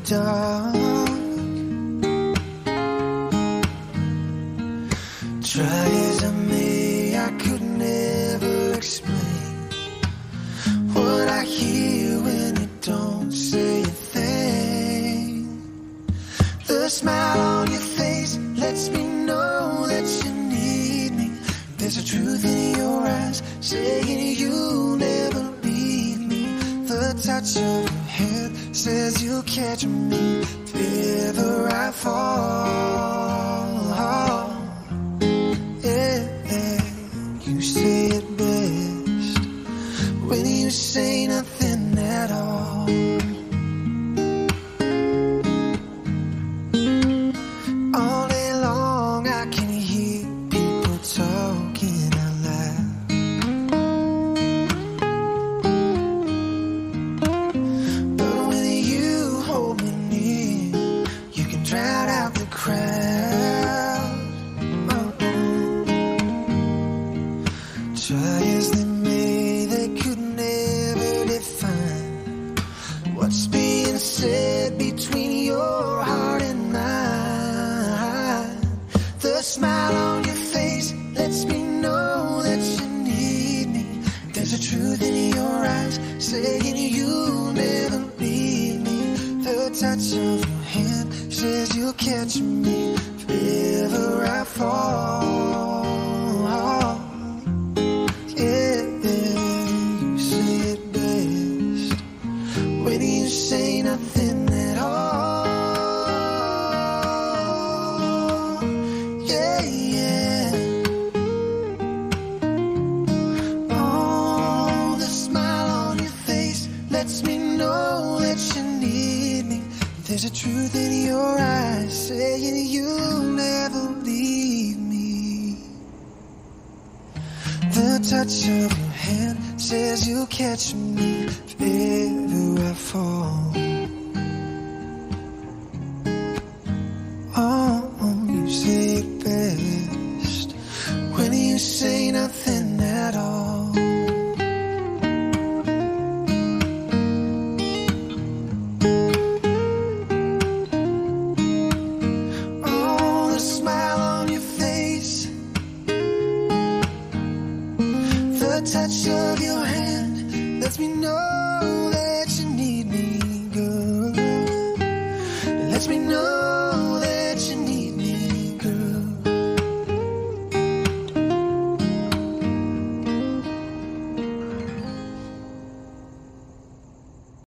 [0.05, 0.44] Dark.